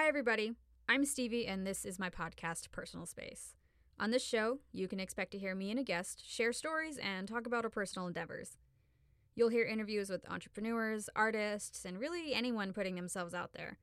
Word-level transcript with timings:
Hi, 0.00 0.08
everybody. 0.08 0.54
I'm 0.88 1.04
Stevie, 1.04 1.46
and 1.46 1.66
this 1.66 1.84
is 1.84 1.98
my 1.98 2.08
podcast, 2.08 2.70
Personal 2.70 3.04
Space. 3.04 3.54
On 3.98 4.10
this 4.10 4.24
show, 4.24 4.60
you 4.72 4.88
can 4.88 4.98
expect 4.98 5.30
to 5.32 5.38
hear 5.38 5.54
me 5.54 5.70
and 5.70 5.78
a 5.78 5.82
guest 5.82 6.24
share 6.26 6.54
stories 6.54 6.96
and 6.96 7.28
talk 7.28 7.46
about 7.46 7.64
our 7.64 7.70
personal 7.70 8.08
endeavors. 8.08 8.56
You'll 9.34 9.50
hear 9.50 9.66
interviews 9.66 10.08
with 10.08 10.26
entrepreneurs, 10.26 11.10
artists, 11.14 11.84
and 11.84 12.00
really 12.00 12.32
anyone 12.32 12.72
putting 12.72 12.94
themselves 12.94 13.34
out 13.34 13.52
there. 13.52 13.76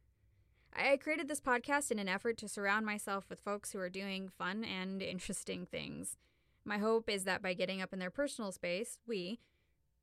I 0.75 0.97
created 0.97 1.27
this 1.27 1.39
podcast 1.39 1.91
in 1.91 1.99
an 1.99 2.09
effort 2.09 2.39
to 2.39 2.49
surround 2.49 2.83
myself 2.83 3.25
with 3.29 3.39
folks 3.39 3.71
who 3.71 3.79
are 3.79 3.87
doing 3.87 4.27
fun 4.27 4.63
and 4.63 4.99
interesting 5.03 5.67
things. 5.67 6.17
My 6.65 6.79
hope 6.79 7.11
is 7.11 7.25
that 7.25 7.43
by 7.43 7.53
getting 7.53 7.79
up 7.79 7.93
in 7.93 7.99
their 7.99 8.09
personal 8.09 8.51
space, 8.51 8.97
we, 9.05 9.39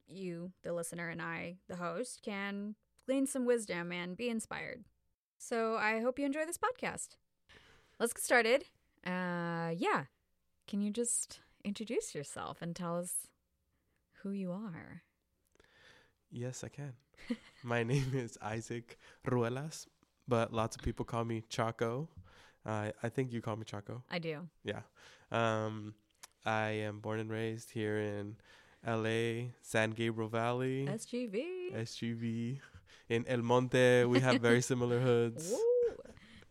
you, 0.07 0.53
the 0.62 0.75
listener, 0.75 1.09
and 1.09 1.21
I, 1.21 1.57
the 1.69 1.75
host, 1.75 2.21
can 2.23 2.77
glean 3.05 3.27
some 3.27 3.46
wisdom 3.46 3.91
and 3.91 4.17
be 4.17 4.29
inspired. 4.29 4.85
So 5.39 5.77
I 5.77 6.00
hope 6.00 6.18
you 6.18 6.25
enjoy 6.27 6.46
this 6.46 6.58
podcast. 6.58 7.17
Let's 7.99 8.13
get 8.13 8.22
started. 8.25 8.64
Uh, 9.07 9.71
yeah. 9.77 10.04
Can 10.67 10.81
you 10.81 10.91
just 10.91 11.41
introduce 11.64 12.14
yourself 12.14 12.63
and 12.63 12.75
tell 12.75 12.96
us 12.99 13.29
who 14.22 14.31
you 14.31 14.50
are? 14.53 15.03
Yes, 16.31 16.64
I 16.64 16.68
can. 16.68 16.94
My 17.63 17.82
name 17.82 18.13
is 18.14 18.36
Isaac 18.43 18.99
Ruelas, 19.27 19.86
but 20.27 20.53
lots 20.53 20.77
of 20.77 20.82
people 20.82 21.05
call 21.05 21.25
me 21.25 21.43
Chaco. 21.49 22.08
Uh, 22.66 22.91
I 23.03 23.08
think 23.08 23.32
you 23.32 23.41
call 23.41 23.57
me 23.57 23.64
Chaco. 23.64 24.03
I 24.11 24.19
do. 24.19 24.49
Yeah. 24.64 24.80
Um, 25.30 25.94
I 26.44 26.69
am 26.71 27.00
born 27.00 27.21
and 27.21 27.30
raised 27.30 27.71
here 27.71 27.99
in 27.99 28.36
LA, 28.86 29.50
San 29.63 29.91
Gabriel 29.91 30.29
Valley, 30.29 30.86
SGV. 30.91 31.75
SGV. 31.75 32.58
In 33.08 33.27
El 33.28 33.42
Monte, 33.42 34.05
we 34.05 34.20
have 34.20 34.41
very 34.41 34.62
similar 34.70 35.00
hoods. 35.00 35.53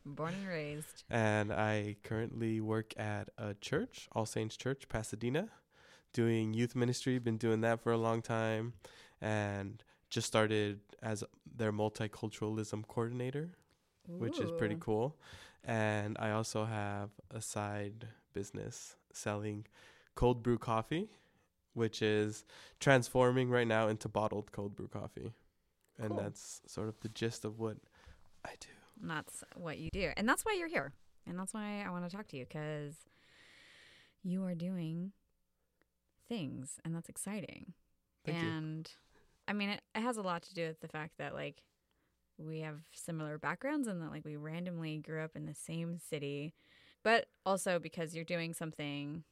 Born 0.05 0.33
and 0.33 0.47
raised. 0.47 1.03
And 1.09 1.51
I 1.51 1.95
currently 2.03 2.59
work 2.61 2.93
at 2.97 3.29
a 3.37 3.53
church, 3.55 4.07
All 4.11 4.25
Saints 4.25 4.57
Church, 4.57 4.87
Pasadena, 4.89 5.49
doing 6.11 6.53
youth 6.53 6.75
ministry. 6.75 7.17
Been 7.19 7.37
doing 7.37 7.61
that 7.61 7.81
for 7.81 7.91
a 7.91 7.97
long 7.97 8.21
time, 8.21 8.73
and 9.21 9.81
just 10.09 10.27
started 10.27 10.81
as 11.01 11.23
their 11.55 11.71
multiculturalism 11.71 12.87
coordinator, 12.87 13.49
which 14.07 14.39
is 14.39 14.51
pretty 14.51 14.77
cool. 14.79 15.17
And 15.63 16.17
I 16.19 16.31
also 16.31 16.65
have 16.65 17.09
a 17.31 17.41
side 17.41 18.09
business 18.33 18.95
selling 19.13 19.65
cold 20.15 20.43
brew 20.43 20.57
coffee, 20.57 21.09
which 21.73 22.01
is 22.01 22.43
transforming 22.79 23.49
right 23.49 23.67
now 23.67 23.87
into 23.87 24.09
bottled 24.09 24.51
cold 24.51 24.75
brew 24.75 24.89
coffee. 24.89 25.31
And 25.99 26.09
Cool. 26.09 26.17
that's 26.17 26.61
sort 26.67 26.89
of 26.89 26.99
the 27.01 27.09
gist 27.09 27.45
of 27.45 27.59
what 27.59 27.77
I 28.45 28.51
do. 28.59 28.69
And 29.01 29.09
that's 29.09 29.43
what 29.55 29.77
you 29.77 29.89
do. 29.91 30.11
And 30.17 30.27
that's 30.27 30.43
why 30.43 30.53
you're 30.57 30.67
here. 30.67 30.93
And 31.27 31.37
that's 31.39 31.53
why 31.53 31.83
I 31.85 31.89
want 31.91 32.09
to 32.09 32.15
talk 32.15 32.27
to 32.29 32.37
you 32.37 32.45
because 32.45 32.95
you 34.23 34.43
are 34.45 34.55
doing 34.55 35.11
things 36.27 36.79
and 36.83 36.95
that's 36.95 37.09
exciting. 37.09 37.73
Thank 38.25 38.41
you. 38.41 38.47
and 38.49 38.91
I 39.47 39.53
mean, 39.53 39.69
it, 39.69 39.81
it 39.95 40.01
has 40.01 40.17
a 40.17 40.21
lot 40.21 40.41
to 40.43 40.53
do 40.53 40.67
with 40.67 40.79
the 40.79 40.87
fact 40.87 41.17
that, 41.17 41.33
like, 41.33 41.63
we 42.37 42.61
have 42.61 42.79
similar 42.93 43.37
backgrounds 43.37 43.87
and 43.87 44.01
that, 44.01 44.09
like, 44.09 44.23
we 44.25 44.37
randomly 44.37 44.97
grew 44.99 45.21
up 45.21 45.35
in 45.35 45.45
the 45.45 45.53
same 45.53 45.99
city, 45.99 46.53
but 47.03 47.27
also 47.45 47.77
because 47.77 48.15
you're 48.15 48.23
doing 48.23 48.53
something 48.53 49.23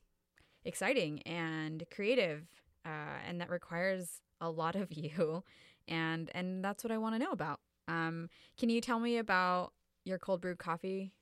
exciting 0.66 1.22
and 1.24 1.86
creative 1.94 2.46
uh, 2.86 3.20
and 3.28 3.40
that 3.40 3.50
requires 3.50 4.22
a 4.42 4.50
lot 4.50 4.76
of 4.76 4.92
you. 4.92 5.44
And, 5.88 6.30
and 6.34 6.64
that's 6.64 6.84
what 6.84 6.92
I 6.92 6.98
want 6.98 7.16
to 7.16 7.20
know 7.20 7.32
about. 7.32 7.60
Um, 7.88 8.30
can 8.58 8.70
you 8.70 8.82
tell 8.82 9.00
me 9.00 9.18
about 9.18 9.74
your 10.04 10.18
cold 10.18 10.42
brew 10.42 10.56
coffee 10.56 11.14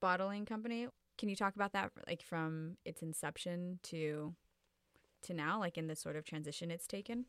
bottling 0.00 0.44
company? 0.44 0.88
Can 1.18 1.28
you 1.28 1.36
talk 1.36 1.54
about 1.54 1.72
that, 1.72 1.92
like, 2.06 2.22
from 2.22 2.76
its 2.84 3.02
inception 3.02 3.78
to 3.84 4.34
to 5.22 5.34
now, 5.34 5.58
like 5.58 5.76
in 5.76 5.86
the 5.86 5.94
sort 5.94 6.16
of 6.16 6.24
transition 6.24 6.70
it's 6.70 6.86
taken? 6.86 7.26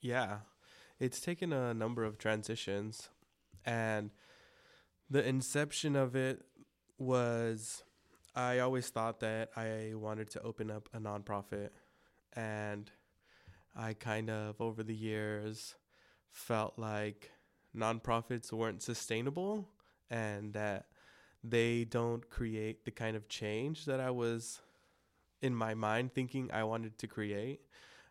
Yeah, 0.00 0.38
it's 0.98 1.20
taken 1.20 1.52
a 1.52 1.74
number 1.74 2.04
of 2.04 2.18
transitions, 2.18 3.10
and 3.64 4.10
the 5.10 5.26
inception 5.26 5.96
of 5.96 6.16
it 6.16 6.46
was 6.96 7.82
I 8.34 8.60
always 8.60 8.88
thought 8.88 9.20
that 9.20 9.50
I 9.56 9.92
wanted 9.94 10.30
to 10.30 10.42
open 10.42 10.70
up 10.70 10.88
a 10.94 10.98
nonprofit, 10.98 11.70
and 12.34 12.90
I 13.78 13.94
kind 13.94 14.28
of 14.28 14.60
over 14.60 14.82
the 14.82 14.94
years 14.94 15.76
felt 16.32 16.74
like 16.78 17.30
nonprofits 17.74 18.52
weren't 18.52 18.82
sustainable 18.82 19.68
and 20.10 20.52
that 20.54 20.86
they 21.44 21.84
don't 21.84 22.28
create 22.28 22.84
the 22.84 22.90
kind 22.90 23.16
of 23.16 23.28
change 23.28 23.84
that 23.84 24.00
I 24.00 24.10
was 24.10 24.60
in 25.40 25.54
my 25.54 25.74
mind 25.74 26.12
thinking 26.12 26.50
I 26.52 26.64
wanted 26.64 26.98
to 26.98 27.06
create. 27.06 27.60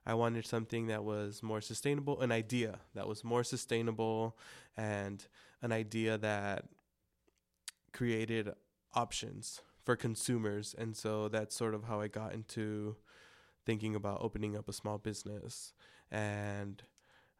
I 0.06 0.14
wanted 0.14 0.46
something 0.46 0.88
that 0.88 1.04
was 1.04 1.44
more 1.44 1.60
sustainable, 1.60 2.22
an 2.22 2.32
idea 2.32 2.80
that 2.96 3.10
was 3.10 3.26
more 3.26 3.44
sustainable, 3.44 4.38
and 4.78 5.28
an 5.62 5.74
idea 5.74 6.18
that 6.18 6.64
created 7.92 8.54
options 8.96 9.62
for 9.84 9.98
consumers. 9.98 10.74
And 10.78 10.96
so 10.96 11.28
that's 11.28 11.54
sort 11.54 11.74
of 11.74 11.84
how 11.84 12.00
I 12.00 12.08
got 12.08 12.34
into 12.34 12.96
thinking 13.68 13.96
about 13.96 14.20
opening 14.22 14.56
up 14.58 14.70
a 14.70 14.74
small 14.74 14.98
business. 14.98 15.74
And 16.10 16.82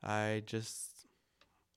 I 0.04 0.44
just, 0.46 1.08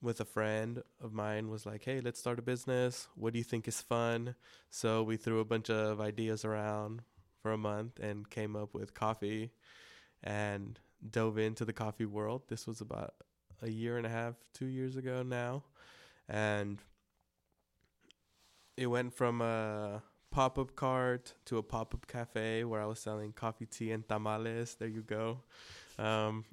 with 0.03 0.21
a 0.21 0.25
friend 0.25 0.83
of 1.01 1.13
mine, 1.13 1.51
was 1.51 1.65
like, 1.65 1.85
hey, 1.85 2.01
let's 2.01 2.19
start 2.19 2.41
a 2.41 2.43
business. 2.43 3.07
What 3.15 3.33
do 3.33 3.39
you 3.39 3.45
think 3.45 3.69
is 3.69 3.81
fun? 3.81 4.35
So 4.69 5.05
we 5.05 5.17
threw 5.17 5.39
a 5.39 5.45
bunch 5.45 5.71
of 5.71 6.01
ideas 6.01 6.45
around 6.45 7.03
for 7.41 7.53
a 7.53 7.57
month 7.57 8.01
and 8.01 8.29
came 8.29 8.57
up 8.57 8.75
with 8.75 8.93
coffee 8.93 9.53
and 10.23 10.81
dove 11.09 11.39
into 11.39 11.65
the 11.65 11.73
coffee 11.73 12.05
world. 12.05 12.43
This 12.49 12.67
was 12.67 12.81
about 12.81 13.15
a 13.63 13.71
year 13.71 13.97
and 13.97 14.05
a 14.05 14.11
half, 14.11 14.35
two 14.53 14.67
years 14.67 14.97
ago 14.97 15.23
now. 15.23 15.63
And 16.29 16.79
it 18.77 18.89
went 18.89 19.15
from 19.15 19.43
a 19.43 20.03
pop 20.31 20.59
up 20.59 20.77
cart 20.77 21.35
to 21.47 21.59
a 21.59 21.63
pop 21.63 21.95
up 21.95 22.07
cafe 22.07 22.65
where 22.65 22.81
I 22.81 22.87
was 22.87 22.99
selling 23.01 23.33
coffee, 23.33 23.67
tea, 23.67 23.91
and 23.93 24.07
tamales. 24.09 24.77
There 24.79 24.89
you 24.89 25.03
go. 25.03 25.41
Um, 25.99 26.45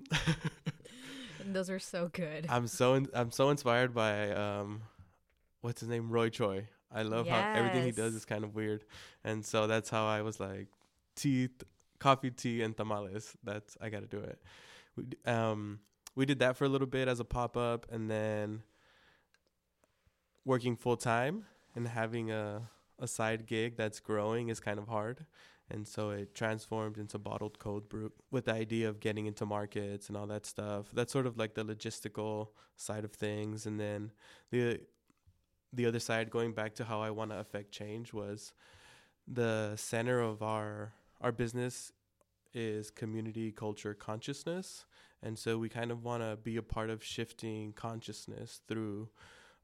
those 1.46 1.70
are 1.70 1.80
so 1.80 2.10
good. 2.12 2.48
I'm 2.50 2.68
so 2.68 2.96
in, 2.96 3.08
I'm 3.14 3.32
so 3.32 3.50
inspired 3.50 3.94
by 3.94 4.32
um, 4.32 4.82
what's 5.62 5.82
his 5.82 5.90
name, 5.90 6.10
Roy 6.10 6.30
Choi. 6.30 6.68
I 6.92 7.04
love 7.04 7.28
how 7.28 7.52
everything 7.54 7.84
he 7.84 7.92
does 7.92 8.16
is 8.16 8.26
kind 8.26 8.44
of 8.44 8.56
weird, 8.56 8.84
and 9.24 9.46
so 9.46 9.68
that's 9.68 9.90
how 9.90 10.06
I 10.06 10.22
was 10.22 10.40
like, 10.40 10.68
tea, 11.16 11.48
t- 11.50 11.66
coffee, 12.00 12.32
tea, 12.32 12.62
and 12.62 12.76
tamales. 12.76 13.36
That's 13.44 13.78
I 13.82 13.90
got 13.90 14.02
to 14.02 14.08
do 14.08 14.20
it. 14.20 14.42
We 14.96 15.04
d- 15.04 15.18
um 15.26 15.80
we 16.16 16.26
did 16.26 16.40
that 16.40 16.58
for 16.58 16.66
a 16.66 16.70
little 16.70 16.88
bit 16.88 17.08
as 17.08 17.20
a 17.20 17.26
pop 17.26 17.58
up, 17.58 17.86
and 17.92 18.10
then 18.10 18.64
working 20.46 20.76
full 20.78 20.96
time 20.98 21.46
and 21.76 21.88
having 21.88 22.32
a 22.32 22.70
a 23.00 23.08
side 23.08 23.46
gig 23.46 23.78
that's 23.78 24.00
growing 24.00 24.50
is 24.50 24.60
kind 24.60 24.80
of 24.80 24.88
hard. 24.88 25.26
And 25.70 25.86
so 25.88 26.12
it 26.12 26.34
transformed 26.34 26.98
into 26.98 27.18
bottled 27.18 27.60
cold 27.60 27.90
brew 27.90 28.12
with 28.32 28.46
the 28.46 28.54
idea 28.54 28.88
of 28.88 29.02
getting 29.02 29.26
into 29.26 29.46
markets 29.46 30.08
and 30.08 30.18
all 30.18 30.28
that 30.28 30.46
stuff. 30.46 30.92
That's 30.94 31.12
sort 31.12 31.28
of 31.28 31.38
like 31.38 31.56
the 31.56 31.66
logistical 31.66 32.50
side 32.78 33.04
of 33.04 33.12
things. 33.12 33.66
And 33.66 33.80
then 33.80 34.12
the 34.52 34.80
the 35.74 35.86
other 35.86 36.00
side, 36.00 36.30
going 36.30 36.54
back 36.54 36.76
to 36.76 36.86
how 36.86 37.02
I 37.02 37.12
want 37.12 37.32
to 37.32 37.40
affect 37.40 37.72
change, 37.72 38.14
was 38.14 38.54
the 39.28 39.74
center 39.76 40.22
of 40.22 40.42
our 40.42 40.94
our 41.20 41.34
business 41.34 41.92
is 42.54 42.90
community 42.90 43.52
culture 43.52 43.94
consciousness, 43.94 44.86
and 45.22 45.38
so 45.38 45.58
we 45.58 45.68
kind 45.68 45.92
of 45.92 46.06
want 46.06 46.24
to 46.24 46.38
be 46.38 46.56
a 46.56 46.62
part 46.62 46.90
of 46.90 47.04
shifting 47.04 47.74
consciousness 47.74 48.62
through 48.70 49.10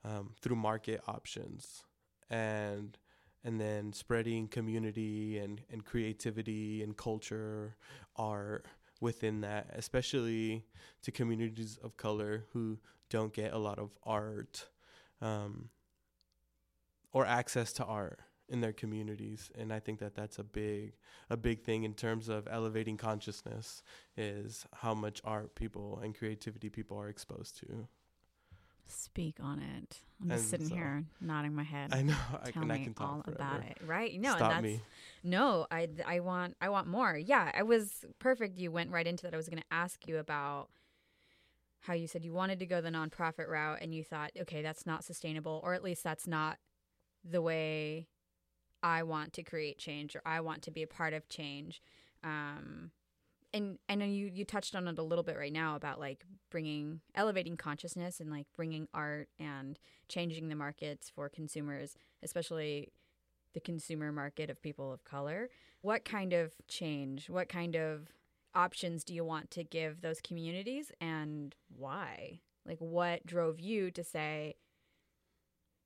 um, 0.03 0.31
through 0.41 0.57
market 0.57 0.99
options 1.07 1.85
and 2.29 2.97
and 3.43 3.59
then 3.59 3.93
spreading 3.93 4.47
community 4.47 5.37
and, 5.37 5.61
and 5.71 5.85
creativity 5.85 6.81
and 6.81 6.97
culture 6.97 7.75
art 8.15 8.65
within 9.01 9.41
that 9.41 9.67
especially 9.73 10.65
to 11.01 11.11
communities 11.11 11.77
of 11.83 11.97
color 11.97 12.45
who 12.53 12.77
don't 13.09 13.33
get 13.33 13.53
a 13.53 13.57
lot 13.57 13.77
of 13.77 13.89
art 14.03 14.67
um, 15.21 15.69
or 17.11 17.25
access 17.25 17.73
to 17.73 17.83
art 17.83 18.21
in 18.49 18.61
their 18.61 18.73
communities. 18.73 19.51
And 19.57 19.73
i 19.73 19.79
think 19.79 19.99
that 19.99 20.15
that's 20.15 20.39
a 20.39 20.43
big 20.43 20.93
a 21.29 21.37
big 21.37 21.63
thing 21.63 21.83
in 21.83 21.93
terms 21.93 22.29
of 22.29 22.47
elevating 22.49 22.97
consciousness 22.97 23.83
is 24.15 24.65
how 24.73 24.93
much 24.93 25.21
art 25.23 25.55
people 25.55 25.99
and 26.03 26.17
creativity 26.17 26.69
people 26.69 26.97
are 26.97 27.09
exposed 27.09 27.57
to 27.59 27.87
Speak 28.87 29.37
on 29.41 29.59
it. 29.59 30.01
I'm 30.21 30.29
just 30.29 30.41
And 30.43 30.49
sitting 30.49 30.67
so- 30.69 30.75
here 30.75 31.03
nodding 31.21 31.53
my 31.53 31.63
head. 31.63 31.89
i 31.93 32.01
know 32.01 32.15
i 32.41 32.51
Tell 32.51 32.63
can 32.63 32.71
i 32.71 32.77
me 32.77 32.83
can 32.85 32.93
talk 32.93 33.09
all 33.27 33.33
about 33.33 33.61
it, 33.63 33.77
right? 33.85 34.19
No, 34.19 34.29
and 34.29 34.37
Stop 34.37 34.51
that's 34.51 34.63
me 34.63 34.81
no. 35.23 35.67
I 35.71 35.87
I 36.05 36.19
want 36.19 36.55
I 36.61 36.69
want 36.69 36.87
more. 36.87 37.17
Yeah, 37.17 37.51
I 37.53 37.63
was 37.63 38.05
perfect. 38.19 38.57
You 38.57 38.71
went 38.71 38.91
right 38.91 39.07
into 39.07 39.23
that. 39.23 39.33
I 39.33 39.37
was 39.37 39.47
going 39.49 39.61
to 39.61 39.67
ask 39.71 40.07
you 40.07 40.17
about 40.17 40.69
how 41.81 41.93
you 41.93 42.07
said 42.07 42.23
you 42.23 42.33
wanted 42.33 42.59
to 42.59 42.65
go 42.65 42.81
the 42.81 42.89
nonprofit 42.89 43.47
route, 43.49 43.79
and 43.81 43.93
you 43.93 44.03
thought, 44.03 44.31
okay, 44.41 44.61
that's 44.61 44.85
not 44.85 45.03
sustainable, 45.03 45.59
or 45.63 45.73
at 45.73 45.83
least 45.83 46.03
that's 46.03 46.27
not 46.27 46.57
the 47.23 47.41
way 47.41 48.07
I 48.81 49.03
want 49.03 49.31
to 49.33 49.43
create 49.43 49.77
change 49.77 50.15
or 50.15 50.21
I 50.25 50.41
want 50.41 50.61
to 50.63 50.71
be 50.71 50.83
a 50.83 50.87
part 50.87 51.13
of 51.13 51.29
change. 51.29 51.81
Um, 52.23 52.91
and 53.53 53.77
I 53.87 53.95
know 53.95 54.05
you 54.05 54.29
you 54.33 54.45
touched 54.45 54.75
on 54.75 54.87
it 54.87 54.97
a 54.97 55.03
little 55.03 55.23
bit 55.23 55.37
right 55.37 55.53
now 55.53 55.75
about 55.75 55.99
like 55.99 56.25
bringing 56.49 57.01
elevating 57.15 57.55
consciousness 57.57 58.19
and 58.19 58.31
like 58.31 58.47
bringing 58.55 58.87
art 58.93 59.29
and 59.39 59.79
changing 60.09 60.49
the 60.49 60.55
markets 60.55 61.11
for 61.13 61.29
consumers, 61.29 61.95
especially 62.23 62.91
the 63.53 63.59
consumer 63.59 64.11
market 64.11 64.49
of 64.49 64.61
people 64.61 64.91
of 64.91 65.03
color. 65.03 65.49
What 65.81 66.05
kind 66.05 66.33
of 66.33 66.53
change, 66.67 67.29
what 67.29 67.49
kind 67.49 67.75
of 67.75 68.09
options 68.55 69.03
do 69.03 69.13
you 69.13 69.23
want 69.23 69.51
to 69.51 69.63
give 69.63 70.01
those 70.01 70.21
communities 70.21 70.91
and 70.99 71.55
why? 71.75 72.39
Like 72.65 72.79
what 72.79 73.25
drove 73.25 73.59
you 73.59 73.91
to 73.91 74.03
say 74.03 74.55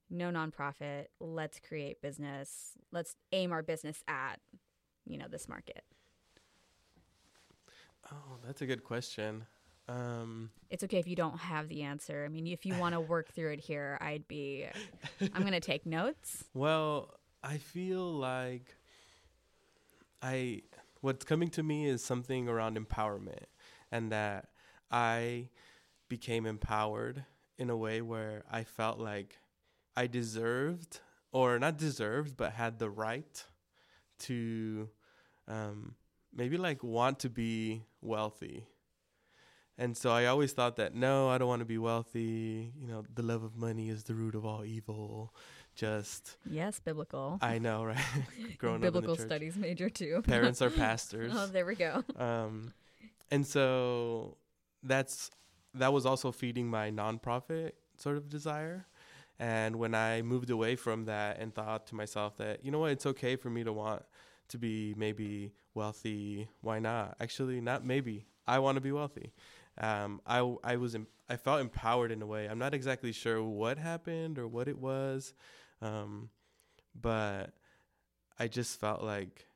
no 0.10 0.32
nonprofit, 0.32 1.08
let's 1.20 1.60
create 1.60 2.02
business, 2.02 2.74
let's 2.92 3.16
aim 3.34 3.52
our 3.52 3.62
business 3.62 4.04
at, 4.08 4.40
you 5.06 5.18
know, 5.18 5.28
this 5.30 5.50
market? 5.50 5.84
Oh, 8.12 8.38
that's 8.46 8.62
a 8.62 8.66
good 8.66 8.84
question. 8.84 9.46
Um, 9.90 10.50
it's 10.70 10.84
okay 10.84 10.98
if 10.98 11.08
you 11.08 11.16
don't 11.16 11.38
have 11.38 11.70
the 11.70 11.84
answer. 11.84 12.24
I 12.26 12.28
mean, 12.30 12.48
if 12.48 12.66
you 12.66 12.76
want 12.76 12.94
to 12.94 13.00
work 13.16 13.32
through 13.34 13.52
it 13.52 13.60
here, 13.60 13.98
I'd 14.02 14.28
be, 14.28 14.66
I'm 15.34 15.42
going 15.42 15.54
to 15.54 15.60
take 15.60 15.86
notes. 15.86 16.46
Well, 16.54 17.14
I 17.44 17.58
feel 17.58 18.12
like 18.14 18.76
I, 20.22 20.64
what's 21.02 21.26
coming 21.26 21.50
to 21.52 21.64
me 21.64 21.88
is 21.88 22.04
something 22.04 22.50
around 22.50 22.78
empowerment 22.78 23.46
and 23.92 24.12
that 24.12 24.50
I 24.92 25.50
became 26.10 26.46
empowered 26.46 27.26
in 27.58 27.70
a 27.70 27.78
way 27.78 28.02
where 28.02 28.44
I 28.52 28.64
felt 28.64 29.00
like 29.00 29.38
I 29.96 30.08
deserved, 30.08 31.00
or 31.32 31.58
not 31.60 31.78
deserved, 31.78 32.38
but 32.38 32.54
had 32.54 32.80
the 32.80 32.90
right 32.90 33.44
to 34.20 34.90
um, 35.48 35.96
maybe 36.38 36.58
like 36.58 36.84
want 36.84 37.20
to 37.20 37.30
be 37.30 37.84
wealthy. 38.02 38.68
And 39.80 39.96
so 39.96 40.12
I 40.12 40.26
always 40.26 40.54
thought 40.54 40.78
that 40.78 40.96
no, 40.96 41.30
I 41.30 41.38
don't 41.38 41.48
want 41.48 41.60
to 41.60 41.66
be 41.66 41.78
wealthy. 41.78 42.72
You 42.80 42.88
know, 42.88 43.04
the 43.14 43.22
love 43.22 43.44
of 43.44 43.58
money 43.58 43.90
is 43.90 44.04
the 44.04 44.16
root 44.16 44.34
of 44.34 44.46
all 44.46 44.64
evil. 44.64 45.34
Just 45.76 46.38
yes, 46.50 46.80
biblical. 46.80 47.38
I 47.42 47.60
know, 47.60 47.84
right? 47.84 48.04
Growing 48.58 48.82
biblical 48.82 49.14
up 49.14 49.20
studies 49.20 49.56
major 49.56 49.90
too. 49.90 50.24
Parents 50.28 50.62
are 50.62 50.72
pastors. 50.72 51.34
oh, 51.36 51.48
there 51.48 51.66
we 51.66 51.76
go. 51.76 52.04
Um, 52.18 52.74
and 53.30 53.46
so 53.46 54.38
that's 54.82 55.30
that 55.76 55.94
was 55.94 56.08
also 56.08 56.32
feeding 56.32 56.68
my 56.68 56.90
nonprofit 56.90 57.74
sort 57.98 58.18
of 58.18 58.30
desire. 58.30 58.88
And 59.40 59.76
when 59.76 59.94
I 59.94 60.24
moved 60.24 60.50
away 60.50 60.76
from 60.76 61.06
that 61.06 61.40
and 61.40 61.54
thought 61.54 61.86
to 61.88 61.96
myself 61.96 62.38
that 62.38 62.66
you 62.66 62.72
know 62.72 62.80
what, 62.80 62.92
it's 62.92 63.06
okay 63.06 63.36
for 63.36 63.52
me 63.52 63.64
to 63.64 63.72
want 63.72 64.02
to 64.48 64.58
be 64.58 64.96
maybe 64.98 65.52
wealthy. 65.78 66.50
Why 66.62 66.80
not? 66.80 67.16
Actually, 67.22 67.62
not 67.62 67.86
maybe. 67.86 68.26
I 68.48 68.60
want 68.60 68.76
to 68.76 68.82
be 68.82 68.92
wealthy. 68.92 69.34
Um, 69.78 70.22
I 70.26 70.40
I 70.64 70.76
was 70.78 70.96
I 71.30 71.38
felt 71.38 71.62
empowered 71.62 72.12
in 72.12 72.22
a 72.22 72.26
way. 72.26 72.48
I'm 72.48 72.60
not 72.60 72.74
exactly 72.74 73.12
sure 73.12 73.42
what 73.44 73.78
happened 73.78 74.40
or 74.40 74.48
what 74.48 74.68
it 74.68 74.78
was, 74.78 75.34
um, 75.82 76.30
but 77.00 77.54
I 78.40 78.48
just 78.48 78.80
felt 78.80 79.04
like 79.04 79.48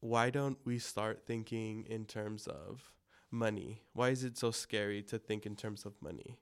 why 0.00 0.30
don't 0.30 0.58
we 0.64 0.78
start 0.78 1.26
thinking 1.26 1.84
in 1.88 2.06
terms 2.06 2.46
of 2.46 2.92
money? 3.30 3.82
Why 3.92 4.08
is 4.10 4.24
it 4.24 4.38
so 4.38 4.50
scary 4.50 5.02
to 5.04 5.18
think 5.18 5.46
in 5.46 5.56
terms 5.56 5.84
of 5.84 5.92
money? 6.00 6.38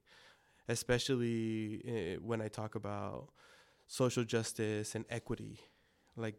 Especially 0.68 1.82
eh, 1.86 2.16
when 2.22 2.40
I 2.40 2.48
talk 2.48 2.74
about 2.74 3.30
social 3.86 4.24
justice 4.24 4.94
and 4.94 5.04
equity. 5.10 5.60
Like 6.16 6.36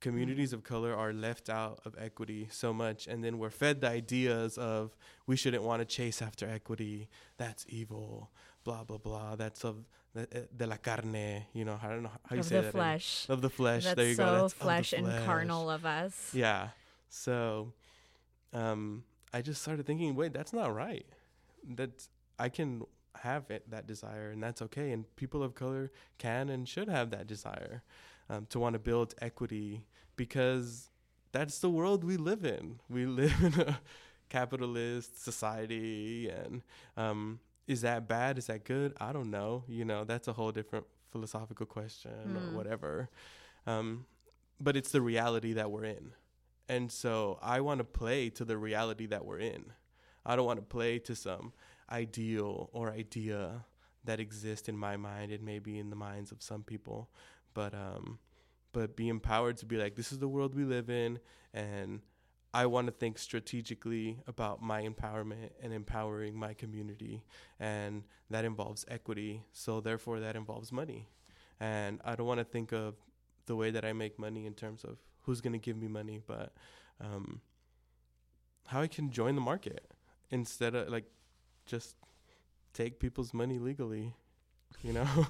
communities 0.00 0.52
of 0.52 0.62
color 0.62 0.94
are 0.94 1.12
left 1.12 1.50
out 1.50 1.80
of 1.84 1.94
equity 1.98 2.46
so 2.50 2.72
much 2.72 3.06
and 3.06 3.22
then 3.24 3.38
we're 3.38 3.50
fed 3.50 3.80
the 3.80 3.88
ideas 3.88 4.56
of 4.56 4.96
we 5.26 5.36
shouldn't 5.36 5.62
want 5.62 5.80
to 5.80 5.84
chase 5.84 6.22
after 6.22 6.48
equity 6.48 7.08
that's 7.36 7.66
evil 7.68 8.30
blah 8.64 8.84
blah 8.84 8.98
blah 8.98 9.34
that's 9.34 9.64
of 9.64 9.76
the, 10.14 10.48
de 10.56 10.66
la 10.66 10.76
carne 10.76 11.44
you 11.52 11.64
know 11.64 11.78
i 11.82 11.88
don't 11.88 12.02
know 12.02 12.10
how 12.28 12.34
you 12.34 12.40
of 12.40 12.46
say 12.46 12.56
the 12.56 12.62
that 12.62 12.72
flesh. 12.72 13.26
In, 13.28 13.34
of 13.34 13.42
the 13.42 13.50
flesh 13.50 13.84
that's 13.84 13.96
there 13.96 14.08
you 14.08 14.14
so 14.14 14.24
go 14.24 14.42
that's 14.42 14.54
flesh 14.54 14.92
and 14.92 15.06
flesh. 15.06 15.24
carnal 15.24 15.68
of 15.70 15.84
us. 15.84 16.30
Yeah 16.32 16.68
so 17.08 17.72
um 18.52 19.04
i 19.32 19.40
just 19.42 19.62
started 19.62 19.84
thinking 19.86 20.14
wait 20.14 20.32
that's 20.32 20.52
not 20.52 20.74
right. 20.74 21.06
That 21.76 22.06
i 22.38 22.48
can 22.48 22.82
have 23.22 23.50
it 23.50 23.68
that 23.70 23.86
desire 23.86 24.30
and 24.30 24.40
that's 24.42 24.62
okay 24.62 24.92
and 24.92 25.04
people 25.16 25.42
of 25.42 25.54
color 25.54 25.90
can 26.18 26.48
and 26.48 26.68
should 26.68 26.88
have 26.88 27.10
that 27.10 27.26
desire 27.26 27.82
um, 28.30 28.46
to 28.50 28.58
want 28.58 28.74
to 28.74 28.78
build 28.78 29.14
equity 29.20 29.84
because 30.16 30.90
that's 31.32 31.58
the 31.58 31.70
world 31.70 32.04
we 32.04 32.16
live 32.16 32.44
in. 32.44 32.80
We 32.88 33.06
live 33.20 33.34
in 33.42 33.60
a 33.60 33.80
capitalist 34.28 35.22
society, 35.22 36.28
and 36.28 36.62
um, 36.96 37.40
is 37.66 37.82
that 37.82 38.08
bad? 38.08 38.38
Is 38.38 38.46
that 38.46 38.64
good? 38.64 38.94
I 39.00 39.12
don't 39.12 39.30
know. 39.30 39.64
You 39.68 39.84
know, 39.84 40.04
that's 40.04 40.28
a 40.28 40.32
whole 40.32 40.52
different 40.52 40.86
philosophical 41.10 41.66
question 41.66 42.12
mm. 42.26 42.36
or 42.36 42.40
hmm. 42.40 42.56
whatever. 42.56 43.08
Um, 43.66 44.04
but 44.60 44.76
it's 44.76 44.90
the 44.90 45.00
reality 45.00 45.54
that 45.54 45.70
we're 45.70 45.84
in. 45.84 46.12
And 46.68 46.92
so 46.92 47.38
I 47.40 47.60
want 47.60 47.78
to 47.78 47.84
play 47.84 48.28
to 48.30 48.44
the 48.44 48.58
reality 48.58 49.06
that 49.06 49.24
we're 49.24 49.38
in. 49.38 49.72
I 50.26 50.36
don't 50.36 50.44
want 50.44 50.58
to 50.58 50.66
play 50.66 50.98
to 51.00 51.14
some 51.16 51.52
ideal 51.90 52.68
or 52.72 52.90
idea 52.90 53.64
that 54.04 54.20
exists 54.20 54.68
in 54.68 54.76
my 54.76 54.96
mind 54.96 55.32
and 55.32 55.42
maybe 55.42 55.78
in 55.78 55.90
the 55.90 55.96
minds 55.96 56.30
of 56.30 56.42
some 56.42 56.62
people 56.62 57.10
but 57.54 57.74
um, 57.74 58.18
but 58.72 58.96
be 58.96 59.08
empowered 59.08 59.56
to 59.58 59.66
be 59.66 59.76
like, 59.76 59.94
this 59.94 60.12
is 60.12 60.18
the 60.18 60.28
world 60.28 60.54
we 60.54 60.64
live 60.64 60.90
in, 60.90 61.18
and 61.52 62.00
I 62.54 62.66
want 62.66 62.86
to 62.86 62.92
think 62.92 63.18
strategically 63.18 64.20
about 64.26 64.62
my 64.62 64.82
empowerment 64.82 65.50
and 65.62 65.72
empowering 65.72 66.36
my 66.38 66.54
community, 66.54 67.24
and 67.58 68.04
that 68.30 68.44
involves 68.44 68.84
equity. 68.88 69.42
So 69.52 69.80
therefore, 69.80 70.20
that 70.20 70.36
involves 70.36 70.72
money, 70.72 71.08
and 71.60 72.00
I 72.04 72.14
don't 72.14 72.26
want 72.26 72.40
to 72.40 72.44
think 72.44 72.72
of 72.72 72.94
the 73.46 73.56
way 73.56 73.70
that 73.70 73.84
I 73.84 73.92
make 73.92 74.18
money 74.18 74.46
in 74.46 74.54
terms 74.54 74.84
of 74.84 74.98
who's 75.22 75.40
going 75.40 75.54
to 75.54 75.58
give 75.58 75.76
me 75.76 75.88
money, 75.88 76.20
but 76.26 76.52
um, 77.00 77.40
how 78.66 78.80
I 78.80 78.86
can 78.86 79.10
join 79.10 79.34
the 79.34 79.40
market 79.40 79.92
instead 80.30 80.74
of 80.74 80.88
like 80.88 81.04
just 81.66 81.96
take 82.74 83.00
people's 83.00 83.34
money 83.34 83.58
legally, 83.58 84.14
you 84.82 84.92
know. 84.92 85.06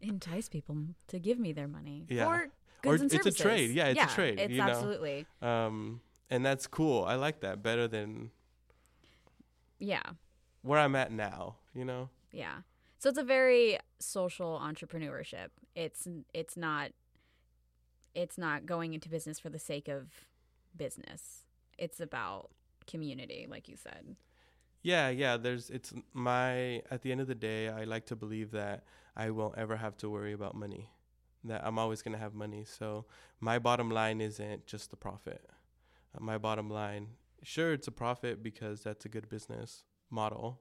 entice 0.00 0.48
people 0.48 0.76
to 1.08 1.18
give 1.18 1.38
me 1.38 1.52
their 1.52 1.68
money 1.68 2.06
yeah. 2.08 2.24
for 2.24 2.48
goods 2.82 3.00
or 3.00 3.04
and 3.04 3.26
it's 3.26 3.26
a 3.26 3.42
trade. 3.42 3.70
Yeah, 3.70 3.86
it's 3.86 3.96
yeah, 3.96 4.10
a 4.10 4.14
trade. 4.14 4.40
It's 4.40 4.52
you 4.52 4.62
absolutely. 4.62 5.26
Know? 5.40 5.48
Um, 5.48 6.00
and 6.30 6.44
that's 6.44 6.66
cool. 6.66 7.04
I 7.04 7.14
like 7.14 7.40
that 7.40 7.62
better 7.62 7.88
than 7.88 8.30
yeah 9.78 10.02
where 10.62 10.80
I'm 10.80 10.96
at 10.96 11.12
now. 11.12 11.56
You 11.74 11.84
know. 11.84 12.08
Yeah. 12.32 12.56
So 12.98 13.08
it's 13.10 13.18
a 13.18 13.24
very 13.24 13.78
social 13.98 14.60
entrepreneurship. 14.62 15.48
It's 15.74 16.08
it's 16.32 16.56
not 16.56 16.90
it's 18.14 18.38
not 18.38 18.66
going 18.66 18.94
into 18.94 19.08
business 19.08 19.38
for 19.38 19.50
the 19.50 19.58
sake 19.58 19.88
of 19.88 20.08
business. 20.76 21.44
It's 21.78 22.00
about 22.00 22.50
community, 22.86 23.46
like 23.48 23.68
you 23.68 23.76
said. 23.76 24.16
Yeah, 24.82 25.08
yeah. 25.10 25.36
There's 25.36 25.70
it's 25.70 25.92
my 26.12 26.82
at 26.90 27.02
the 27.02 27.12
end 27.12 27.20
of 27.20 27.26
the 27.26 27.34
day, 27.34 27.68
I 27.68 27.84
like 27.84 28.06
to 28.06 28.16
believe 28.16 28.50
that 28.52 28.84
I 29.16 29.30
won't 29.30 29.58
ever 29.58 29.76
have 29.76 29.96
to 29.98 30.10
worry 30.10 30.32
about 30.32 30.54
money. 30.54 30.90
That 31.44 31.62
I'm 31.66 31.78
always 31.78 32.02
gonna 32.02 32.18
have 32.18 32.34
money. 32.34 32.64
So 32.64 33.06
my 33.40 33.58
bottom 33.58 33.90
line 33.90 34.20
isn't 34.20 34.66
just 34.66 34.90
the 34.90 34.96
profit. 34.96 35.48
Uh, 36.14 36.22
my 36.22 36.38
bottom 36.38 36.70
line, 36.70 37.08
sure, 37.42 37.72
it's 37.72 37.88
a 37.88 37.92
profit 37.92 38.42
because 38.42 38.82
that's 38.82 39.04
a 39.04 39.08
good 39.08 39.28
business 39.28 39.84
model. 40.10 40.60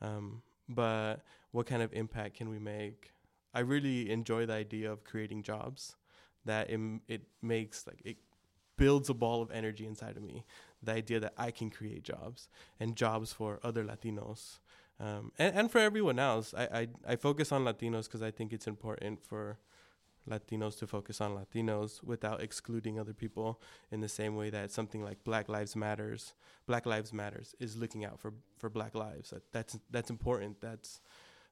Um, 0.00 0.42
but 0.68 1.16
what 1.52 1.66
kind 1.66 1.82
of 1.82 1.92
impact 1.92 2.36
can 2.36 2.48
we 2.50 2.58
make? 2.58 3.12
I 3.54 3.60
really 3.60 4.10
enjoy 4.10 4.46
the 4.46 4.54
idea 4.54 4.90
of 4.90 5.04
creating 5.04 5.42
jobs. 5.42 5.96
That 6.44 6.70
it, 6.70 6.80
it 7.08 7.22
makes 7.42 7.86
like 7.86 8.00
it 8.04 8.16
builds 8.76 9.08
a 9.10 9.14
ball 9.14 9.42
of 9.42 9.50
energy 9.52 9.86
inside 9.86 10.16
of 10.16 10.22
me. 10.22 10.44
The 10.82 10.92
idea 10.92 11.20
that 11.20 11.34
I 11.38 11.50
can 11.50 11.70
create 11.70 12.02
jobs 12.02 12.48
and 12.80 12.96
jobs 12.96 13.32
for 13.32 13.60
other 13.62 13.84
Latinos 13.84 14.58
um, 15.02 15.32
and, 15.38 15.56
and 15.56 15.70
for 15.70 15.78
everyone 15.78 16.18
else. 16.18 16.54
I, 16.56 16.62
I, 16.62 16.88
I 17.08 17.16
focus 17.16 17.50
on 17.52 17.64
Latinos 17.64 18.04
because 18.04 18.22
I 18.22 18.30
think 18.30 18.52
it's 18.52 18.66
important 18.66 19.24
for 19.24 19.58
Latinos 20.30 20.78
to 20.78 20.86
focus 20.86 21.20
on 21.20 21.32
Latinos 21.32 22.02
without 22.04 22.40
excluding 22.40 23.00
other 23.00 23.12
people 23.12 23.60
in 23.90 24.00
the 24.00 24.08
same 24.08 24.36
way 24.36 24.50
that 24.50 24.70
something 24.70 25.02
like 25.02 25.24
Black 25.24 25.48
Lives 25.48 25.74
Matters, 25.74 26.34
Black 26.66 26.86
Lives 26.86 27.12
Matters 27.12 27.56
is 27.58 27.76
looking 27.76 28.04
out 28.04 28.20
for, 28.20 28.32
for 28.58 28.70
Black 28.70 28.94
lives. 28.94 29.30
That, 29.30 29.42
that's 29.52 29.78
that's 29.90 30.10
important. 30.10 30.60
That's 30.60 31.00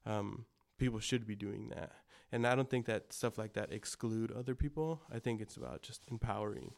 um, 0.05 0.45
people 0.77 0.99
should 0.99 1.27
be 1.27 1.35
doing 1.35 1.69
that. 1.75 1.91
And 2.31 2.47
I 2.47 2.55
don't 2.55 2.69
think 2.69 2.85
that 2.85 3.11
stuff 3.11 3.37
like 3.37 3.53
that 3.53 3.73
exclude 3.73 4.31
other 4.31 4.55
people. 4.55 5.01
I 5.13 5.19
think 5.19 5.41
it's 5.41 5.57
about 5.57 5.81
just 5.81 6.05
empowering. 6.09 6.71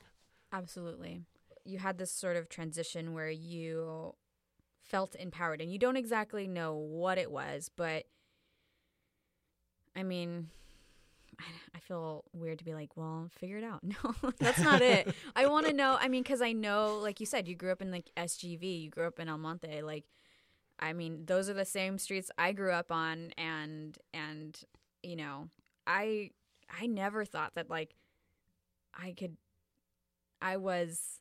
Absolutely. 0.51 1.21
You 1.65 1.79
had 1.79 1.97
this 1.97 2.11
sort 2.11 2.35
of 2.35 2.49
transition 2.49 3.13
where 3.13 3.29
you 3.29 4.15
felt 4.81 5.15
empowered 5.15 5.61
and 5.61 5.71
you 5.71 5.79
don't 5.79 5.97
exactly 5.97 6.47
know 6.47 6.75
what 6.75 7.17
it 7.17 7.31
was, 7.31 7.69
but 7.75 8.05
I 9.95 10.03
mean, 10.03 10.49
I 11.75 11.79
feel 11.79 12.23
weird 12.33 12.59
to 12.59 12.65
be 12.65 12.73
like, 12.73 12.95
well, 12.95 13.29
figure 13.37 13.57
it 13.57 13.63
out. 13.63 13.81
No, 13.83 14.31
that's 14.39 14.59
not 14.59 14.81
it. 14.81 15.13
I 15.35 15.47
want 15.47 15.67
to 15.67 15.73
know. 15.73 15.97
I 15.99 16.07
mean, 16.07 16.23
because 16.23 16.41
I 16.41 16.51
know, 16.51 16.99
like 17.01 17.19
you 17.19 17.25
said, 17.25 17.47
you 17.47 17.55
grew 17.55 17.71
up 17.71 17.81
in 17.81 17.91
like 17.91 18.09
SGV, 18.17 18.83
you 18.83 18.89
grew 18.89 19.07
up 19.07 19.19
in 19.19 19.29
El 19.29 19.37
Monte. 19.37 19.81
Like, 19.81 20.05
I 20.79 20.93
mean, 20.93 21.25
those 21.25 21.49
are 21.49 21.53
the 21.53 21.65
same 21.65 21.97
streets 21.97 22.31
I 22.37 22.51
grew 22.51 22.71
up 22.71 22.91
on, 22.91 23.31
and 23.37 23.97
and 24.13 24.59
you 25.01 25.15
know, 25.15 25.49
I 25.85 26.31
I 26.69 26.87
never 26.87 27.25
thought 27.25 27.55
that 27.55 27.69
like 27.69 27.95
I 28.93 29.13
could. 29.17 29.37
I 30.41 30.57
was 30.57 31.19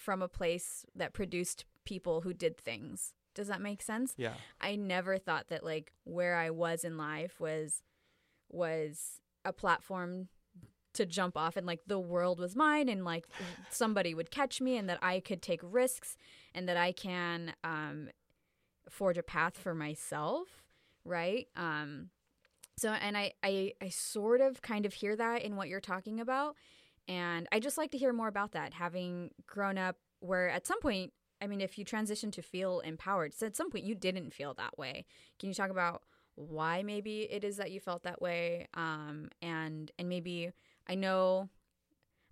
from 0.00 0.22
a 0.22 0.28
place 0.28 0.86
that 0.94 1.12
produced 1.12 1.66
people 1.84 2.22
who 2.22 2.32
did 2.32 2.56
things. 2.56 3.12
Does 3.34 3.48
that 3.48 3.60
make 3.60 3.82
sense? 3.82 4.14
Yeah. 4.16 4.32
I 4.58 4.74
never 4.74 5.18
thought 5.18 5.48
that 5.48 5.62
like 5.62 5.92
where 6.04 6.36
I 6.36 6.48
was 6.48 6.84
in 6.84 6.96
life 6.96 7.38
was 7.38 7.82
was 8.48 9.20
a 9.44 9.52
platform 9.52 10.28
to 10.94 11.04
jump 11.04 11.36
off 11.36 11.56
and 11.56 11.66
like 11.66 11.82
the 11.86 11.98
world 11.98 12.40
was 12.40 12.56
mine 12.56 12.88
and 12.88 13.04
like 13.04 13.26
somebody 13.70 14.14
would 14.14 14.30
catch 14.30 14.60
me 14.60 14.78
and 14.78 14.88
that 14.88 14.98
I 15.02 15.20
could 15.20 15.42
take 15.42 15.60
risks 15.62 16.16
and 16.54 16.66
that 16.66 16.78
I 16.78 16.92
can 16.92 17.52
um 17.62 18.08
forge 18.88 19.18
a 19.18 19.22
path 19.22 19.58
for 19.58 19.74
myself, 19.74 20.48
right? 21.04 21.46
Um 21.56 22.08
so 22.78 22.88
and 22.90 23.18
I 23.18 23.32
I 23.42 23.74
I 23.82 23.90
sort 23.90 24.40
of 24.40 24.62
kind 24.62 24.86
of 24.86 24.94
hear 24.94 25.14
that 25.14 25.42
in 25.42 25.56
what 25.56 25.68
you're 25.68 25.78
talking 25.78 26.20
about 26.20 26.56
and 27.10 27.48
I 27.50 27.58
just 27.58 27.76
like 27.76 27.90
to 27.90 27.98
hear 27.98 28.12
more 28.12 28.28
about 28.28 28.52
that 28.52 28.72
having 28.72 29.32
grown 29.46 29.76
up 29.76 29.96
where 30.20 30.48
at 30.48 30.66
some 30.66 30.80
point 30.80 31.12
I 31.42 31.46
mean 31.46 31.60
if 31.60 31.76
you 31.76 31.84
transition 31.84 32.30
to 32.32 32.42
feel 32.42 32.80
empowered, 32.80 33.34
so 33.34 33.46
at 33.46 33.56
some 33.56 33.70
point 33.70 33.84
you 33.84 33.94
didn't 33.94 34.32
feel 34.32 34.54
that 34.54 34.78
way. 34.78 35.04
Can 35.38 35.48
you 35.48 35.54
talk 35.54 35.70
about 35.70 36.02
why 36.36 36.82
maybe 36.82 37.22
it 37.30 37.44
is 37.44 37.56
that 37.56 37.72
you 37.72 37.80
felt 37.80 38.04
that 38.04 38.22
way? 38.22 38.68
Um, 38.74 39.28
and 39.42 39.90
and 39.98 40.08
maybe 40.08 40.52
i 40.86 40.94
know 40.94 41.48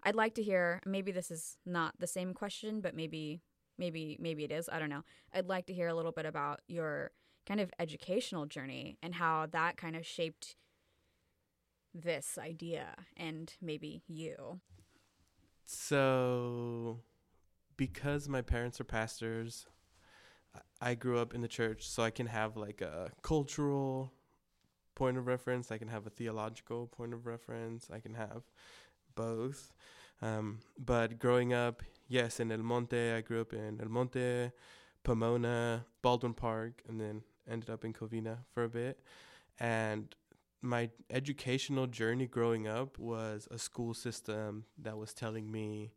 i'd 0.05 0.15
like 0.15 0.35
to 0.35 0.43
hear 0.43 0.81
maybe 0.87 1.13
this 1.13 1.31
is 1.31 1.59
not 1.67 1.93
the 1.99 2.07
same 2.07 2.33
question 2.33 2.81
but 2.81 2.95
maybe 2.95 3.43
maybe 3.77 4.17
maybe 4.19 4.43
it 4.45 4.51
is 4.51 4.69
i 4.73 4.79
don't 4.79 4.89
know. 4.89 5.05
I'd 5.35 5.49
like 5.49 5.67
to 5.67 5.75
hear 5.75 5.89
a 5.89 5.95
little 5.95 6.13
bit 6.13 6.27
about 6.27 6.61
your 6.69 7.11
kind 7.47 7.61
of 7.61 7.71
educational 7.79 8.47
journey 8.47 8.99
and 9.03 9.15
how 9.15 9.47
that 9.53 9.77
kind 9.77 9.97
of 9.97 10.05
shaped 10.07 10.57
this 11.95 12.39
idea 12.39 12.95
and 13.17 13.55
maybe 13.61 14.03
you 14.07 14.61
so 15.71 17.01
because 17.77 18.29
my 18.29 18.43
parents 18.43 18.81
are 18.81 18.85
pastors 18.85 19.67
I 20.81 20.95
grew 20.95 21.19
up 21.19 21.35
in 21.35 21.41
the 21.41 21.49
church, 21.49 21.89
so 21.89 22.03
I 22.03 22.11
can 22.11 22.27
have 22.27 22.57
like 22.57 22.81
a 22.81 23.11
cultural 23.23 24.13
point 24.95 25.17
of 25.17 25.27
reference. 25.27 25.71
I 25.71 25.79
can 25.79 25.89
have 25.89 26.07
a 26.07 26.11
theological 26.11 26.87
point 26.87 27.13
of 27.15 27.27
reference. 27.27 27.89
I 27.93 28.01
can 28.01 28.15
have 28.15 28.43
both. 29.15 29.73
Um, 30.23 30.61
but 30.79 31.19
growing 31.19 31.53
up, 31.53 31.83
yes, 32.09 32.41
in 32.41 32.51
El 32.53 32.59
Monte, 32.63 33.13
I 33.13 33.21
grew 33.21 33.41
up 33.41 33.53
in 33.53 33.81
El 33.81 33.89
Monte, 33.89 34.51
Pomona, 35.05 35.85
Baldwin 36.03 36.35
Park, 36.35 36.83
and 36.89 37.01
then 37.01 37.23
ended 37.49 37.71
up 37.71 37.85
in 37.85 37.93
Covina 37.93 38.39
for 38.53 38.65
a 38.65 38.69
bit. 38.69 39.01
And 39.61 40.15
my 40.61 40.91
educational 41.11 41.87
journey 41.87 42.27
growing 42.27 42.67
up 42.67 42.99
was 42.99 43.47
a 43.51 43.59
school 43.59 43.95
system 43.95 44.65
that 44.79 44.97
was 44.97 45.15
telling 45.15 45.51
me 45.51 45.93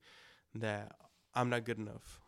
that 0.56 0.96
I'm 1.34 1.50
not 1.50 1.65
good 1.65 1.77
enough 1.77 2.20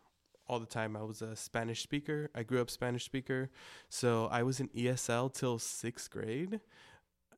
all 0.46 0.58
the 0.58 0.66
time. 0.66 0.96
I 0.96 1.02
was 1.02 1.22
a 1.22 1.36
Spanish 1.36 1.82
speaker. 1.82 2.30
I 2.34 2.42
grew 2.42 2.60
up 2.60 2.70
Spanish 2.70 3.04
speaker. 3.04 3.50
So 3.88 4.28
I 4.30 4.42
was 4.42 4.60
in 4.60 4.68
ESL 4.68 5.32
till 5.32 5.58
sixth 5.58 6.10
grade. 6.10 6.60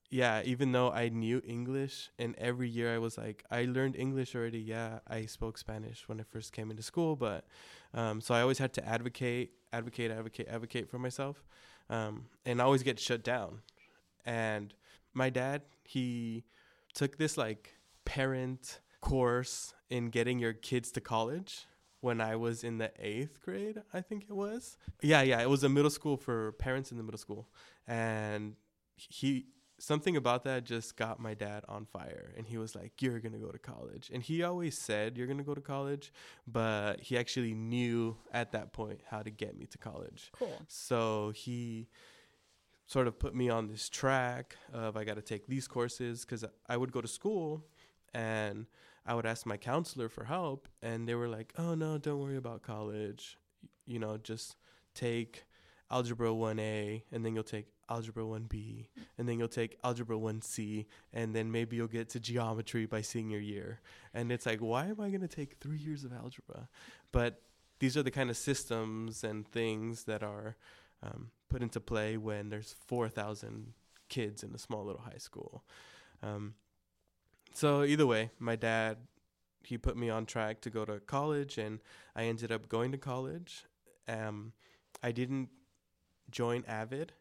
Yeah, 0.09 0.43
even 0.45 0.71
though 0.71 0.93
I 0.93 1.09
knew 1.09 1.43
English, 1.45 2.11
and 2.17 2.37
every 2.37 2.69
year 2.69 2.95
I 2.95 2.99
was 2.99 3.19
like, 3.19 3.43
I 3.51 3.65
learned 3.65 3.97
English 3.97 4.37
already. 4.37 4.61
Yeah, 4.61 5.01
I 5.09 5.27
spoke 5.27 5.59
Spanish 5.59 6.09
when 6.09 6.21
I 6.21 6.23
first 6.23 6.53
came 6.53 6.71
into 6.71 6.85
school, 6.85 7.17
but 7.17 7.45
um, 7.93 8.21
so 8.21 8.33
I 8.33 8.41
always 8.41 8.59
had 8.59 8.73
to 8.75 8.87
advocate, 8.89 9.51
advocate, 9.73 10.13
advocate, 10.13 10.47
advocate 10.49 10.89
for 10.89 11.01
myself, 11.01 11.45
um, 11.91 12.27
and 12.45 12.61
I 12.61 12.65
always 12.65 12.85
get 12.85 13.01
shut 13.01 13.25
down. 13.25 13.63
And 14.25 14.73
my 15.17 15.31
dad, 15.31 15.63
he 15.85 16.45
took 16.95 17.17
this 17.17 17.37
like 17.37 17.75
parent 18.05 18.81
course 19.01 19.75
in 19.91 20.11
getting 20.11 20.39
your 20.39 20.53
kids 20.53 20.91
to 20.93 21.01
college 21.01 21.67
when 22.01 22.21
I 22.21 22.37
was 22.37 22.63
in 22.63 22.79
the 22.79 22.93
eighth 23.01 23.41
grade, 23.41 23.83
I 23.93 24.01
think 24.01 24.25
it 24.29 24.33
was. 24.33 24.77
Yeah, 25.03 25.23
yeah, 25.23 25.41
it 25.41 25.49
was 25.49 25.65
a 25.65 25.69
middle 25.69 25.91
school 25.91 26.17
for 26.17 26.53
parents 26.53 26.93
in 26.93 26.99
the 26.99 27.03
middle 27.03 27.19
school, 27.19 27.49
and 27.87 28.55
he 28.97 29.47
something 29.79 30.17
about 30.17 30.45
that 30.45 30.65
just 30.65 30.97
got 30.97 31.21
my 31.21 31.35
dad 31.35 31.65
on 31.69 31.85
fire. 31.85 32.33
And 32.37 32.47
he 32.47 32.59
was 32.59 32.75
like 32.75 33.03
you're 33.03 33.21
going 33.21 33.33
to 33.33 33.39
go 33.39 33.51
to 33.51 33.59
college. 33.59 34.11
And 34.13 34.23
he 34.23 34.43
always 34.43 34.79
said 34.79 35.17
you're 35.17 35.27
going 35.27 35.39
to 35.39 35.45
go 35.45 35.55
to 35.55 35.61
college 35.61 36.13
but 36.47 37.01
he 37.01 37.19
actually 37.19 37.55
knew 37.55 38.17
at 38.33 38.53
that 38.53 38.73
point 38.73 39.01
how 39.11 39.23
to 39.23 39.31
get 39.31 39.59
me 39.59 39.67
to 39.67 39.79
college. 39.79 40.31
Cool. 40.33 40.63
So 40.69 41.33
he 41.35 41.89
sort 42.87 43.07
of 43.07 43.19
put 43.19 43.35
me 43.35 43.49
on 43.49 43.67
this 43.69 43.89
track 43.89 44.57
of 44.73 44.97
i 44.97 45.05
got 45.05 45.17
to 45.17 45.23
take 45.23 45.47
these 45.47 45.67
courses 45.67 46.25
cuz 46.25 46.45
i 46.69 46.77
would 46.77 46.93
go 46.93 47.01
to 47.01 47.09
school 47.09 47.67
and 48.15 48.67
I 49.07 49.15
would 49.15 49.27
ask 49.27 49.47
my 49.47 49.57
counselor 49.57 50.09
for 50.09 50.25
help, 50.25 50.69
and 50.83 51.09
they 51.09 51.15
were 51.15 51.29
like, 51.29 51.53
"Oh 51.57 51.75
no, 51.75 51.97
don't 51.97 52.19
worry 52.19 52.37
about 52.37 52.63
college. 52.63 53.39
You 53.87 54.01
know, 54.01 54.17
just 54.19 54.57
take 54.95 55.45
algebra 55.91 56.31
1A, 56.31 57.05
and 57.13 57.25
then 57.25 57.35
you'll 57.35 57.45
take 57.45 57.69
algebra 57.89 58.25
1B, 58.25 58.89
and 59.17 59.29
then 59.29 59.39
you'll 59.39 59.49
take 59.49 59.79
algebra 59.85 60.19
1C, 60.19 60.87
and 61.13 61.37
then 61.37 61.53
maybe 61.53 61.77
you'll 61.77 61.87
get 61.87 62.09
to 62.11 62.21
geometry 62.21 62.85
by 62.87 63.01
senior 63.01 63.39
year." 63.39 63.81
And 64.13 64.33
it's 64.33 64.47
like, 64.47 64.61
why 64.61 64.87
am 64.87 65.01
I 65.01 65.11
going 65.11 65.21
to 65.21 65.29
take 65.29 65.59
three 65.61 65.79
years 65.79 66.03
of 66.03 66.13
algebra? 66.13 66.69
But 67.13 67.43
these 67.79 67.97
are 67.97 68.03
the 68.03 68.11
kind 68.11 68.31
of 68.31 68.37
systems 68.37 69.23
and 69.23 69.47
things 69.47 70.05
that 70.05 70.23
are 70.25 70.57
um, 71.03 71.31
put 71.49 71.63
into 71.63 71.81
play 71.81 72.17
when 72.17 72.49
there's 72.49 72.75
4,000 72.87 73.73
kids 74.09 74.43
in 74.43 74.55
a 74.55 74.59
small 74.59 74.85
little 74.85 75.03
high 75.03 75.19
school. 75.19 75.65
Um, 76.23 76.55
so 77.53 77.85
either 77.85 78.07
way, 78.07 78.31
my 78.39 78.57
dad 78.57 78.99
he 79.67 79.77
put 79.77 79.97
me 79.97 80.09
on 80.09 80.27
track 80.27 80.61
to 80.63 80.71
go 80.71 80.85
to 80.85 81.01
college, 81.01 81.59
and 81.59 81.81
I 82.15 82.25
ended 82.25 82.53
up 82.53 82.69
going 82.69 82.93
to 82.93 82.99
college. 82.99 83.65
Um, 84.09 84.53
I 85.03 85.13
didn't 85.13 85.49
join 86.31 86.65
Avid. 86.67 87.13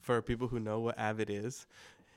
For 0.00 0.22
people 0.22 0.48
who 0.48 0.58
know 0.58 0.80
what 0.80 0.98
Avid 0.98 1.28
is, 1.28 1.66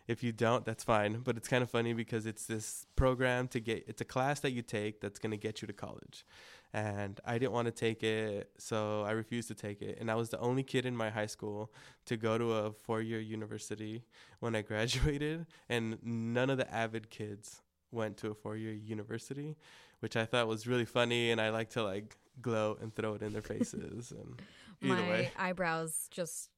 if 0.07 0.23
you 0.23 0.31
don't, 0.31 0.63
that's 0.63 0.85
fine. 0.85 1.19
But 1.19 1.35
it's 1.35 1.49
kind 1.49 1.61
of 1.61 1.69
funny 1.69 1.91
because 1.93 2.25
it's 2.25 2.45
this 2.45 2.85
program 2.95 3.49
to 3.49 3.59
get. 3.59 3.83
It's 3.87 3.99
a 3.99 4.05
class 4.05 4.39
that 4.39 4.51
you 4.51 4.61
take 4.61 5.01
that's 5.01 5.19
going 5.19 5.31
to 5.31 5.37
get 5.37 5.61
you 5.61 5.67
to 5.67 5.73
college, 5.73 6.25
and 6.73 7.19
I 7.23 7.37
didn't 7.37 7.51
want 7.51 7.67
to 7.67 7.71
take 7.71 8.01
it, 8.03 8.49
so 8.57 9.03
I 9.03 9.11
refused 9.11 9.47
to 9.49 9.55
take 9.55 9.81
it. 9.81 9.99
And 9.99 10.09
I 10.09 10.15
was 10.15 10.29
the 10.29 10.39
only 10.39 10.63
kid 10.63 10.85
in 10.85 10.95
my 10.95 11.11
high 11.11 11.27
school 11.27 11.71
to 12.05 12.17
go 12.17 12.37
to 12.37 12.53
a 12.53 12.71
four-year 12.71 13.19
university 13.19 14.03
when 14.39 14.55
I 14.55 14.61
graduated, 14.63 15.45
and 15.69 15.99
none 16.03 16.49
of 16.49 16.57
the 16.57 16.73
avid 16.73 17.09
kids 17.11 17.61
went 17.91 18.17
to 18.17 18.31
a 18.31 18.33
four-year 18.33 18.73
university, 18.73 19.55
which 19.99 20.15
I 20.15 20.25
thought 20.25 20.47
was 20.47 20.65
really 20.65 20.85
funny, 20.85 21.29
and 21.29 21.39
I 21.39 21.51
like 21.51 21.69
to 21.71 21.83
like 21.83 22.17
gloat 22.41 22.81
and 22.81 22.93
throw 22.93 23.13
it 23.13 23.21
in 23.21 23.33
their 23.33 23.43
faces. 23.43 24.11
and 24.11 24.41
my 24.81 24.99
way. 25.01 25.31
eyebrows 25.37 26.07
just 26.09 26.49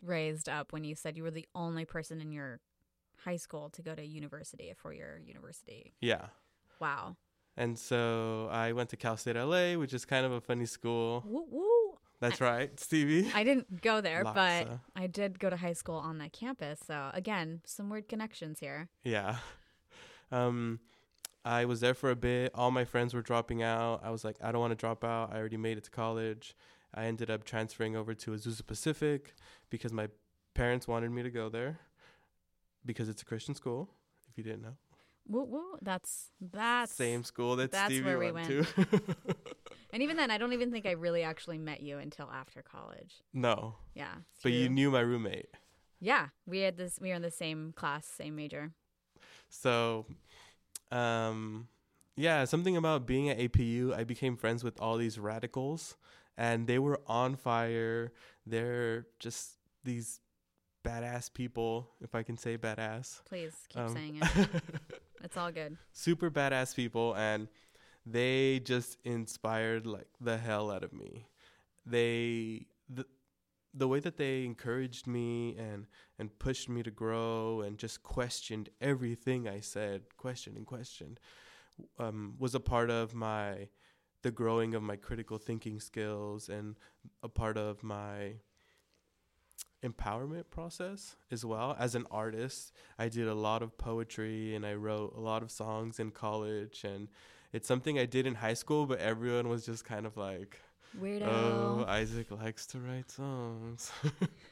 raised 0.00 0.48
up 0.48 0.72
when 0.72 0.84
you 0.84 0.94
said 0.94 1.16
you 1.16 1.24
were 1.24 1.30
the 1.30 1.48
only 1.54 1.84
person 1.84 2.20
in 2.20 2.30
your 2.30 2.60
high 3.24 3.36
school 3.36 3.70
to 3.70 3.82
go 3.82 3.94
to 3.94 4.04
university, 4.04 4.70
a 4.70 4.74
four-year 4.74 5.20
university. 5.26 5.94
Yeah. 6.00 6.26
Wow. 6.80 7.16
And 7.56 7.78
so 7.78 8.48
I 8.50 8.72
went 8.72 8.90
to 8.90 8.96
Cal 8.96 9.16
State 9.16 9.36
LA, 9.36 9.74
which 9.74 9.94
is 9.94 10.04
kind 10.04 10.26
of 10.26 10.32
a 10.32 10.40
funny 10.40 10.66
school. 10.66 11.22
Woo 11.26 11.44
woo. 11.50 11.98
That's 12.20 12.40
right, 12.40 12.78
Stevie. 12.80 13.30
I 13.34 13.44
didn't 13.44 13.82
go 13.82 14.00
there, 14.00 14.24
but 14.24 14.68
I 14.96 15.06
did 15.06 15.38
go 15.38 15.50
to 15.50 15.56
high 15.56 15.74
school 15.74 15.96
on 15.96 16.18
that 16.18 16.32
campus. 16.32 16.80
So 16.86 17.10
again, 17.12 17.60
some 17.64 17.90
weird 17.90 18.08
connections 18.08 18.60
here. 18.60 18.88
Yeah. 19.02 19.36
Um, 20.32 20.80
I 21.44 21.66
was 21.66 21.80
there 21.80 21.94
for 21.94 22.10
a 22.10 22.16
bit. 22.16 22.50
All 22.54 22.70
my 22.70 22.84
friends 22.84 23.14
were 23.14 23.22
dropping 23.22 23.62
out. 23.62 24.00
I 24.02 24.10
was 24.10 24.24
like, 24.24 24.36
I 24.42 24.50
don't 24.50 24.60
want 24.60 24.72
to 24.72 24.76
drop 24.76 25.04
out. 25.04 25.32
I 25.32 25.36
already 25.36 25.58
made 25.58 25.76
it 25.76 25.84
to 25.84 25.90
college. 25.90 26.56
I 26.94 27.04
ended 27.04 27.30
up 27.30 27.44
transferring 27.44 27.94
over 27.94 28.14
to 28.14 28.30
Azusa 28.32 28.66
Pacific 28.66 29.34
because 29.68 29.92
my 29.92 30.08
parents 30.54 30.88
wanted 30.88 31.10
me 31.10 31.22
to 31.22 31.30
go 31.30 31.48
there 31.48 31.78
because 32.86 33.08
it's 33.08 33.22
a 33.22 33.24
Christian 33.24 33.54
school. 33.54 33.90
If 34.30 34.38
you 34.38 34.42
didn't 34.42 34.62
know. 34.62 34.76
Woo 35.26 35.44
woo. 35.44 35.78
That's 35.82 36.30
that's 36.40 36.92
same 36.92 37.24
school 37.24 37.56
that 37.56 37.72
that's 37.72 37.86
Stevie 37.86 38.04
where 38.04 38.18
we 38.18 38.30
went, 38.32 38.48
went. 38.48 38.66
to. 38.74 39.00
and 39.92 40.02
even 40.02 40.16
then, 40.16 40.30
I 40.30 40.38
don't 40.38 40.52
even 40.52 40.70
think 40.70 40.84
I 40.86 40.92
really 40.92 41.22
actually 41.22 41.58
met 41.58 41.82
you 41.82 41.98
until 41.98 42.30
after 42.30 42.62
college. 42.62 43.22
No. 43.32 43.76
Yeah. 43.94 44.14
But 44.42 44.52
you 44.52 44.68
knew 44.68 44.90
my 44.90 45.00
roommate. 45.00 45.48
Yeah, 46.00 46.28
we 46.46 46.60
had 46.60 46.76
this. 46.76 46.98
We 47.00 47.08
were 47.08 47.14
in 47.14 47.22
the 47.22 47.30
same 47.30 47.72
class, 47.74 48.04
same 48.06 48.36
major. 48.36 48.72
So, 49.48 50.04
um, 50.90 51.68
yeah, 52.16 52.44
something 52.44 52.76
about 52.76 53.06
being 53.06 53.30
at 53.30 53.38
APU. 53.38 53.94
I 53.96 54.04
became 54.04 54.36
friends 54.36 54.62
with 54.62 54.78
all 54.80 54.98
these 54.98 55.18
radicals, 55.18 55.96
and 56.36 56.66
they 56.66 56.78
were 56.78 57.00
on 57.06 57.36
fire. 57.36 58.12
They're 58.46 59.06
just 59.18 59.52
these 59.84 60.20
badass 60.84 61.32
people, 61.32 61.88
if 62.02 62.14
I 62.14 62.22
can 62.22 62.36
say 62.36 62.58
badass. 62.58 63.22
Please 63.24 63.54
keep 63.70 63.80
Um, 63.80 63.94
saying 63.94 64.20
it. 64.20 64.48
It's 65.24 65.36
all 65.36 65.50
good. 65.50 65.76
super 65.92 66.30
badass 66.30 66.74
people 66.76 67.14
and 67.16 67.48
they 68.06 68.60
just 68.60 68.98
inspired 69.04 69.86
like 69.86 70.08
the 70.20 70.36
hell 70.36 70.70
out 70.70 70.84
of 70.84 70.92
me 70.92 71.26
they 71.86 72.66
the, 72.88 73.06
the 73.72 73.88
way 73.88 74.00
that 74.00 74.16
they 74.18 74.44
encouraged 74.44 75.06
me 75.06 75.56
and 75.56 75.86
and 76.18 76.38
pushed 76.38 76.68
me 76.68 76.82
to 76.82 76.90
grow 76.90 77.62
and 77.62 77.78
just 77.78 78.02
questioned 78.02 78.68
everything 78.80 79.48
i 79.48 79.60
said 79.60 80.02
questioned 80.18 80.56
and 80.56 80.66
questioned 80.66 81.18
um, 81.98 82.34
was 82.38 82.54
a 82.54 82.60
part 82.60 82.90
of 82.90 83.14
my 83.14 83.68
the 84.22 84.30
growing 84.30 84.74
of 84.74 84.82
my 84.82 84.96
critical 84.96 85.38
thinking 85.38 85.80
skills 85.80 86.48
and 86.48 86.76
a 87.22 87.28
part 87.28 87.56
of 87.58 87.82
my 87.82 88.34
empowerment 89.84 90.44
process 90.50 91.16
as 91.30 91.44
well 91.44 91.76
as 91.78 91.94
an 91.94 92.06
artist 92.10 92.72
i 92.98 93.08
did 93.08 93.28
a 93.28 93.34
lot 93.34 93.62
of 93.62 93.76
poetry 93.76 94.54
and 94.54 94.64
i 94.64 94.72
wrote 94.72 95.14
a 95.16 95.20
lot 95.20 95.42
of 95.42 95.50
songs 95.50 96.00
in 96.00 96.10
college 96.10 96.84
and 96.84 97.08
it's 97.52 97.68
something 97.68 97.98
i 97.98 98.06
did 98.06 98.26
in 98.26 98.34
high 98.36 98.54
school 98.54 98.86
but 98.86 98.98
everyone 98.98 99.48
was 99.48 99.66
just 99.66 99.84
kind 99.84 100.06
of 100.06 100.16
like 100.16 100.60
Weirdo. 100.98 101.26
oh 101.26 101.84
isaac 101.86 102.30
likes 102.30 102.66
to 102.66 102.78
write 102.78 103.10
songs 103.10 103.92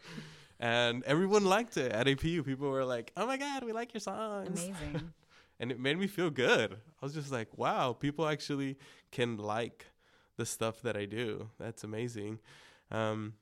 and 0.60 1.02
everyone 1.04 1.44
liked 1.44 1.76
it 1.76 1.92
at 1.92 2.06
apu 2.06 2.44
people 2.44 2.68
were 2.68 2.84
like 2.84 3.12
oh 3.16 3.26
my 3.26 3.38
god 3.38 3.64
we 3.64 3.72
like 3.72 3.94
your 3.94 4.00
songs 4.00 4.62
Amazing. 4.68 5.12
and 5.62 5.70
it 5.70 5.78
made 5.78 5.96
me 5.96 6.08
feel 6.08 6.28
good. 6.28 6.72
I 6.72 7.04
was 7.04 7.14
just 7.14 7.30
like, 7.30 7.56
wow, 7.56 7.92
people 7.92 8.26
actually 8.26 8.76
can 9.12 9.36
like 9.36 9.86
the 10.36 10.44
stuff 10.44 10.82
that 10.82 10.96
I 10.96 11.04
do. 11.04 11.50
That's 11.58 11.84
amazing. 11.84 12.40
Um, 12.90 13.34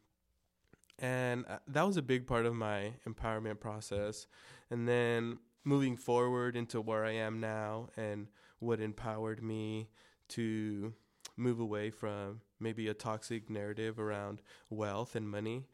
and 1.00 1.44
uh, 1.48 1.58
that 1.68 1.86
was 1.86 1.96
a 1.96 2.02
big 2.02 2.26
part 2.26 2.46
of 2.46 2.54
my 2.54 2.92
empowerment 3.08 3.58
process. 3.60 4.26
And 4.70 4.86
then 4.86 5.38
moving 5.64 5.96
forward 5.96 6.56
into 6.56 6.80
where 6.80 7.04
I 7.04 7.12
am 7.12 7.40
now 7.40 7.88
and 7.96 8.28
what 8.58 8.80
empowered 8.80 9.42
me 9.42 9.88
to 10.28 10.92
move 11.36 11.58
away 11.58 11.90
from 11.90 12.42
maybe 12.60 12.88
a 12.88 12.94
toxic 12.94 13.48
narrative 13.48 13.98
around 13.98 14.42
wealth 14.68 15.16
and 15.16 15.28
money. 15.28 15.64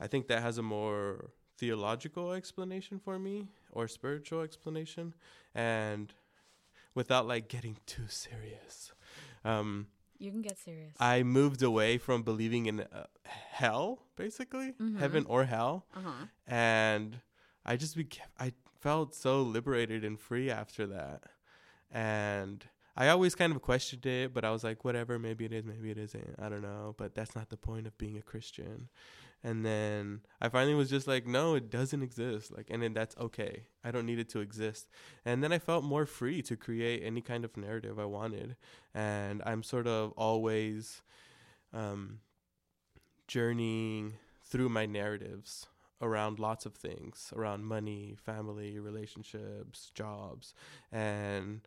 I 0.00 0.06
think 0.06 0.28
that 0.28 0.42
has 0.42 0.58
a 0.58 0.62
more 0.62 1.30
theological 1.58 2.32
explanation 2.32 2.98
for 2.98 3.18
me 3.18 3.48
or 3.72 3.86
spiritual 3.86 4.40
explanation 4.40 5.14
and 5.54 6.12
without 6.94 7.26
like 7.26 7.48
getting 7.48 7.76
too 7.86 8.08
serious 8.08 8.92
um 9.44 9.86
You 10.22 10.30
can 10.30 10.42
get 10.42 10.56
serious. 10.58 10.94
i 11.00 11.22
moved 11.24 11.62
away 11.62 11.98
from 11.98 12.22
believing 12.22 12.66
in 12.66 12.76
uh, 12.80 13.06
hell 13.60 13.86
basically 14.16 14.68
Mhm. 14.80 14.98
heaven 15.02 15.24
or 15.28 15.44
hell 15.44 15.74
uh 15.96 16.00
huh. 16.08 16.24
and 16.46 17.20
i 17.64 17.76
just 17.76 17.94
became 17.96 18.26
i 18.38 18.52
felt 18.80 19.14
so 19.14 19.42
liberated 19.56 20.04
and 20.04 20.16
free 20.28 20.48
after 20.62 20.86
that 20.86 21.20
and 21.90 22.64
i 22.96 23.08
always 23.08 23.34
kind 23.34 23.52
of 23.54 23.60
questioned 23.62 24.06
it 24.06 24.32
but 24.34 24.44
i 24.44 24.50
was 24.50 24.62
like 24.64 24.84
whatever 24.84 25.18
maybe 25.18 25.44
it 25.44 25.52
is 25.52 25.64
maybe 25.64 25.90
it 25.90 25.98
isn't 25.98 26.34
i 26.38 26.48
don't 26.48 26.62
know 26.62 26.94
but 26.98 27.14
that's 27.14 27.34
not 27.34 27.48
the 27.50 27.56
point 27.56 27.86
of 27.86 27.96
being 27.98 28.16
a 28.18 28.22
christian 28.22 28.88
and 29.44 29.64
then 29.64 30.20
i 30.40 30.48
finally 30.48 30.74
was 30.74 30.88
just 30.88 31.06
like 31.06 31.26
no 31.26 31.54
it 31.54 31.70
doesn't 31.70 32.02
exist. 32.02 32.52
Like 32.56 32.68
and 32.70 32.82
then 32.82 32.94
that's 32.94 33.16
okay. 33.16 33.64
I 33.84 33.90
don't 33.90 34.06
need 34.06 34.18
it 34.18 34.28
to 34.30 34.40
exist. 34.40 34.88
And 35.24 35.42
then 35.42 35.52
i 35.52 35.58
felt 35.58 35.84
more 35.84 36.06
free 36.06 36.42
to 36.42 36.56
create 36.56 37.02
any 37.04 37.20
kind 37.20 37.44
of 37.44 37.56
narrative 37.56 37.98
i 37.98 38.04
wanted. 38.04 38.56
And 38.94 39.42
i'm 39.44 39.62
sort 39.62 39.86
of 39.86 40.12
always 40.16 41.02
um 41.72 42.20
journeying 43.26 44.14
through 44.44 44.68
my 44.68 44.84
narratives 44.86 45.66
around 46.02 46.38
lots 46.38 46.66
of 46.66 46.74
things 46.74 47.32
around 47.34 47.64
money, 47.64 48.16
family, 48.22 48.78
relationships, 48.78 49.90
jobs, 49.94 50.52
and 50.90 51.60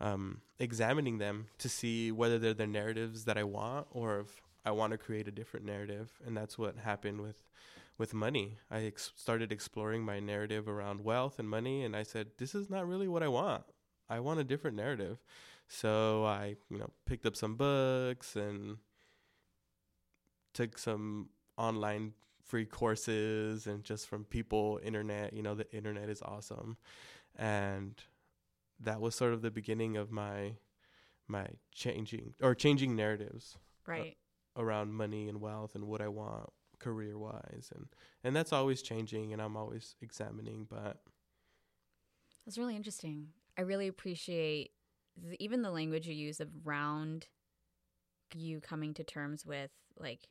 um, 0.00 0.40
examining 0.58 1.18
them 1.18 1.46
to 1.58 1.68
see 1.68 2.10
whether 2.10 2.38
they're 2.38 2.54
the 2.54 2.66
narratives 2.66 3.24
that 3.24 3.38
I 3.38 3.44
want 3.44 3.86
or 3.92 4.20
if 4.20 4.42
I 4.64 4.70
want 4.70 4.92
to 4.92 4.98
create 4.98 5.28
a 5.28 5.32
different 5.32 5.66
narrative. 5.66 6.12
And 6.24 6.36
that's 6.36 6.58
what 6.58 6.76
happened 6.76 7.20
with 7.20 7.36
with 7.98 8.14
money. 8.14 8.58
I 8.70 8.84
ex- 8.84 9.12
started 9.16 9.52
exploring 9.52 10.02
my 10.02 10.18
narrative 10.18 10.66
around 10.66 11.04
wealth 11.04 11.38
and 11.38 11.48
money, 11.48 11.84
and 11.84 11.94
I 11.94 12.02
said, 12.02 12.28
"This 12.38 12.54
is 12.54 12.70
not 12.70 12.88
really 12.88 13.08
what 13.08 13.22
I 13.22 13.28
want. 13.28 13.64
I 14.08 14.20
want 14.20 14.40
a 14.40 14.44
different 14.44 14.76
narrative." 14.76 15.18
So 15.68 16.24
I, 16.24 16.56
you 16.70 16.78
know, 16.78 16.90
picked 17.06 17.26
up 17.26 17.36
some 17.36 17.56
books 17.56 18.36
and 18.36 18.78
took 20.52 20.78
some 20.78 21.30
online 21.56 22.12
free 22.44 22.66
courses 22.66 23.66
and 23.66 23.84
just 23.84 24.06
from 24.08 24.24
people 24.24 24.80
internet 24.82 25.32
you 25.32 25.42
know 25.42 25.54
the 25.54 25.70
internet 25.72 26.08
is 26.08 26.20
awesome 26.22 26.76
and 27.36 28.02
that 28.80 29.00
was 29.00 29.14
sort 29.14 29.32
of 29.32 29.42
the 29.42 29.50
beginning 29.50 29.96
of 29.96 30.10
my 30.10 30.52
my 31.28 31.46
changing 31.72 32.34
or 32.42 32.54
changing 32.54 32.94
narratives 32.94 33.56
Right. 33.86 34.16
Around 34.56 34.92
money 34.92 35.28
and 35.28 35.40
wealth 35.40 35.74
and 35.74 35.84
what 35.86 36.00
I 36.00 36.08
want 36.08 36.50
career 36.78 37.16
wise 37.16 37.70
and 37.74 37.86
and 38.24 38.34
that's 38.34 38.52
always 38.52 38.82
changing 38.82 39.32
and 39.32 39.40
I'm 39.40 39.56
always 39.56 39.94
examining 40.00 40.66
but 40.68 41.00
That's 42.44 42.58
really 42.58 42.76
interesting. 42.76 43.28
I 43.56 43.62
really 43.62 43.86
appreciate 43.88 44.72
the, 45.16 45.40
even 45.42 45.62
the 45.62 45.70
language 45.70 46.08
you 46.08 46.14
use 46.14 46.40
around 46.40 47.28
you 48.34 48.60
coming 48.60 48.94
to 48.94 49.04
terms 49.04 49.44
with 49.44 49.70
like 49.98 50.28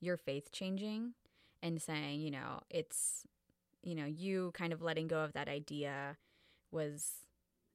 your 0.00 0.16
faith 0.16 0.52
changing 0.52 1.14
and 1.62 1.80
saying, 1.82 2.20
you 2.20 2.30
know, 2.30 2.60
it's 2.70 3.26
you 3.82 3.94
know, 3.94 4.06
you 4.06 4.50
kind 4.54 4.72
of 4.72 4.80
letting 4.80 5.08
go 5.08 5.20
of 5.20 5.34
that 5.34 5.48
idea 5.48 6.16
was 6.70 7.12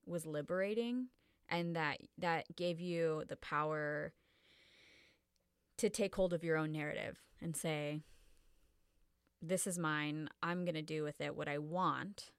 was 0.06 0.26
liberating 0.26 1.08
and 1.50 1.76
that 1.76 2.00
that 2.18 2.56
gave 2.56 2.80
you 2.80 3.24
the 3.28 3.36
power 3.36 4.14
to 5.80 5.90
take 5.90 6.16
hold 6.16 6.34
of 6.34 6.44
your 6.44 6.58
own 6.58 6.72
narrative 6.72 7.18
and 7.42 7.56
say 7.56 8.02
this 9.42 9.66
is 9.66 9.80
mine. 9.80 10.30
I'm 10.44 10.66
going 10.66 10.76
to 10.76 10.82
do 10.82 11.04
with 11.04 11.22
it 11.22 11.36
what 11.36 11.48
I 11.48 11.58
want. 11.58 12.32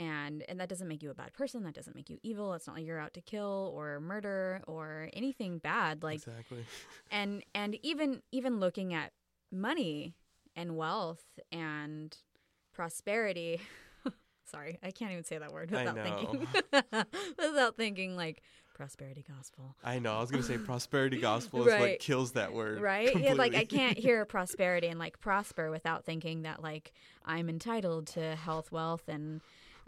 And 0.00 0.44
and 0.48 0.60
that 0.60 0.68
doesn't 0.68 0.86
make 0.86 1.02
you 1.02 1.10
a 1.10 1.14
bad 1.14 1.32
person. 1.32 1.64
That 1.64 1.74
doesn't 1.74 1.96
make 1.96 2.08
you 2.08 2.18
evil. 2.22 2.54
It's 2.54 2.68
not 2.68 2.76
like 2.76 2.86
you're 2.86 3.00
out 3.00 3.14
to 3.14 3.20
kill 3.20 3.72
or 3.74 3.98
murder 3.98 4.62
or 4.68 5.10
anything 5.12 5.58
bad 5.58 6.04
like 6.04 6.18
exactly. 6.18 6.64
and 7.10 7.42
and 7.52 7.76
even 7.84 8.22
even 8.30 8.60
looking 8.60 8.94
at 8.94 9.12
money 9.50 10.14
and 10.54 10.76
wealth 10.76 11.24
and 11.50 12.16
prosperity 12.72 13.60
sorry 14.44 14.78
i 14.82 14.90
can't 14.90 15.10
even 15.10 15.24
say 15.24 15.38
that 15.38 15.52
word 15.52 15.70
without 15.70 15.96
thinking. 15.96 16.46
Without 17.38 17.76
thinking 17.76 18.14
like 18.14 18.42
prosperity 18.78 19.24
gospel 19.36 19.74
I 19.84 19.98
know 19.98 20.16
I 20.16 20.20
was 20.20 20.30
going 20.30 20.42
to 20.42 20.48
say 20.48 20.56
prosperity 20.72 21.18
gospel 21.20 21.60
is 21.66 21.72
Right. 21.74 21.80
what 21.80 21.98
kills 21.98 22.32
that 22.32 22.54
word 22.54 22.80
right 22.80 23.14
yeah 23.20 23.34
like 23.34 23.54
i 23.54 23.64
can't 23.64 23.98
hear 23.98 24.24
prosperity 24.36 24.86
and 24.86 24.98
like 24.98 25.20
prosper 25.20 25.70
without 25.70 26.04
thinking 26.06 26.42
that 26.42 26.62
like 26.62 26.92
i'm 27.26 27.48
entitled 27.50 28.06
to 28.06 28.36
health 28.36 28.70
wealth 28.72 29.02
and 29.08 29.40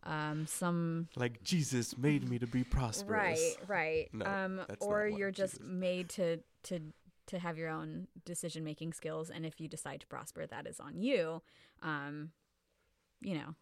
um 0.03 0.47
some 0.47 1.07
like 1.15 1.43
Jesus 1.45 1.97
made 1.97 2.29
me 2.29 2.39
to 2.41 2.47
be 2.47 2.65
prosperous 2.65 3.57
Right, 3.69 3.69
right. 3.69 4.09
No, 4.15 4.27
um, 4.27 4.61
or 4.81 5.07
you're 5.07 5.31
just 5.31 5.59
Jesus- 5.59 5.69
made 5.69 6.09
to 6.11 6.39
to 6.65 6.81
to 7.29 7.39
have 7.39 7.57
your 7.57 7.69
own 7.69 8.09
decision 8.25 8.65
making 8.65 8.93
skills, 8.93 9.31
and 9.31 9.47
if 9.47 9.61
you 9.61 9.69
decide 9.69 10.01
to 10.01 10.07
prosper, 10.09 10.47
that 10.47 10.67
is 10.67 10.81
on 10.81 11.01
you. 11.01 11.43
Um, 11.81 12.31
you 13.21 13.35
know, 13.35 13.55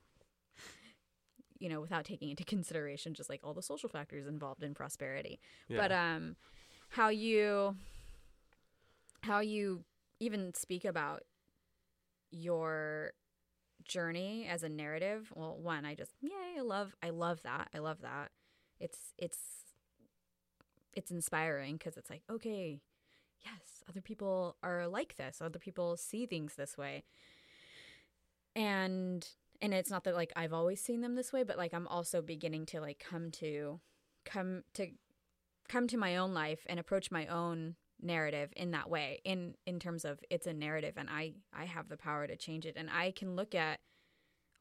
you 1.59 1.69
know, 1.69 1.81
without 1.81 2.05
taking 2.05 2.31
into 2.31 2.45
consideration 2.57 3.15
just 3.15 3.29
like 3.29 3.41
all 3.45 3.55
the 3.55 3.63
social 3.63 3.89
factors 3.89 4.27
involved 4.27 4.63
in 4.63 4.75
prosperity. 4.75 5.41
yeah. 5.69 5.79
But 5.79 5.93
um, 5.93 6.37
how 6.91 7.09
you 7.09 7.77
how 9.23 9.41
you 9.41 9.85
even 10.21 10.55
speak 10.55 10.85
about 10.85 11.23
your 12.31 13.13
journey 13.85 14.47
as 14.49 14.63
a 14.63 14.69
narrative 14.69 15.33
well 15.35 15.57
one 15.57 15.87
i 15.87 15.95
just 15.95 16.13
yay 16.21 16.31
i 16.59 16.61
love 16.61 16.95
i 17.03 17.09
love 17.09 17.41
that 17.43 17.69
i 17.75 17.79
love 17.79 18.03
that 18.03 18.31
it's 18.81 19.15
it's 19.17 19.39
it's 20.95 21.11
inspiring 21.11 21.75
because 21.75 21.97
it's 21.97 22.11
like 22.11 22.23
okay 22.31 22.81
yes 23.45 23.83
other 23.89 24.03
people 24.03 24.57
are 24.63 24.87
like 24.87 25.17
this 25.17 25.41
other 25.41 25.59
people 25.59 25.97
see 25.97 26.27
things 26.27 26.55
this 26.55 26.77
way 26.77 27.03
and 28.55 29.29
and 29.61 29.75
it's 29.75 29.91
not 29.91 30.05
that 30.05 30.15
like 30.15 30.33
i've 30.37 30.53
always 30.53 30.81
seen 30.81 31.01
them 31.01 31.15
this 31.15 31.33
way 31.33 31.43
but 31.43 31.59
like 31.59 31.75
i'm 31.75 31.89
also 31.89 32.21
beginning 32.23 32.67
to 32.67 32.81
like 32.81 32.99
come 32.99 33.31
to 33.31 33.81
come 34.25 34.63
to 34.75 34.89
come 35.69 35.87
to 35.87 35.97
my 35.97 36.17
own 36.17 36.33
life 36.33 36.61
and 36.69 36.81
approach 36.81 37.11
my 37.11 37.27
own 37.27 37.77
narrative 38.01 38.51
in 38.57 38.71
that 38.71 38.89
way 38.89 39.21
in 39.25 39.55
in 39.67 39.81
terms 39.81 40.05
of 40.05 40.21
it's 40.31 40.47
a 40.47 40.53
narrative 40.53 40.95
and 40.97 41.09
i 41.11 41.33
i 41.53 41.65
have 41.65 41.89
the 41.89 41.97
power 41.97 42.27
to 42.27 42.37
change 42.37 42.65
it. 42.65 42.77
And 42.77 42.89
i 42.91 43.11
can 43.11 43.35
look 43.35 43.55
at 43.55 43.81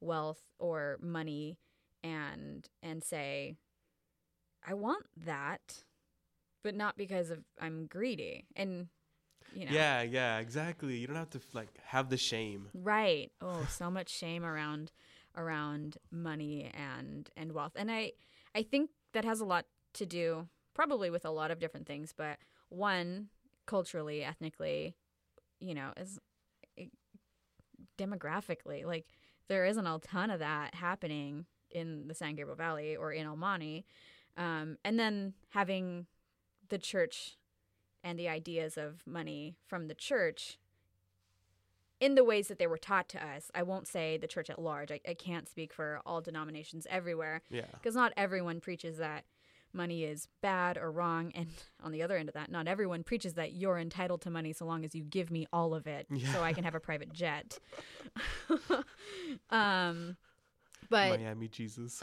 wealth 0.02 0.42
or 0.60 0.98
money 1.02 1.60
and 2.04 2.68
and 2.82 3.04
say 3.04 3.56
i 4.68 4.74
want 4.74 5.06
that 5.26 5.84
but 6.64 6.76
not 6.76 6.98
because 6.98 7.30
of 7.30 7.40
i'm 7.62 7.86
greedy. 7.86 8.48
And 8.56 8.88
you 9.54 9.66
know. 9.66 9.72
Yeah, 9.72 10.02
yeah, 10.02 10.40
exactly. 10.40 10.98
You 10.98 11.08
don't 11.08 11.16
have 11.16 11.30
to 11.32 11.42
like 11.54 11.70
have 11.84 12.10
the 12.10 12.18
shame. 12.18 12.70
Right. 12.74 13.32
Oh, 13.42 13.68
so 13.70 13.90
much 13.90 14.10
shame 14.10 14.44
around 14.44 14.92
around 15.36 15.98
money 16.12 16.72
and 16.74 17.30
and 17.36 17.52
wealth. 17.52 17.74
And 17.76 17.92
I 17.92 18.14
I 18.56 18.64
think 18.64 18.92
that 19.14 19.26
has 19.26 19.40
a 19.40 19.46
lot 19.46 19.66
to 19.94 20.06
do 20.06 20.48
probably 20.74 21.10
with 21.10 21.26
a 21.26 21.32
lot 21.32 21.52
of 21.52 21.60
different 21.60 21.88
things, 21.88 22.14
but 22.16 22.38
one 22.70 23.30
culturally, 23.66 24.24
ethnically, 24.24 24.96
you 25.60 25.74
know, 25.74 25.92
is 25.98 26.20
eh, 26.78 26.86
demographically 27.98 28.86
like 28.86 29.06
there 29.48 29.66
isn't 29.66 29.88
a 29.88 30.00
ton 30.00 30.30
of 30.30 30.40
that 30.40 30.76
happening 30.76 31.46
in 31.72 32.08
the 32.08 32.14
San 32.14 32.36
Gabriel 32.36 32.56
Valley 32.56 32.96
or 32.96 33.12
in 33.12 33.26
El 33.26 33.36
Monte. 33.36 33.86
Um, 34.38 34.78
and 34.84 35.00
then 35.00 35.34
having 35.50 36.06
the 36.70 36.78
church 36.78 37.38
and 38.08 38.17
the 38.17 38.30
ideas 38.30 38.78
of 38.78 39.06
money 39.06 39.58
from 39.67 39.89
the 39.89 39.93
church 39.93 40.58
in 42.00 42.15
the 42.15 42.24
ways 42.24 42.48
that 42.48 42.58
they 42.58 42.67
were 42.67 42.78
taught 42.78 43.10
to 43.10 43.26
us. 43.26 43.52
I 43.54 43.63
won't 43.63 43.86
say 43.86 44.15
the 44.17 44.28
church 44.28 44.50
at 44.50 44.60
large. 44.60 44.91
I, 44.93 45.02
I 45.06 45.13
can't 45.13 45.50
speak 45.50 45.74
for 45.74 46.00
all 46.06 46.22
denominations 46.22 46.88
everywhere 46.89 47.41
Yeah. 47.50 47.65
because 47.74 47.96
not 47.96 48.13
everyone 48.15 48.62
preaches 48.62 48.98
that 49.00 49.26
money 49.74 50.06
is 50.06 50.30
bad 50.41 50.78
or 50.78 50.89
wrong. 50.89 51.34
And 51.36 51.48
on 51.84 51.91
the 51.91 52.02
other 52.02 52.15
end 52.15 52.30
of 52.30 52.36
that, 52.36 52.50
not 52.50 52.65
everyone 52.67 53.04
preaches 53.04 53.34
that 53.34 53.52
you're 53.52 53.78
entitled 53.78 54.22
to 54.22 54.30
money 54.30 54.54
so 54.54 54.63
long 54.65 54.86
as 54.86 54.96
you 54.96 55.04
give 55.04 55.30
me 55.30 55.46
all 55.52 55.74
of 55.76 55.86
it 55.86 56.08
so 56.32 56.41
I 56.43 56.54
can 56.54 56.63
have 56.63 56.76
a 56.76 56.80
private 56.80 57.12
jet. 57.12 57.60
um, 59.50 60.15
but 60.89 61.20
Miami 61.20 61.50
Jesus. 61.50 62.02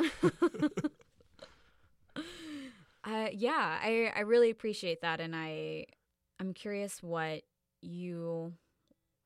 Uh, 3.05 3.29
yeah, 3.33 3.79
I, 3.83 4.13
I 4.17 4.21
really 4.21 4.51
appreciate 4.51 5.03
that, 5.03 5.21
and 5.21 5.35
I 5.37 5.87
I'm 6.41 6.55
curious 6.55 7.03
what 7.03 7.43
you 7.81 8.55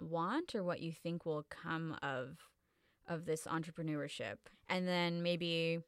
want 0.01 0.55
or 0.55 0.63
what 0.65 0.81
you 0.81 0.93
think 0.93 1.25
will 1.25 1.47
come 1.49 1.97
of 2.03 2.39
of 3.07 3.25
this 3.25 3.45
entrepreneurship, 3.45 4.37
and 4.69 4.87
then 4.87 5.23
maybe, 5.23 5.79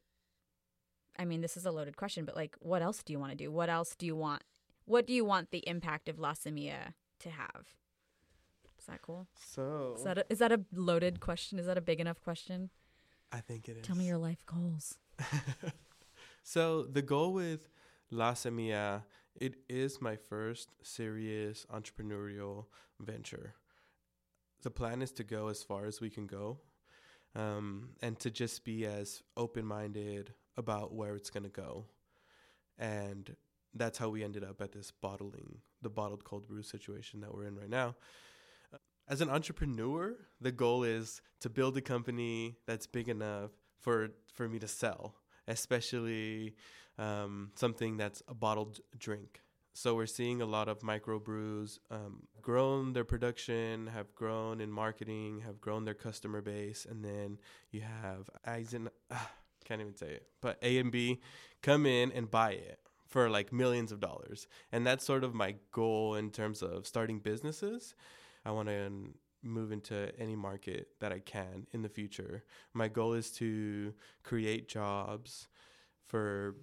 I 1.19 1.25
mean, 1.25 1.41
this 1.41 1.57
is 1.57 1.65
a 1.65 1.71
loaded 1.71 1.97
question, 1.97 2.25
but 2.25 2.35
like, 2.35 2.55
what 2.59 2.81
else 2.81 3.03
do 3.03 3.13
you 3.13 3.19
want 3.19 3.31
to 3.31 3.37
do? 3.37 3.51
What 3.51 3.69
else 3.69 3.95
do 3.95 4.05
you 4.05 4.15
want? 4.15 4.43
What 4.85 5.05
do 5.05 5.13
you 5.13 5.23
want 5.23 5.51
the 5.51 5.67
impact 5.67 6.09
of 6.09 6.17
La 6.17 6.33
Semilla 6.33 6.93
to 7.19 7.29
have? 7.29 7.67
Is 8.79 8.85
that 8.87 9.01
cool? 9.03 9.27
so 9.35 9.93
Is 9.97 10.03
that 10.03 10.17
a, 10.17 10.25
is 10.29 10.39
that 10.39 10.51
a 10.51 10.61
loaded 10.73 11.19
question? 11.19 11.59
Is 11.59 11.67
that 11.67 11.77
a 11.77 11.81
big 11.81 11.99
enough 11.99 12.19
question? 12.19 12.71
I 13.31 13.39
think 13.39 13.69
it 13.69 13.77
is. 13.77 13.83
Tell 13.83 13.95
me 13.95 14.07
your 14.07 14.17
life 14.17 14.43
goals. 14.47 14.97
so 16.43 16.83
the 16.83 17.03
goal 17.03 17.33
with 17.33 17.69
La 18.13 18.33
Semilla, 18.33 19.03
it 19.39 19.55
is 19.69 20.01
my 20.01 20.17
first 20.17 20.73
serious 20.83 21.65
entrepreneurial 21.73 22.65
venture. 22.99 23.53
The 24.63 24.69
plan 24.69 25.01
is 25.01 25.13
to 25.13 25.23
go 25.23 25.47
as 25.47 25.63
far 25.63 25.85
as 25.85 26.01
we 26.01 26.09
can 26.09 26.27
go, 26.27 26.59
um, 27.35 27.91
and 28.01 28.19
to 28.19 28.29
just 28.29 28.65
be 28.65 28.85
as 28.85 29.23
open-minded 29.37 30.33
about 30.57 30.93
where 30.93 31.15
it's 31.15 31.29
going 31.29 31.43
to 31.43 31.49
go, 31.49 31.85
and 32.77 33.33
that's 33.73 33.97
how 33.97 34.09
we 34.09 34.25
ended 34.25 34.43
up 34.43 34.61
at 34.61 34.73
this 34.73 34.91
bottling, 34.91 35.59
the 35.81 35.89
bottled 35.89 36.25
cold 36.25 36.45
brew 36.49 36.63
situation 36.63 37.21
that 37.21 37.33
we're 37.33 37.45
in 37.45 37.55
right 37.55 37.69
now. 37.69 37.95
As 39.07 39.21
an 39.21 39.29
entrepreneur, 39.29 40.17
the 40.41 40.51
goal 40.51 40.83
is 40.83 41.21
to 41.39 41.49
build 41.49 41.77
a 41.77 41.81
company 41.81 42.57
that's 42.67 42.87
big 42.87 43.07
enough 43.07 43.51
for 43.79 44.09
for 44.33 44.49
me 44.49 44.59
to 44.59 44.67
sell, 44.67 45.15
especially 45.47 46.55
um, 47.01 47.51
something 47.55 47.97
that's 47.97 48.21
a 48.27 48.33
bottled 48.33 48.79
drink. 48.97 49.41
So 49.73 49.95
we're 49.95 50.05
seeing 50.05 50.41
a 50.41 50.45
lot 50.45 50.67
of 50.67 50.79
microbrews 50.79 51.79
um, 51.89 52.27
grown 52.41 52.93
their 52.93 53.05
production, 53.05 53.87
have 53.87 54.13
grown 54.15 54.61
in 54.61 54.69
marketing, 54.69 55.41
have 55.45 55.61
grown 55.61 55.85
their 55.85 55.93
customer 55.93 56.41
base, 56.41 56.85
and 56.89 57.03
then 57.03 57.39
you 57.71 57.81
have 57.81 58.29
Eisen, 58.45 58.89
ah, 59.09 59.31
can't 59.65 59.81
even 59.81 59.95
say 59.95 60.07
it, 60.07 60.27
but 60.41 60.57
A 60.61 60.77
and 60.77 60.91
B 60.91 61.21
come 61.61 61.85
in 61.85 62.11
and 62.11 62.29
buy 62.29 62.51
it 62.51 62.79
for 63.07 63.29
like 63.29 63.51
millions 63.53 63.91
of 63.91 63.99
dollars, 63.99 64.47
and 64.71 64.85
that's 64.85 65.05
sort 65.05 65.23
of 65.23 65.33
my 65.33 65.55
goal 65.71 66.15
in 66.15 66.31
terms 66.31 66.61
of 66.61 66.85
starting 66.85 67.19
businesses. 67.19 67.95
I 68.45 68.51
want 68.51 68.67
to 68.67 69.13
move 69.41 69.71
into 69.71 70.11
any 70.19 70.35
market 70.35 70.89
that 70.99 71.11
I 71.11 71.19
can 71.19 71.65
in 71.71 71.81
the 71.81 71.89
future. 71.89 72.43
My 72.73 72.89
goal 72.89 73.13
is 73.13 73.31
to 73.33 73.93
create 74.23 74.67
jobs 74.67 75.47
for 76.07 76.55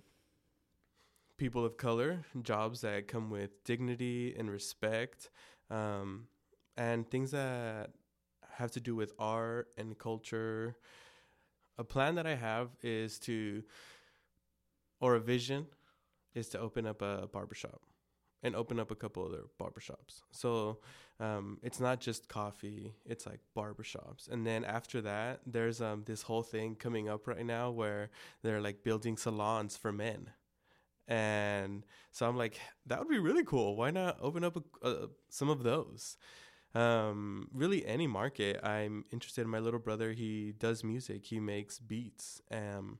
people 1.38 1.64
of 1.64 1.76
color, 1.76 2.24
jobs 2.42 2.82
that 2.82 3.08
come 3.08 3.30
with 3.30 3.64
dignity 3.64 4.34
and 4.36 4.50
respect, 4.50 5.30
um, 5.70 6.26
and 6.76 7.08
things 7.10 7.30
that 7.30 7.90
have 8.56 8.72
to 8.72 8.80
do 8.80 8.94
with 8.94 9.12
art 9.18 9.68
and 9.78 9.96
culture. 9.98 10.76
A 11.78 11.84
plan 11.84 12.16
that 12.16 12.26
I 12.26 12.34
have 12.34 12.70
is 12.82 13.20
to, 13.20 13.62
or 15.00 15.14
a 15.14 15.20
vision, 15.20 15.66
is 16.34 16.48
to 16.50 16.58
open 16.58 16.86
up 16.86 17.02
a 17.02 17.28
barbershop 17.32 17.82
and 18.42 18.54
open 18.54 18.78
up 18.78 18.90
a 18.90 18.96
couple 18.96 19.24
other 19.24 19.44
barbershops. 19.60 20.22
So 20.32 20.78
um, 21.20 21.58
it's 21.62 21.80
not 21.80 22.00
just 22.00 22.28
coffee; 22.28 22.94
it's 23.04 23.26
like 23.26 23.40
barbershops. 23.56 24.28
And 24.28 24.44
then 24.44 24.64
after 24.64 25.00
that, 25.02 25.40
there's 25.46 25.80
um, 25.80 26.02
this 26.04 26.22
whole 26.22 26.42
thing 26.42 26.74
coming 26.74 27.08
up 27.08 27.28
right 27.28 27.46
now 27.46 27.70
where 27.70 28.10
they're 28.42 28.60
like 28.60 28.82
building 28.82 29.16
salons 29.16 29.76
for 29.76 29.92
men. 29.92 30.30
And 31.08 31.86
so 32.12 32.28
I'm 32.28 32.36
like, 32.36 32.60
that 32.86 32.98
would 32.98 33.08
be 33.08 33.18
really 33.18 33.44
cool. 33.44 33.76
Why 33.76 33.90
not 33.90 34.18
open 34.20 34.44
up 34.44 34.62
a, 34.82 35.08
some 35.30 35.48
of 35.48 35.62
those? 35.62 36.16
Um, 36.74 37.48
really, 37.52 37.86
any 37.86 38.06
market. 38.06 38.60
I'm 38.62 39.04
interested 39.10 39.40
in 39.40 39.48
my 39.48 39.58
little 39.58 39.80
brother. 39.80 40.12
He 40.12 40.52
does 40.52 40.84
music. 40.84 41.24
He 41.26 41.40
makes 41.40 41.78
beats. 41.78 42.42
Um, 42.52 42.98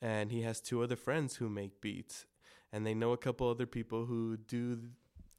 and 0.00 0.32
he 0.32 0.42
has 0.42 0.60
two 0.60 0.82
other 0.82 0.96
friends 0.96 1.36
who 1.36 1.48
make 1.48 1.80
beats 1.80 2.24
and 2.72 2.86
they 2.86 2.94
know 2.94 3.12
a 3.12 3.16
couple 3.16 3.48
other 3.48 3.66
people 3.66 4.06
who 4.06 4.36
do 4.36 4.78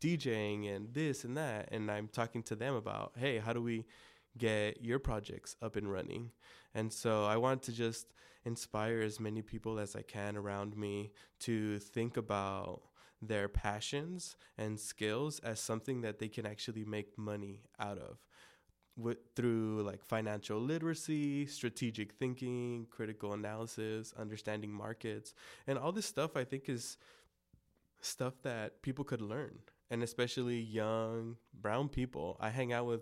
DJing 0.02 0.74
and 0.74 0.94
this 0.94 1.24
and 1.24 1.38
that. 1.38 1.70
And 1.72 1.92
I'm 1.92 2.08
talking 2.08 2.44
to 2.44 2.56
them 2.56 2.76
about, 2.76 3.14
hey, 3.18 3.40
how 3.40 3.54
do 3.54 3.62
we 3.62 3.86
get 4.40 4.84
your 4.84 5.00
projects 5.00 5.56
up 5.62 5.76
and 5.76 5.92
running? 5.92 6.32
And 6.74 6.92
so 6.92 7.26
I 7.26 7.38
want 7.38 7.62
to 7.64 7.72
just 7.72 8.08
inspire 8.46 9.02
as 9.02 9.20
many 9.20 9.42
people 9.42 9.80
as 9.80 9.96
I 9.96 10.02
can 10.02 10.36
around 10.36 10.76
me 10.76 11.12
to 11.42 11.78
think 11.80 12.18
about 12.18 12.82
their 13.22 13.50
passions 13.50 14.38
and 14.58 14.80
skills 14.80 15.40
as 15.40 15.60
something 15.60 16.02
that 16.02 16.20
they 16.20 16.30
can 16.30 16.46
actually 16.46 16.86
make 16.86 17.18
money 17.18 17.64
out 17.80 17.98
of 17.98 18.18
with, 19.00 19.18
through 19.36 19.82
like 19.84 20.04
financial 20.04 20.60
literacy, 20.60 21.46
strategic 21.46 22.14
thinking, 22.14 22.88
critical 22.90 23.34
analysis, 23.34 24.14
understanding 24.18 24.72
markets, 24.72 25.34
and 25.68 25.78
all 25.78 25.92
this 25.92 26.06
stuff 26.06 26.36
I 26.36 26.44
think 26.44 26.70
is 26.70 26.98
stuff 28.02 28.34
that 28.44 28.82
people 28.82 29.04
could 29.04 29.22
learn, 29.22 29.60
and 29.90 30.04
especially 30.04 30.60
young 30.60 31.38
brown 31.54 31.90
people. 31.90 32.38
I 32.40 32.50
hang 32.50 32.74
out 32.74 32.86
with 32.86 33.02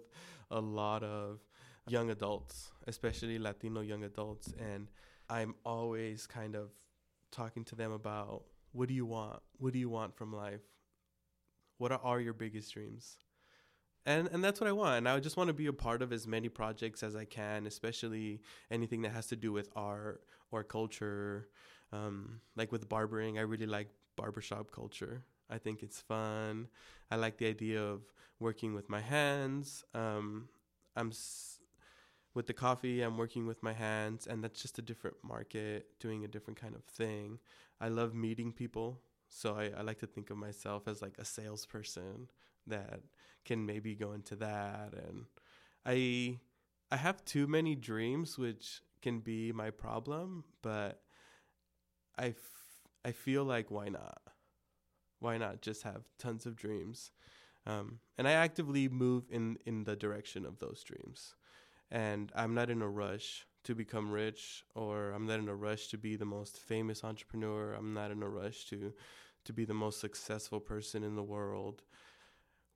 a 0.51 0.59
lot 0.59 1.03
of 1.03 1.39
young 1.87 2.09
adults, 2.09 2.71
especially 2.87 3.39
Latino 3.39 3.81
young 3.81 4.03
adults, 4.03 4.53
and 4.59 4.87
I'm 5.29 5.55
always 5.65 6.27
kind 6.27 6.55
of 6.55 6.69
talking 7.31 7.63
to 7.65 7.75
them 7.75 7.91
about 7.91 8.43
what 8.71 8.87
do 8.87 8.93
you 8.93 9.05
want? 9.05 9.41
What 9.57 9.73
do 9.73 9.79
you 9.79 9.89
want 9.89 10.15
from 10.15 10.33
life? 10.33 10.61
What 11.77 11.91
are, 11.91 12.01
are 12.03 12.19
your 12.19 12.33
biggest 12.33 12.73
dreams? 12.73 13.17
and 14.07 14.29
and 14.31 14.43
that's 14.43 14.61
what 14.61 14.69
I 14.69 14.71
want. 14.71 14.99
And 14.99 15.09
I 15.09 15.19
just 15.19 15.35
want 15.37 15.49
to 15.49 15.53
be 15.53 15.67
a 15.67 15.73
part 15.73 16.01
of 16.01 16.13
as 16.13 16.25
many 16.25 16.47
projects 16.47 17.03
as 17.03 17.15
I 17.15 17.25
can, 17.25 17.67
especially 17.67 18.41
anything 18.71 19.01
that 19.01 19.11
has 19.11 19.27
to 19.27 19.35
do 19.35 19.51
with 19.51 19.69
art 19.75 20.23
or 20.49 20.63
culture. 20.63 21.49
Um, 21.91 22.39
like 22.55 22.71
with 22.71 22.87
barbering, 22.89 23.37
I 23.37 23.41
really 23.41 23.65
like 23.65 23.89
barbershop 24.15 24.71
culture. 24.71 25.23
I 25.49 25.57
think 25.57 25.83
it's 25.83 25.99
fun. 26.01 26.67
I 27.11 27.15
like 27.15 27.37
the 27.37 27.47
idea 27.47 27.81
of 27.83 28.01
working 28.39 28.73
with 28.73 28.89
my 28.89 29.01
hands. 29.01 29.83
Um, 29.93 30.49
I'm 30.95 31.09
s- 31.09 31.59
with 32.33 32.47
the 32.47 32.53
coffee. 32.53 33.01
I'm 33.01 33.17
working 33.17 33.47
with 33.47 33.63
my 33.63 33.73
hands, 33.73 34.27
and 34.27 34.43
that's 34.43 34.61
just 34.61 34.79
a 34.79 34.81
different 34.81 35.17
market, 35.23 35.87
doing 35.99 36.23
a 36.23 36.27
different 36.27 36.59
kind 36.59 36.75
of 36.75 36.83
thing. 36.85 37.39
I 37.81 37.89
love 37.89 38.13
meeting 38.13 38.51
people, 38.51 39.01
so 39.29 39.55
I, 39.55 39.71
I 39.77 39.81
like 39.81 39.99
to 39.99 40.07
think 40.07 40.29
of 40.29 40.37
myself 40.37 40.87
as 40.87 41.01
like 41.01 41.17
a 41.17 41.25
salesperson 41.25 42.29
that 42.67 42.99
can 43.45 43.65
maybe 43.65 43.95
go 43.95 44.11
into 44.11 44.35
that 44.35 44.93
and 44.93 45.23
i 45.85 46.37
i 46.91 46.97
have 46.97 47.23
too 47.23 47.47
many 47.47 47.75
dreams 47.75 48.37
which 48.37 48.81
can 49.01 49.19
be 49.19 49.51
my 49.53 49.69
problem 49.69 50.43
but 50.61 51.01
i 52.17 52.27
f- 52.27 52.87
i 53.05 53.11
feel 53.11 53.43
like 53.45 53.71
why 53.71 53.87
not 53.87 54.21
why 55.19 55.37
not 55.37 55.61
just 55.61 55.83
have 55.83 56.03
tons 56.17 56.45
of 56.45 56.55
dreams? 56.55 57.11
Um, 57.65 57.99
and 58.17 58.27
i 58.27 58.31
actively 58.31 58.87
move 58.87 59.25
in 59.29 59.57
in 59.65 59.83
the 59.83 59.95
direction 59.95 60.45
of 60.45 60.59
those 60.59 60.83
dreams. 60.83 61.35
And 61.91 62.31
i'm 62.35 62.53
not 62.53 62.69
in 62.69 62.81
a 62.81 62.89
rush 62.89 63.45
to 63.63 63.75
become 63.75 64.11
rich 64.11 64.63
or 64.75 65.11
i'm 65.11 65.25
not 65.25 65.39
in 65.39 65.49
a 65.49 65.55
rush 65.55 65.87
to 65.87 65.97
be 65.97 66.15
the 66.15 66.25
most 66.25 66.57
famous 66.59 67.03
entrepreneur. 67.03 67.73
I'm 67.73 67.93
not 67.93 68.11
in 68.11 68.23
a 68.23 68.29
rush 68.29 68.65
to 68.65 68.93
to 69.45 69.53
be 69.53 69.65
the 69.65 69.73
most 69.73 69.99
successful 69.99 70.59
person 70.59 71.03
in 71.03 71.15
the 71.15 71.23
world 71.23 71.83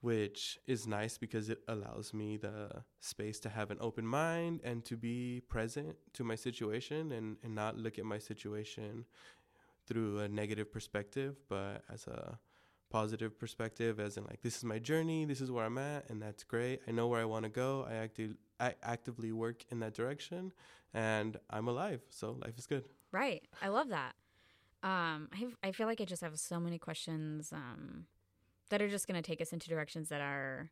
which 0.01 0.58
is 0.65 0.88
nice 0.88 1.17
because 1.17 1.49
it 1.49 1.60
allows 1.67 2.12
me 2.13 2.36
the 2.36 2.84
space 2.99 3.39
to 3.39 3.49
have 3.49 3.69
an 3.69 3.77
open 3.80 4.06
mind 4.06 4.60
and 4.63 4.84
to 4.84 4.97
be 4.97 5.41
present 5.47 5.95
to 6.13 6.23
my 6.23 6.36
situation 6.36 7.12
and, 7.12 7.38
and 7.43 7.54
not 7.54 7.77
look 7.77 7.99
at 7.99 8.06
my 8.06 8.17
situation 8.17 9.06
through 9.91 10.19
a 10.19 10.30
negative 10.30 10.71
perspective, 10.71 11.36
but 11.49 11.84
as 11.91 12.08
a 12.08 12.39
positive 12.89 13.38
perspective, 13.38 13.99
as 13.99 14.15
in 14.15 14.23
like 14.23 14.41
this 14.41 14.58
is 14.58 14.63
my 14.63 14.80
journey, 14.80 15.25
this 15.25 15.41
is 15.41 15.51
where 15.51 15.65
I'm 15.65 15.77
at, 15.77 16.10
and 16.10 16.21
that's 16.21 16.43
great. 16.43 16.80
I 16.88 16.91
know 16.91 17.08
where 17.08 17.19
I 17.19 17.25
want 17.25 17.43
to 17.43 17.49
go. 17.49 17.86
I 17.89 17.95
active 17.95 18.36
I 18.60 18.75
actively 18.84 19.34
work 19.34 19.65
in 19.69 19.80
that 19.80 19.93
direction, 19.93 20.54
and 20.93 21.38
I'm 21.49 21.67
alive, 21.67 22.01
so 22.10 22.38
life 22.43 22.58
is 22.58 22.67
good. 22.67 22.86
Right. 23.12 23.43
I 23.62 23.67
love 23.67 23.89
that. 23.89 24.13
Um, 24.84 25.27
I 25.34 25.38
have, 25.39 25.58
I 25.62 25.71
feel 25.73 25.88
like 25.88 25.99
I 25.99 26.06
just 26.06 26.21
have 26.21 26.39
so 26.39 26.60
many 26.60 26.80
questions 26.80 27.51
um, 27.51 28.06
that 28.69 28.82
are 28.82 28.88
just 28.88 29.08
going 29.08 29.21
to 29.21 29.27
take 29.27 29.41
us 29.41 29.51
into 29.51 29.67
directions 29.67 30.08
that 30.10 30.21
are 30.21 30.71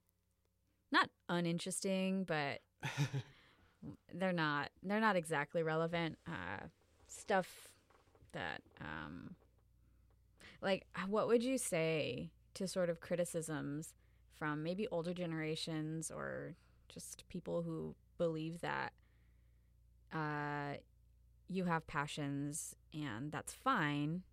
not 0.92 1.10
uninteresting, 1.28 2.24
but 2.24 2.62
they're 4.14 4.32
not 4.32 4.70
they're 4.82 5.02
not 5.02 5.18
exactly 5.18 5.62
relevant. 5.62 6.18
Uh, 6.26 6.68
stuff 7.08 7.68
that 8.34 8.62
um, 8.82 9.36
like 10.62 10.86
what 11.08 11.28
would 11.28 11.44
you 11.44 11.58
say 11.58 12.32
to 12.56 12.68
sort 12.68 12.90
of 12.90 13.00
criticisms 13.00 13.94
from 14.36 14.64
maybe 14.64 14.88
older 14.88 15.14
generations 15.14 16.12
or 16.12 16.56
just 16.88 17.28
people 17.30 17.62
who 17.62 17.96
believe 18.18 18.62
that 18.62 18.94
uh, 20.14 20.74
you 21.48 21.66
have 21.66 21.86
passions 21.88 22.76
and 22.94 23.32
that's 23.32 23.54
fine, 23.54 24.24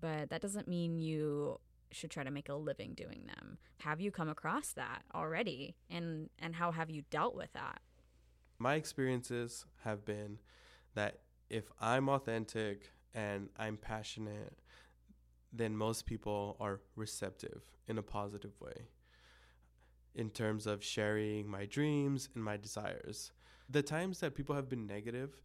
but 0.00 0.30
that 0.30 0.40
doesn't 0.40 0.68
mean 0.68 0.98
you 0.98 1.58
should 1.90 2.10
try 2.10 2.24
to 2.24 2.30
make 2.30 2.48
a 2.48 2.54
living 2.54 2.94
doing 2.94 3.24
them. 3.26 3.58
Have 3.78 4.00
you 4.00 4.10
come 4.10 4.28
across 4.28 4.72
that 4.72 5.02
already 5.14 5.74
and 5.90 6.30
and 6.38 6.54
how 6.54 6.72
have 6.72 6.90
you 6.90 7.02
dealt 7.10 7.34
with 7.34 7.52
that? 7.52 7.80
My 8.58 8.74
experiences 8.74 9.66
have 9.84 10.04
been 10.04 10.38
that 10.94 11.18
if 11.52 11.70
I'm 11.80 12.08
authentic 12.08 12.90
and 13.14 13.50
I'm 13.58 13.76
passionate, 13.76 14.58
then 15.52 15.76
most 15.76 16.06
people 16.06 16.56
are 16.58 16.80
receptive 16.96 17.62
in 17.86 17.98
a 17.98 18.02
positive 18.02 18.58
way 18.58 18.88
in 20.14 20.30
terms 20.30 20.66
of 20.66 20.82
sharing 20.82 21.46
my 21.46 21.66
dreams 21.66 22.30
and 22.34 22.42
my 22.42 22.56
desires. 22.56 23.32
The 23.68 23.82
times 23.82 24.20
that 24.20 24.34
people 24.34 24.54
have 24.54 24.68
been 24.68 24.86
negative, 24.86 25.42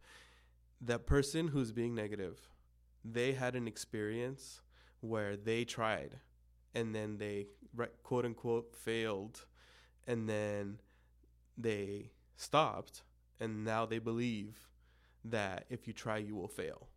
that 0.80 1.06
person 1.06 1.50
who's 1.50 1.74
being 1.74 1.94
negative, 1.94 2.40
they 3.04 3.34
had 3.34 3.56
an 3.56 3.68
experience 3.68 4.62
where 5.02 5.36
they 5.36 5.66
tried 5.66 6.20
and 6.74 6.96
then 6.96 7.18
they 7.18 7.48
quote 8.04 8.24
unquote 8.24 8.74
failed 8.76 9.46
and 10.08 10.28
then 10.28 10.80
they 11.58 12.12
stopped 12.38 13.04
and 13.42 13.66
now 13.66 13.86
they 13.86 14.00
believe 14.00 14.67
that 15.32 15.66
if 15.70 15.88
you 15.88 15.94
try 15.94 16.18
you 16.18 16.36
will 16.36 16.48
fail 16.48 16.88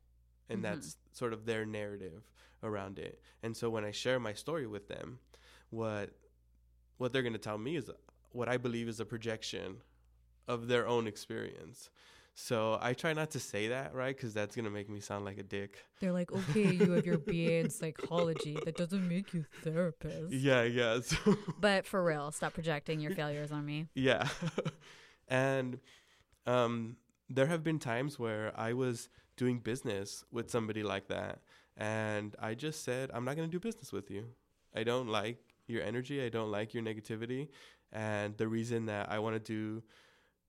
and 0.49 0.63
mm-hmm. 0.63 0.75
that's 0.75 0.97
sort 1.13 1.33
of 1.33 1.47
their 1.47 1.65
narrative 1.65 2.23
around 2.63 2.99
it 2.99 3.21
and 3.43 3.57
so 3.57 3.71
when 3.71 3.85
i 3.85 3.91
share 3.91 4.21
my 4.21 4.33
story 4.33 4.67
with 4.67 4.89
them 4.89 5.19
what 5.71 6.11
what 6.99 7.13
they're 7.13 7.23
going 7.23 7.33
to 7.33 7.39
tell 7.39 7.59
me 7.59 7.77
is 7.77 7.91
what 8.33 8.49
i 8.49 8.57
believe 8.57 8.89
is 8.89 9.01
a 9.01 9.05
projection 9.05 9.77
of 10.49 10.69
their 10.69 10.87
own 10.87 11.07
experience 11.07 11.91
so 12.35 12.79
I 12.81 12.95
try 12.95 13.13
not 13.13 13.33
to 13.33 13.41
say 13.41 13.69
that, 13.69 13.95
right? 13.95 14.17
Because 14.17 14.33
that's 14.33 14.57
gonna 14.57 14.71
make 14.71 14.89
me 14.89 15.01
sound 15.01 15.25
like 15.25 15.39
a 15.39 15.43
dick. 15.43 15.85
They're 16.01 16.13
like, 16.13 16.33
okay, 16.33 16.73
you 16.73 16.93
have 16.93 17.05
your 17.05 17.19
BA 17.19 17.59
in 17.59 17.71
psychology. 17.71 18.57
That 18.65 18.77
doesn't 18.77 19.07
make 19.07 19.35
you 19.35 19.45
therapist. 19.63 20.33
Yeah, 20.33 20.63
yeah. 20.63 21.01
So 21.11 21.37
but 21.61 21.87
for 21.87 22.03
real, 22.03 22.31
stop 22.33 22.55
projecting 22.55 23.01
your 23.01 23.13
failures 23.13 23.53
on 23.53 23.67
me. 23.67 23.89
Yeah, 23.95 24.29
and 25.29 25.81
um, 26.47 26.97
there 27.31 27.47
have 27.47 27.63
been 27.63 27.79
times 27.79 28.19
where 28.19 28.53
I 28.57 28.73
was 28.73 29.09
doing 29.37 29.61
business 29.61 30.25
with 30.31 30.51
somebody 30.51 30.83
like 30.83 31.09
that, 31.09 31.39
and 31.77 32.35
I 32.39 32.55
just 32.55 32.85
said, 32.85 33.11
I'm 33.15 33.25
not 33.25 33.37
gonna 33.37 33.49
do 33.49 33.61
business 33.61 33.93
with 33.93 34.11
you. 34.11 34.27
I 34.75 34.83
don't 34.83 35.09
like 35.09 35.39
your 35.67 35.83
energy. 35.83 36.23
I 36.25 36.29
don't 36.29 36.51
like 36.51 36.75
your 36.75 36.83
negativity, 36.83 37.49
and 37.93 38.37
the 38.37 38.49
reason 38.49 38.87
that 38.87 39.11
I 39.11 39.21
want 39.21 39.37
to 39.37 39.41
do 39.41 39.83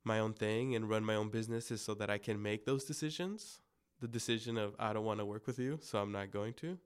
my 0.04 0.20
own 0.20 0.34
thing 0.34 0.76
and 0.76 0.90
run 0.90 1.06
my 1.06 1.16
own 1.16 1.30
business 1.30 1.70
is 1.70 1.82
so 1.82 1.94
that 1.94 2.10
I 2.10 2.18
can 2.18 2.42
make 2.42 2.66
those 2.66 2.86
decisions. 2.86 3.62
The 4.00 4.08
decision 4.08 4.58
of 4.58 4.76
I 4.80 4.94
don't 4.94 5.06
want 5.06 5.20
to 5.20 5.26
work 5.26 5.46
with 5.46 5.60
you, 5.60 5.78
so 5.82 6.00
I'm 6.00 6.12
not 6.12 6.32
going 6.32 6.54
to. 6.56 6.80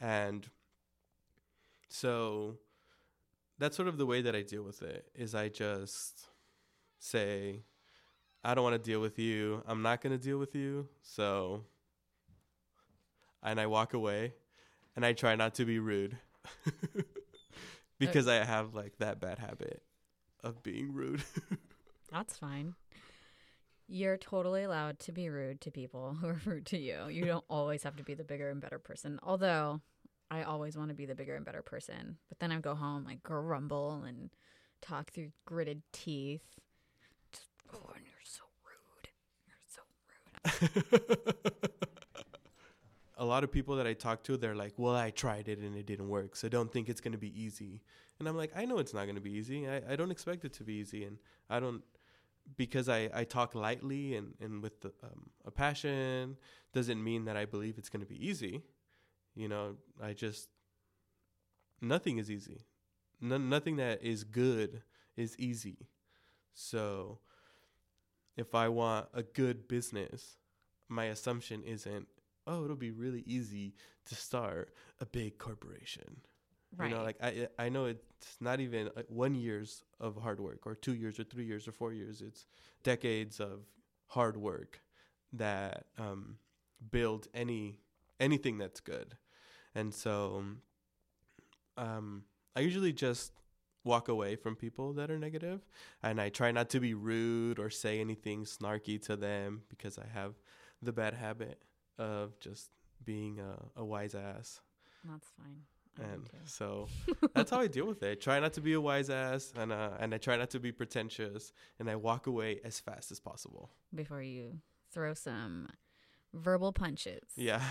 And 0.00 0.48
so 1.90 2.56
that's 3.58 3.76
sort 3.76 3.88
of 3.88 3.98
the 3.98 4.06
way 4.06 4.22
that 4.22 4.34
I 4.34 4.42
deal 4.42 4.62
with 4.62 4.82
it 4.82 5.10
is 5.14 5.34
I 5.34 5.48
just 5.48 6.28
say 6.98 7.64
I 8.44 8.54
don't 8.54 8.64
want 8.64 8.74
to 8.74 8.90
deal 8.90 9.00
with 9.00 9.18
you. 9.18 9.62
I'm 9.66 9.82
not 9.82 10.00
going 10.00 10.16
to 10.16 10.22
deal 10.22 10.38
with 10.38 10.54
you. 10.54 10.88
So 11.02 11.64
and 13.42 13.60
I 13.60 13.66
walk 13.66 13.94
away 13.94 14.34
and 14.96 15.04
I 15.04 15.12
try 15.12 15.34
not 15.36 15.54
to 15.54 15.64
be 15.64 15.78
rude. 15.78 16.16
because 17.98 18.28
I 18.28 18.44
have 18.44 18.74
like 18.74 18.98
that 18.98 19.20
bad 19.20 19.38
habit 19.38 19.82
of 20.42 20.62
being 20.62 20.92
rude. 20.92 21.22
That's 22.12 22.36
fine. 22.36 22.74
You're 23.86 24.16
totally 24.16 24.64
allowed 24.64 24.98
to 25.00 25.12
be 25.12 25.28
rude 25.30 25.60
to 25.62 25.70
people 25.70 26.14
who 26.20 26.28
are 26.28 26.40
rude 26.44 26.66
to 26.66 26.78
you. 26.78 27.08
You 27.08 27.24
don't 27.24 27.44
always 27.50 27.82
have 27.82 27.96
to 27.96 28.02
be 28.02 28.14
the 28.14 28.24
bigger 28.24 28.50
and 28.50 28.60
better 28.60 28.78
person. 28.78 29.18
Although 29.22 29.80
I 30.30 30.42
always 30.42 30.76
want 30.76 30.90
to 30.90 30.94
be 30.94 31.06
the 31.06 31.14
bigger 31.14 31.36
and 31.36 31.44
better 31.44 31.62
person. 31.62 32.18
But 32.28 32.38
then 32.38 32.52
I 32.52 32.60
go 32.60 32.74
home, 32.74 33.06
I 33.08 33.18
grumble 33.22 34.04
and 34.06 34.30
talk 34.82 35.10
through 35.12 35.32
gritted 35.46 35.82
teeth. 35.92 36.42
Just, 37.32 37.48
oh, 37.72 37.90
and 37.94 38.04
you're 38.04 38.24
so 38.24 38.44
rude. 38.64 39.08
You're 39.46 39.56
so 39.66 39.80
rude. 40.06 40.27
A 43.18 43.24
lot 43.24 43.44
of 43.44 43.50
people 43.50 43.76
that 43.76 43.86
I 43.86 43.94
talk 43.94 44.22
to, 44.24 44.36
they're 44.36 44.54
like, 44.54 44.74
well, 44.76 44.94
I 44.94 45.10
tried 45.10 45.48
it 45.48 45.58
and 45.58 45.76
it 45.76 45.86
didn't 45.86 46.08
work. 46.08 46.36
So 46.36 46.48
don't 46.48 46.72
think 46.72 46.88
it's 46.88 47.00
going 47.00 47.12
to 47.12 47.18
be 47.18 47.40
easy. 47.40 47.82
And 48.18 48.28
I'm 48.28 48.36
like, 48.36 48.52
I 48.56 48.64
know 48.64 48.78
it's 48.78 48.94
not 48.94 49.04
going 49.04 49.16
to 49.16 49.20
be 49.20 49.32
easy. 49.32 49.68
I, 49.68 49.82
I 49.90 49.96
don't 49.96 50.10
expect 50.10 50.44
it 50.44 50.52
to 50.54 50.64
be 50.64 50.74
easy. 50.74 51.04
And 51.04 51.18
I 51.50 51.60
don't 51.60 51.82
because 52.56 52.88
I, 52.88 53.10
I 53.12 53.24
talk 53.24 53.54
lightly 53.54 54.16
and, 54.16 54.34
and 54.40 54.62
with 54.62 54.80
the, 54.80 54.88
um, 55.02 55.30
a 55.44 55.50
passion 55.50 56.36
doesn't 56.72 57.02
mean 57.02 57.26
that 57.26 57.36
I 57.36 57.44
believe 57.44 57.76
it's 57.78 57.88
going 57.88 58.00
to 58.00 58.08
be 58.08 58.26
easy. 58.26 58.62
You 59.34 59.48
know, 59.48 59.76
I 60.02 60.12
just, 60.12 60.48
nothing 61.80 62.18
is 62.18 62.30
easy. 62.30 62.64
No, 63.20 63.36
nothing 63.36 63.76
that 63.76 64.02
is 64.02 64.24
good 64.24 64.82
is 65.16 65.36
easy. 65.38 65.88
So 66.54 67.18
if 68.38 68.54
I 68.54 68.68
want 68.68 69.08
a 69.12 69.22
good 69.22 69.68
business, 69.68 70.38
my 70.88 71.06
assumption 71.06 71.62
isn't, 71.64 72.06
oh, 72.46 72.64
it'll 72.64 72.76
be 72.76 72.92
really 72.92 73.24
easy 73.26 73.74
to 74.06 74.14
start 74.14 74.72
a 75.00 75.06
big 75.06 75.38
corporation. 75.38 76.20
Right. 76.76 76.90
You 76.90 76.96
know, 76.96 77.02
like 77.02 77.16
I 77.22 77.48
I 77.58 77.68
know 77.68 77.86
it's 77.86 78.36
not 78.40 78.60
even 78.60 78.90
one 79.08 79.34
years 79.34 79.82
of 80.00 80.16
hard 80.16 80.38
work 80.38 80.66
or 80.66 80.74
two 80.74 80.94
years 80.94 81.18
or 81.18 81.24
three 81.24 81.44
years 81.44 81.66
or 81.66 81.72
four 81.72 81.92
years. 81.92 82.20
It's 82.22 82.46
decades 82.84 83.40
of 83.40 83.64
hard 84.06 84.36
work 84.36 84.80
that 85.32 85.86
um, 85.98 86.36
build 86.90 87.26
any 87.34 87.80
anything 88.20 88.58
that's 88.58 88.80
good. 88.80 89.16
And 89.74 89.92
so 89.92 90.44
um, 91.76 92.24
I 92.54 92.60
usually 92.60 92.92
just 92.92 93.32
walk 93.88 94.08
away 94.08 94.36
from 94.36 94.54
people 94.54 94.92
that 94.92 95.10
are 95.10 95.18
negative 95.18 95.60
and 96.02 96.20
I 96.20 96.28
try 96.28 96.52
not 96.52 96.68
to 96.70 96.80
be 96.80 96.94
rude 96.94 97.58
or 97.58 97.70
say 97.70 98.00
anything 98.00 98.44
snarky 98.44 99.00
to 99.06 99.16
them 99.16 99.62
because 99.68 99.98
I 99.98 100.06
have 100.12 100.34
the 100.80 100.92
bad 100.92 101.14
habit 101.14 101.62
of 101.98 102.38
just 102.38 102.70
being 103.04 103.40
a, 103.40 103.80
a 103.80 103.84
wise 103.84 104.14
ass. 104.14 104.60
That's 105.04 105.28
fine 105.36 105.62
and 106.00 106.28
so 106.44 106.88
that's 107.34 107.50
how 107.50 107.60
I 107.60 107.66
deal 107.66 107.86
with 107.86 108.02
it. 108.02 108.10
I 108.10 108.14
try 108.14 108.40
not 108.40 108.52
to 108.54 108.60
be 108.60 108.72
a 108.72 108.80
wise 108.80 109.10
ass, 109.10 109.52
and 109.56 109.72
uh, 109.72 109.90
and 109.98 110.14
I 110.14 110.18
try 110.18 110.36
not 110.36 110.50
to 110.50 110.60
be 110.60 110.72
pretentious, 110.72 111.52
and 111.78 111.90
I 111.90 111.96
walk 111.96 112.26
away 112.26 112.60
as 112.64 112.80
fast 112.80 113.10
as 113.10 113.20
possible 113.20 113.70
before 113.94 114.22
you 114.22 114.60
throw 114.92 115.14
some 115.14 115.68
verbal 116.32 116.72
punches. 116.72 117.24
Yeah. 117.36 117.62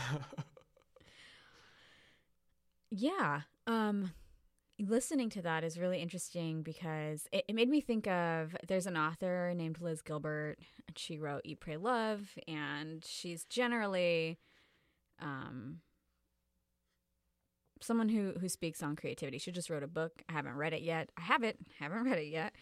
yeah. 2.91 3.41
Um, 3.65 4.12
listening 4.79 5.29
to 5.31 5.41
that 5.41 5.63
is 5.63 5.79
really 5.79 6.01
interesting 6.01 6.61
because 6.61 7.27
it, 7.31 7.45
it 7.47 7.55
made 7.55 7.69
me 7.69 7.81
think 7.81 8.07
of 8.07 8.55
there's 8.67 8.85
an 8.85 8.97
author 8.97 9.53
named 9.55 9.81
Liz 9.81 10.01
Gilbert, 10.01 10.57
and 10.87 10.97
she 10.97 11.17
wrote 11.17 11.41
Eat, 11.43 11.59
Pray, 11.59 11.77
Love, 11.77 12.37
and 12.47 13.03
she's 13.05 13.45
generally 13.45 14.39
um 15.19 15.79
someone 17.81 18.09
who 18.09 18.33
who 18.39 18.49
speaks 18.49 18.83
on 18.83 18.95
creativity. 18.95 19.37
She 19.37 19.51
just 19.51 19.69
wrote 19.69 19.83
a 19.83 19.87
book. 19.87 20.23
I 20.29 20.33
haven't 20.33 20.55
read 20.55 20.73
it 20.73 20.81
yet. 20.81 21.09
I 21.17 21.21
have 21.21 21.43
it. 21.43 21.57
Haven't 21.79 22.03
read 22.03 22.19
it 22.19 22.27
yet. 22.27 22.53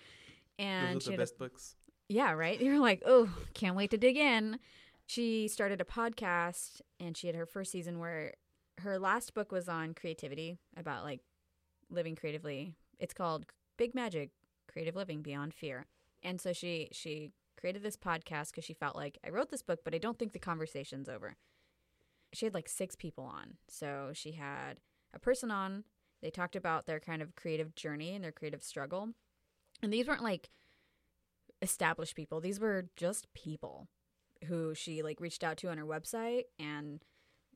And 0.58 0.96
Those 0.96 1.10
are 1.10 1.12
the 1.12 1.18
best 1.18 1.36
a, 1.36 1.40
books. 1.40 1.76
Yeah, 2.08 2.32
right. 2.32 2.60
You're 2.62 2.80
like, 2.80 3.04
oh, 3.06 3.30
can't 3.54 3.76
wait 3.76 3.92
to 3.92 3.98
dig 3.98 4.18
in. 4.18 4.60
She 5.08 5.48
started 5.48 5.82
a 5.82 5.86
podcast, 5.86 6.82
and 7.00 7.16
she 7.16 7.28
had 7.28 7.36
her 7.36 7.46
first 7.46 7.72
season 7.72 8.00
where 8.00 8.34
her 8.80 8.98
last 9.00 9.34
book 9.34 9.52
was 9.52 9.70
on 9.70 9.94
creativity 9.94 10.58
about 10.76 11.04
like 11.04 11.22
living 11.90 12.16
creatively 12.16 12.76
it's 13.00 13.14
called 13.14 13.46
Big 13.78 13.94
Magic: 13.94 14.32
Creative 14.72 14.96
Living 14.96 15.22
Beyond 15.22 15.54
Fear. 15.54 15.86
And 16.24 16.40
so 16.40 16.54
she 16.54 16.90
she 16.92 17.32
created 17.60 17.84
this 17.84 17.98
podcast 17.98 18.52
because 18.52 18.66
she 18.66 18.74
felt 18.74 18.96
like 18.96 19.18
I 19.26 19.30
wrote 19.30 19.50
this 19.50 19.62
book, 19.62 19.80
but 19.84 19.96
I 19.96 19.98
don't 19.98 20.18
think 20.20 20.34
the 20.34 20.40
conversation's 20.40 21.10
over. 21.10 21.36
She 22.34 22.46
had 22.46 22.54
like 22.54 22.68
six 22.68 22.96
people 22.96 23.24
on. 23.24 23.56
So 23.68 24.12
she 24.14 24.34
had 24.34 24.80
a 25.14 25.20
person 25.20 25.52
on. 25.52 25.84
They 26.22 26.30
talked 26.30 26.56
about 26.56 26.86
their 26.86 27.00
kind 27.00 27.22
of 27.22 27.36
creative 27.36 27.76
journey 27.76 28.16
and 28.16 28.24
their 28.24 28.32
creative 28.32 28.64
struggle. 28.64 29.10
And 29.82 29.94
these 29.94 30.08
weren't 30.08 30.24
like 30.24 30.50
established 31.62 32.16
people. 32.16 32.40
These 32.40 32.60
were 32.60 32.88
just 32.96 33.32
people 33.34 33.88
who 34.46 34.74
she 34.76 35.02
like 35.02 35.22
reached 35.22 35.44
out 35.44 35.58
to 35.58 35.70
on 35.70 35.78
her 35.78 35.86
website 35.86 36.44
and 36.60 37.02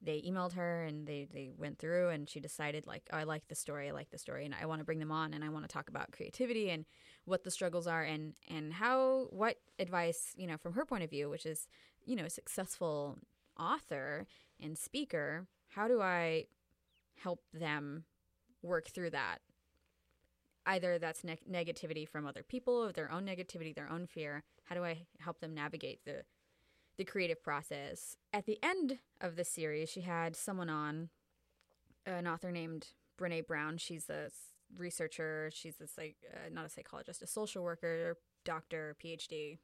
they 0.02 0.22
emailed 0.22 0.54
her 0.54 0.84
and 0.84 1.08
they 1.08 1.28
they 1.32 1.52
went 1.58 1.78
through 1.78 2.10
and 2.10 2.30
she 2.30 2.40
decided 2.40 2.88
like 2.88 3.04
oh, 3.12 3.18
I 3.18 3.24
like 3.24 3.48
the 3.48 3.56
story 3.56 3.90
I 3.90 3.92
like 3.92 4.10
the 4.12 4.18
story 4.18 4.46
and 4.46 4.56
I 4.60 4.66
want 4.66 4.80
to 4.80 4.86
bring 4.86 5.00
them 5.00 5.12
on 5.12 5.34
and 5.34 5.44
I 5.44 5.50
want 5.50 5.68
to 5.68 5.74
talk 5.74 5.90
about 5.90 6.12
creativity 6.12 6.70
and 6.70 6.86
what 7.26 7.44
the 7.44 7.52
struggles 7.52 7.88
are 7.88 8.04
and 8.04 8.34
and 8.48 8.74
how 8.74 9.28
what 9.32 9.58
advice 9.78 10.34
you 10.36 10.48
know 10.48 10.58
from 10.58 10.74
her 10.74 10.86
point 10.86 11.04
of 11.04 11.10
view 11.10 11.30
which 11.30 11.46
is 11.46 11.68
you 12.06 12.16
know 12.16 12.26
a 12.26 12.30
successful 12.30 13.18
author 13.60 14.26
and 14.62 14.78
speaker 14.78 15.48
how 15.70 15.88
do 15.88 16.02
I 16.02 16.46
help 17.18 17.42
them 17.54 18.06
work 18.62 18.90
through 18.90 19.12
that? 19.12 19.40
Either 20.66 21.00
that's 21.00 21.24
ne- 21.24 21.40
negativity 21.50 22.08
from 22.08 22.26
other 22.26 22.44
people 22.44 22.74
or 22.74 22.92
their 22.92 23.12
own 23.12 23.26
negativity 23.26 23.74
their 23.74 23.90
own 23.90 24.06
fear 24.06 24.44
how 24.66 24.76
do 24.76 24.84
I 24.84 25.06
help 25.20 25.40
them 25.40 25.54
navigate 25.54 26.06
the 26.06 26.24
the 27.00 27.06
creative 27.06 27.42
process. 27.42 28.18
At 28.34 28.46
the 28.46 28.60
end 28.62 29.00
of 29.22 29.38
the 29.38 29.46
series, 29.46 29.90
she 29.90 30.02
had 30.02 30.36
someone 30.36 30.70
on, 30.70 31.10
an 32.06 32.28
author 32.28 32.52
named 32.52 32.90
Brene 33.18 33.48
Brown. 33.48 33.78
She's 33.78 34.10
a 34.10 34.30
researcher. 34.78 35.50
She's 35.54 35.76
psych, 35.96 36.18
uh, 36.32 36.50
not 36.52 36.66
a 36.66 36.70
psychologist, 36.70 37.22
a 37.22 37.28
social 37.28 37.64
worker, 37.64 38.18
doctor, 38.44 38.98
PhD, 39.02 39.60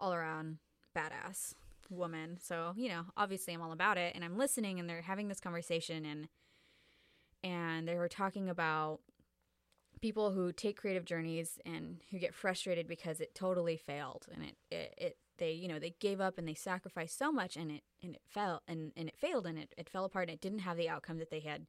all 0.00 0.14
around 0.14 0.56
badass 0.96 1.52
woman. 1.90 2.38
So 2.42 2.72
you 2.76 2.88
know, 2.88 3.04
obviously, 3.14 3.52
I'm 3.52 3.60
all 3.60 3.72
about 3.72 3.98
it, 3.98 4.14
and 4.14 4.24
I'm 4.24 4.38
listening, 4.38 4.80
and 4.80 4.88
they're 4.88 5.02
having 5.02 5.28
this 5.28 5.40
conversation, 5.40 6.06
and 6.06 6.28
and 7.44 7.86
they 7.86 7.96
were 7.96 8.08
talking 8.08 8.48
about 8.48 9.00
people 10.00 10.32
who 10.32 10.50
take 10.50 10.78
creative 10.78 11.04
journeys 11.04 11.58
and 11.66 12.00
who 12.10 12.18
get 12.18 12.34
frustrated 12.34 12.88
because 12.88 13.20
it 13.20 13.34
totally 13.34 13.76
failed 13.76 14.26
and 14.34 14.42
it, 14.42 14.56
it, 14.68 14.94
it 14.98 15.16
they 15.38 15.52
you 15.52 15.68
know 15.68 15.78
they 15.78 15.94
gave 16.00 16.20
up 16.20 16.38
and 16.38 16.46
they 16.46 16.54
sacrificed 16.54 17.18
so 17.18 17.32
much 17.32 17.56
and 17.56 17.70
it 17.70 17.82
and 18.02 18.14
it 18.14 18.22
fell 18.28 18.62
and, 18.66 18.92
and 18.96 19.08
it 19.08 19.16
failed 19.16 19.46
and 19.46 19.58
it, 19.58 19.74
it 19.76 19.88
fell 19.88 20.04
apart 20.04 20.28
and 20.28 20.34
it 20.34 20.40
didn't 20.40 20.60
have 20.60 20.76
the 20.76 20.88
outcome 20.88 21.18
that 21.18 21.30
they 21.30 21.40
had 21.40 21.66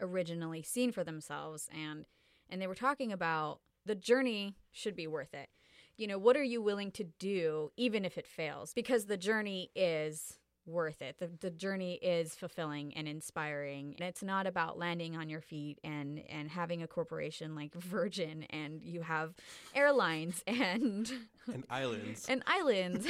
originally 0.00 0.62
seen 0.62 0.92
for 0.92 1.04
themselves. 1.04 1.68
And 1.72 2.04
and 2.50 2.60
they 2.60 2.66
were 2.66 2.74
talking 2.74 3.12
about 3.12 3.60
the 3.84 3.94
journey 3.94 4.56
should 4.72 4.96
be 4.96 5.06
worth 5.06 5.34
it. 5.34 5.48
You 5.96 6.06
know 6.06 6.18
what 6.18 6.36
are 6.36 6.44
you 6.44 6.62
willing 6.62 6.90
to 6.92 7.04
do 7.04 7.72
even 7.76 8.04
if 8.04 8.18
it 8.18 8.26
fails? 8.26 8.72
Because 8.74 9.06
the 9.06 9.16
journey 9.16 9.70
is 9.74 10.38
worth 10.68 11.02
it. 11.02 11.18
The, 11.18 11.30
the 11.40 11.50
journey 11.50 11.94
is 11.94 12.34
fulfilling 12.34 12.94
and 12.94 13.08
inspiring. 13.08 13.94
And 13.98 14.08
it's 14.08 14.22
not 14.22 14.46
about 14.46 14.78
landing 14.78 15.16
on 15.16 15.28
your 15.28 15.40
feet 15.40 15.78
and, 15.82 16.22
and 16.28 16.50
having 16.50 16.82
a 16.82 16.86
corporation 16.86 17.54
like 17.54 17.74
Virgin 17.88 18.44
and 18.50 18.82
you 18.82 19.02
have 19.02 19.34
airlines 19.74 20.42
and 20.46 21.10
and 21.52 21.64
islands. 21.70 22.26
And 22.28 22.42
islands. 22.46 23.06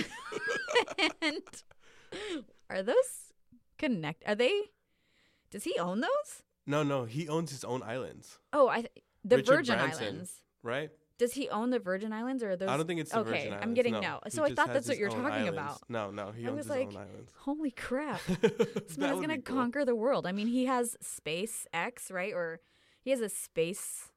and 1.23 1.42
are 2.71 2.83
those 2.83 3.33
connect 3.79 4.23
are 4.27 4.35
they 4.35 4.62
does 5.51 5.64
he 5.64 5.79
own 5.79 6.01
those? 6.01 6.42
No, 6.66 6.83
no, 6.83 7.05
he 7.05 7.29
owns 7.29 7.51
his 7.51 7.64
own 7.64 7.83
islands. 7.83 8.38
Oh, 8.53 8.68
I 8.68 8.87
the 9.25 9.37
Richard 9.37 9.57
Virgin 9.57 9.79
Branson, 9.79 10.05
Islands. 10.05 10.33
Right? 10.62 10.90
Does 11.18 11.33
he 11.33 11.48
own 11.48 11.70
the 11.70 11.78
Virgin 11.81 12.12
Islands 12.12 12.42
or 12.44 12.50
are 12.50 12.57
those 12.57 12.68
I 12.68 12.76
don't 12.76 12.87
think 12.87 13.00
it's 13.00 13.11
the 13.11 13.18
okay, 13.20 13.31
Virgin 13.31 13.54
I'm 13.61 13.74
getting 13.74 13.92
no. 13.94 14.00
no. 14.00 14.20
He 14.24 14.31
So 14.31 14.44
I 14.44 14.54
thought 14.54 14.72
that's 14.72 14.88
what 14.88 14.98
you're 14.98 15.11
talking 15.11 15.24
islands. 15.48 15.52
about. 15.52 15.81
No, 15.88 16.11
no, 16.11 16.31
he 16.31 16.46
I 16.46 16.48
owns 16.50 16.57
was 16.59 16.66
his 16.66 16.70
like, 16.70 16.88
own 16.88 16.96
islands. 16.96 17.33
Holy 17.38 17.70
crap. 17.72 18.20
This 18.40 18.96
That 18.96 18.98
man 18.98 19.11
is 19.11 19.16
would 19.16 19.28
gonna 19.28 19.42
cool. 19.42 19.57
conquer 19.57 19.85
the 19.85 19.96
world. 19.96 20.26
I 20.26 20.33
mean, 20.33 20.46
he 20.46 20.66
has 20.66 20.96
SpaceX, 21.02 22.12
right? 22.12 22.33
Or 22.33 22.61
he 23.02 23.11
has 23.11 23.20
a 23.20 23.28
space. 23.28 24.11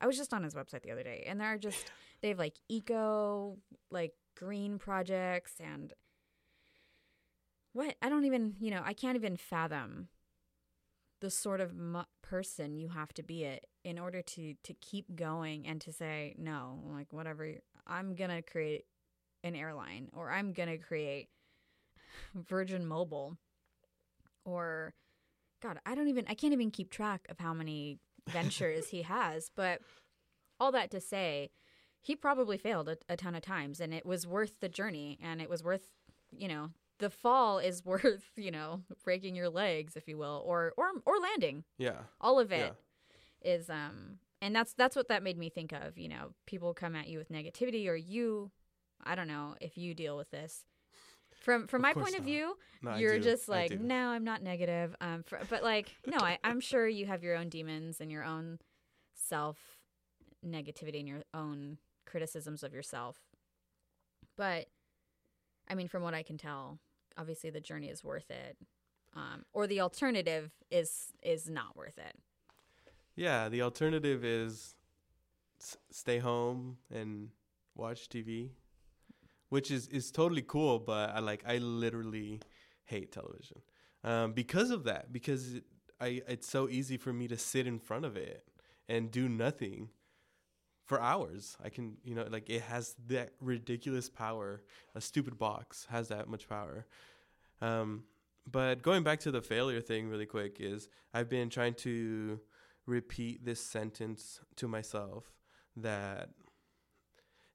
I 0.00 0.06
was 0.06 0.16
just 0.16 0.32
on 0.32 0.42
his 0.44 0.54
website 0.54 0.82
the 0.82 0.90
other 0.92 1.02
day, 1.02 1.24
and 1.26 1.40
there 1.40 1.48
are 1.48 1.58
just 1.58 1.90
they 2.22 2.28
have 2.28 2.38
like 2.38 2.54
eco, 2.68 3.58
like 3.90 4.12
green 4.36 4.78
projects, 4.78 5.54
and 5.60 5.92
what 7.72 7.96
I 8.00 8.08
don't 8.08 8.24
even, 8.24 8.54
you 8.60 8.70
know, 8.70 8.82
I 8.84 8.92
can't 8.92 9.16
even 9.16 9.36
fathom 9.36 10.08
the 11.24 11.30
sort 11.30 11.62
of 11.62 11.74
mu- 11.74 12.02
person 12.20 12.76
you 12.76 12.88
have 12.88 13.10
to 13.14 13.22
be 13.22 13.44
it 13.44 13.64
in 13.82 13.98
order 13.98 14.20
to 14.20 14.52
to 14.62 14.74
keep 14.74 15.16
going 15.16 15.66
and 15.66 15.80
to 15.80 15.90
say 15.90 16.34
no, 16.36 16.82
like 16.92 17.14
whatever. 17.14 17.50
I'm 17.86 18.14
gonna 18.14 18.42
create 18.42 18.84
an 19.42 19.54
airline, 19.56 20.08
or 20.12 20.30
I'm 20.30 20.52
gonna 20.52 20.76
create 20.76 21.28
Virgin 22.34 22.84
Mobile 22.86 23.38
or 24.44 24.92
god, 25.62 25.78
I 25.86 25.94
don't 25.94 26.08
even 26.08 26.26
I 26.28 26.34
can't 26.34 26.52
even 26.52 26.70
keep 26.70 26.90
track 26.90 27.26
of 27.30 27.38
how 27.38 27.54
many 27.54 28.00
ventures 28.28 28.88
he 28.88 29.00
has, 29.00 29.50
but 29.56 29.80
all 30.60 30.72
that 30.72 30.90
to 30.90 31.00
say, 31.00 31.52
he 32.02 32.14
probably 32.14 32.58
failed 32.58 32.90
a, 32.90 32.98
a 33.08 33.16
ton 33.16 33.34
of 33.34 33.40
times 33.40 33.80
and 33.80 33.94
it 33.94 34.04
was 34.04 34.26
worth 34.26 34.60
the 34.60 34.68
journey 34.68 35.18
and 35.22 35.40
it 35.40 35.48
was 35.48 35.64
worth, 35.64 35.88
you 36.36 36.48
know, 36.48 36.68
the 36.98 37.10
fall 37.10 37.58
is 37.58 37.84
worth, 37.84 38.24
you 38.36 38.50
know, 38.50 38.82
breaking 39.04 39.34
your 39.36 39.48
legs 39.50 39.96
if 39.96 40.08
you 40.08 40.16
will 40.18 40.42
or 40.46 40.72
or 40.76 40.90
or 41.06 41.18
landing. 41.18 41.64
Yeah. 41.78 42.02
All 42.20 42.38
of 42.38 42.52
it 42.52 42.60
Yeah. 42.60 42.70
is 43.42 43.70
um 43.70 44.18
and 44.40 44.54
that's 44.54 44.74
that's 44.74 44.96
what 44.96 45.08
that 45.08 45.22
made 45.22 45.38
me 45.38 45.48
think 45.50 45.72
of, 45.72 45.98
you 45.98 46.08
know, 46.08 46.34
people 46.46 46.74
come 46.74 46.94
at 46.96 47.08
you 47.08 47.18
with 47.18 47.30
negativity 47.30 47.88
or 47.88 47.94
you 47.96 48.50
I 49.04 49.14
don't 49.14 49.28
know 49.28 49.54
if 49.60 49.76
you 49.76 49.94
deal 49.94 50.16
with 50.16 50.30
this. 50.30 50.64
From 51.40 51.66
from 51.66 51.82
Of 51.82 51.82
my 51.82 51.92
point 51.94 52.14
of 52.16 52.24
view, 52.24 52.56
No, 52.82 52.96
you're 52.96 53.18
just 53.18 53.48
like, 53.48 53.72
no, 53.80 54.08
I'm 54.08 54.24
not 54.24 54.42
negative. 54.42 54.94
Um, 55.00 55.22
for, 55.24 55.38
but 55.48 55.62
like, 55.62 55.94
no, 56.06 56.18
I, 56.18 56.38
I'm 56.44 56.60
sure 56.60 56.86
you 56.88 57.06
have 57.06 57.22
your 57.22 57.36
own 57.36 57.48
demons 57.48 58.00
and 58.00 58.10
your 58.10 58.24
own 58.24 58.58
self 59.14 59.58
negativity 60.46 61.00
and 61.00 61.08
your 61.08 61.22
own 61.34 61.78
criticisms 62.06 62.62
of 62.62 62.72
yourself. 62.72 63.18
But 64.36 64.66
I 65.68 65.74
mean, 65.74 65.88
from 65.88 66.02
what 66.02 66.14
I 66.14 66.22
can 66.22 66.38
tell, 66.38 66.78
obviously 67.16 67.50
the 67.50 67.60
journey 67.60 67.88
is 67.88 68.04
worth 68.04 68.30
it. 68.30 68.56
Um, 69.16 69.44
or 69.52 69.66
the 69.66 69.80
alternative 69.80 70.50
is 70.70 71.12
is 71.22 71.48
not 71.48 71.76
worth 71.76 71.98
it. 71.98 72.16
Yeah, 73.14 73.48
the 73.48 73.62
alternative 73.62 74.24
is 74.24 74.74
s- 75.60 75.76
stay 75.90 76.18
home 76.18 76.78
and 76.92 77.28
watch 77.76 78.08
TV, 78.08 78.50
which 79.50 79.70
is 79.70 79.86
is 79.88 80.10
totally 80.10 80.42
cool. 80.42 80.80
But 80.80 81.10
I 81.10 81.20
like 81.20 81.44
I 81.46 81.58
literally 81.58 82.40
hate 82.84 83.12
television 83.12 83.62
um, 84.02 84.32
because 84.32 84.70
of 84.70 84.84
that. 84.84 85.12
Because 85.12 85.54
it, 85.54 85.64
I 86.00 86.22
it's 86.26 86.48
so 86.48 86.68
easy 86.68 86.96
for 86.96 87.12
me 87.12 87.28
to 87.28 87.38
sit 87.38 87.66
in 87.68 87.78
front 87.78 88.04
of 88.04 88.16
it 88.16 88.44
and 88.88 89.10
do 89.12 89.28
nothing 89.28 89.90
for 90.84 91.00
hours. 91.00 91.56
I 91.62 91.68
can 91.70 91.96
you 92.04 92.14
know 92.14 92.26
like 92.30 92.50
it 92.50 92.62
has 92.62 92.94
that 93.08 93.32
ridiculous 93.40 94.08
power. 94.08 94.62
A 94.94 95.00
stupid 95.00 95.38
box 95.38 95.86
has 95.90 96.08
that 96.08 96.28
much 96.28 96.48
power. 96.48 96.86
Um, 97.60 98.04
but 98.50 98.82
going 98.82 99.02
back 99.02 99.20
to 99.20 99.30
the 99.30 99.40
failure 99.40 99.80
thing 99.80 100.08
really 100.08 100.26
quick 100.26 100.58
is 100.60 100.88
I've 101.14 101.30
been 101.30 101.48
trying 101.48 101.74
to 101.74 102.40
repeat 102.86 103.44
this 103.44 103.60
sentence 103.60 104.40
to 104.56 104.68
myself 104.68 105.24
that 105.76 106.28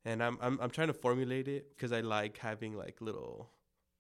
and 0.06 0.24
I'm 0.24 0.38
I'm 0.42 0.60
I'm 0.62 0.70
trying 0.70 0.88
to 0.88 0.94
formulate 0.94 1.48
it 1.48 1.70
because 1.70 1.92
I 1.92 2.02
like 2.02 2.38
having 2.38 2.76
like 2.76 3.02
little 3.02 3.52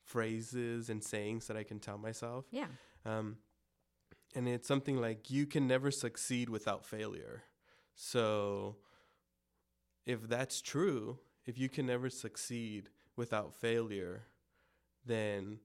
phrases 0.04 0.90
and 0.90 1.04
sayings 1.04 1.48
that 1.48 1.58
I 1.58 1.64
can 1.64 1.80
tell 1.80 1.98
myself. 1.98 2.46
Yeah. 2.52 2.68
Um 3.06 3.38
and 4.36 4.48
it's 4.48 4.68
something 4.68 4.98
like 4.98 5.30
you 5.30 5.46
can 5.46 5.68
never 5.68 5.92
succeed 5.92 6.50
without 6.50 6.86
failure. 6.86 7.44
So 7.96 8.78
if 10.10 10.28
that's 10.28 10.60
true, 10.60 11.20
if 11.46 11.60
you 11.60 11.70
can 11.70 11.86
never 11.86 12.10
succeed 12.10 12.90
without 13.16 13.54
failure, 13.54 14.24
then 15.06 15.60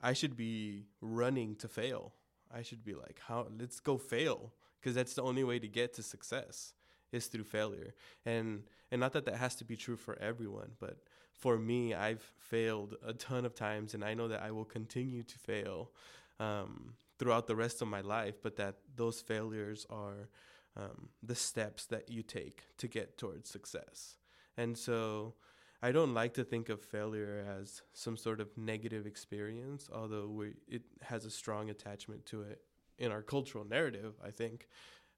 I 0.00 0.12
should 0.12 0.36
be 0.36 0.84
running 1.00 1.56
to 1.56 1.66
fail. 1.66 2.12
I 2.54 2.62
should 2.62 2.84
be 2.84 2.94
like, 2.94 3.20
how 3.26 3.48
let's 3.58 3.80
go 3.80 3.98
fail 3.98 4.52
because 4.78 4.94
that's 4.94 5.14
the 5.14 5.22
only 5.22 5.42
way 5.42 5.58
to 5.58 5.66
get 5.66 5.94
to 5.94 6.02
success 6.02 6.74
is 7.10 7.26
through 7.26 7.42
failure. 7.44 7.92
And 8.24 8.62
and 8.92 9.00
not 9.00 9.14
that 9.14 9.24
that 9.24 9.36
has 9.36 9.56
to 9.56 9.64
be 9.64 9.76
true 9.76 9.96
for 9.96 10.16
everyone, 10.20 10.72
but 10.78 10.98
for 11.32 11.58
me, 11.58 11.92
I've 11.92 12.22
failed 12.38 12.94
a 13.04 13.14
ton 13.14 13.44
of 13.44 13.52
times, 13.52 13.94
and 13.94 14.04
I 14.04 14.14
know 14.14 14.28
that 14.28 14.42
I 14.42 14.52
will 14.52 14.64
continue 14.64 15.24
to 15.24 15.38
fail 15.38 15.90
um, 16.38 16.94
throughout 17.18 17.48
the 17.48 17.56
rest 17.56 17.82
of 17.82 17.88
my 17.88 18.00
life. 18.00 18.36
But 18.44 18.54
that 18.56 18.76
those 18.94 19.20
failures 19.20 19.86
are 19.90 20.28
um, 20.76 21.08
the 21.22 21.34
steps 21.34 21.86
that 21.86 22.10
you 22.10 22.22
take 22.22 22.64
to 22.78 22.88
get 22.88 23.18
towards 23.18 23.50
success. 23.50 24.16
And 24.56 24.76
so 24.76 25.34
I 25.82 25.92
don't 25.92 26.14
like 26.14 26.34
to 26.34 26.44
think 26.44 26.68
of 26.68 26.80
failure 26.80 27.44
as 27.60 27.82
some 27.92 28.16
sort 28.16 28.40
of 28.40 28.56
negative 28.56 29.06
experience, 29.06 29.90
although 29.92 30.28
we, 30.28 30.54
it 30.68 30.82
has 31.02 31.24
a 31.24 31.30
strong 31.30 31.70
attachment 31.70 32.24
to 32.26 32.42
it 32.42 32.62
in 32.98 33.10
our 33.10 33.22
cultural 33.22 33.64
narrative, 33.64 34.14
I 34.24 34.30
think. 34.30 34.68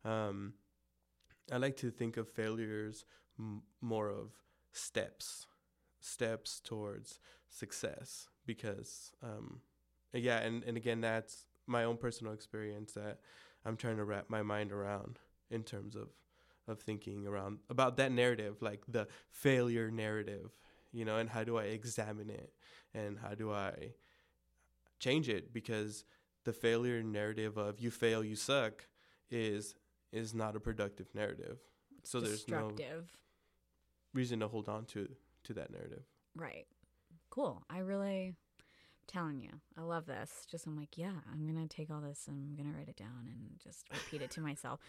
Um, 0.04 0.54
I 1.52 1.58
like 1.58 1.76
to 1.78 1.90
think 1.90 2.16
of 2.16 2.28
failures 2.28 3.04
m- 3.38 3.62
more 3.80 4.08
of 4.08 4.30
steps, 4.72 5.46
steps 6.00 6.60
towards 6.60 7.20
success. 7.50 8.28
Because, 8.46 9.12
um, 9.22 9.60
yeah, 10.12 10.38
and, 10.38 10.64
and 10.64 10.76
again, 10.76 11.00
that's 11.00 11.46
my 11.66 11.84
own 11.84 11.96
personal 11.96 12.32
experience 12.32 12.92
that 12.92 13.20
I'm 13.64 13.76
trying 13.76 13.96
to 13.96 14.04
wrap 14.04 14.28
my 14.28 14.42
mind 14.42 14.72
around 14.72 15.18
in 15.50 15.62
terms 15.62 15.96
of 15.96 16.08
of 16.66 16.80
thinking 16.80 17.26
around 17.26 17.58
about 17.68 17.98
that 17.98 18.10
narrative, 18.10 18.62
like 18.62 18.82
the 18.88 19.06
failure 19.30 19.90
narrative, 19.90 20.50
you 20.92 21.04
know, 21.04 21.18
and 21.18 21.28
how 21.28 21.44
do 21.44 21.58
I 21.58 21.64
examine 21.64 22.30
it 22.30 22.52
and 22.94 23.18
how 23.18 23.34
do 23.34 23.52
I 23.52 23.92
change 24.98 25.28
it 25.28 25.52
because 25.52 26.04
the 26.44 26.52
failure 26.52 27.02
narrative 27.02 27.58
of 27.58 27.80
you 27.80 27.90
fail, 27.90 28.24
you 28.24 28.36
suck 28.36 28.86
is 29.30 29.74
is 30.12 30.32
not 30.32 30.56
a 30.56 30.60
productive 30.60 31.08
narrative. 31.14 31.58
So 32.04 32.20
there's 32.20 32.46
no 32.48 32.70
reason 34.12 34.40
to 34.40 34.48
hold 34.48 34.68
on 34.68 34.84
to 34.86 35.08
to 35.44 35.52
that 35.54 35.70
narrative. 35.70 36.04
Right. 36.36 36.66
Cool. 37.30 37.62
I 37.68 37.78
really 37.78 38.34
telling 39.06 39.40
you, 39.40 39.50
I 39.76 39.82
love 39.82 40.06
this. 40.06 40.46
Just 40.50 40.66
I'm 40.66 40.76
like, 40.76 40.96
yeah, 40.96 41.12
I'm 41.32 41.46
gonna 41.46 41.66
take 41.66 41.90
all 41.90 42.00
this 42.00 42.26
and 42.28 42.42
I'm 42.42 42.56
gonna 42.56 42.76
write 42.76 42.88
it 42.88 42.96
down 42.96 43.28
and 43.28 43.58
just 43.62 43.86
repeat 43.90 44.22
it 44.22 44.30
to 44.32 44.40
myself. 44.40 44.80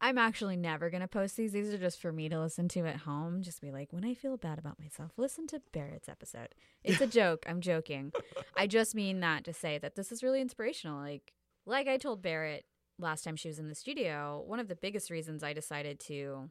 I'm 0.00 0.16
actually 0.16 0.56
never 0.56 0.88
gonna 0.88 1.08
post 1.08 1.36
these. 1.36 1.52
These 1.52 1.74
are 1.74 1.78
just 1.78 2.00
for 2.00 2.10
me 2.10 2.28
to 2.30 2.40
listen 2.40 2.68
to 2.68 2.86
at 2.86 2.96
home. 2.96 3.42
Just 3.42 3.60
be 3.60 3.70
like, 3.70 3.92
when 3.92 4.04
I 4.04 4.14
feel 4.14 4.36
bad 4.38 4.58
about 4.58 4.80
myself, 4.80 5.12
listen 5.18 5.46
to 5.48 5.60
Barrett's 5.72 6.08
episode. 6.08 6.54
It's 6.82 7.00
a 7.02 7.06
joke. 7.20 7.44
I'm 7.46 7.60
joking. 7.60 8.12
I 8.56 8.66
just 8.66 8.94
mean 8.94 9.20
that 9.20 9.44
to 9.44 9.52
say 9.52 9.76
that 9.78 9.96
this 9.96 10.10
is 10.10 10.22
really 10.22 10.40
inspirational. 10.40 10.98
Like, 11.00 11.34
like 11.66 11.86
I 11.86 11.98
told 11.98 12.22
Barrett 12.22 12.64
last 12.98 13.24
time 13.24 13.36
she 13.36 13.48
was 13.48 13.58
in 13.58 13.68
the 13.68 13.74
studio, 13.74 14.42
one 14.46 14.60
of 14.60 14.68
the 14.68 14.76
biggest 14.76 15.10
reasons 15.10 15.42
I 15.42 15.52
decided 15.52 16.00
to 16.00 16.50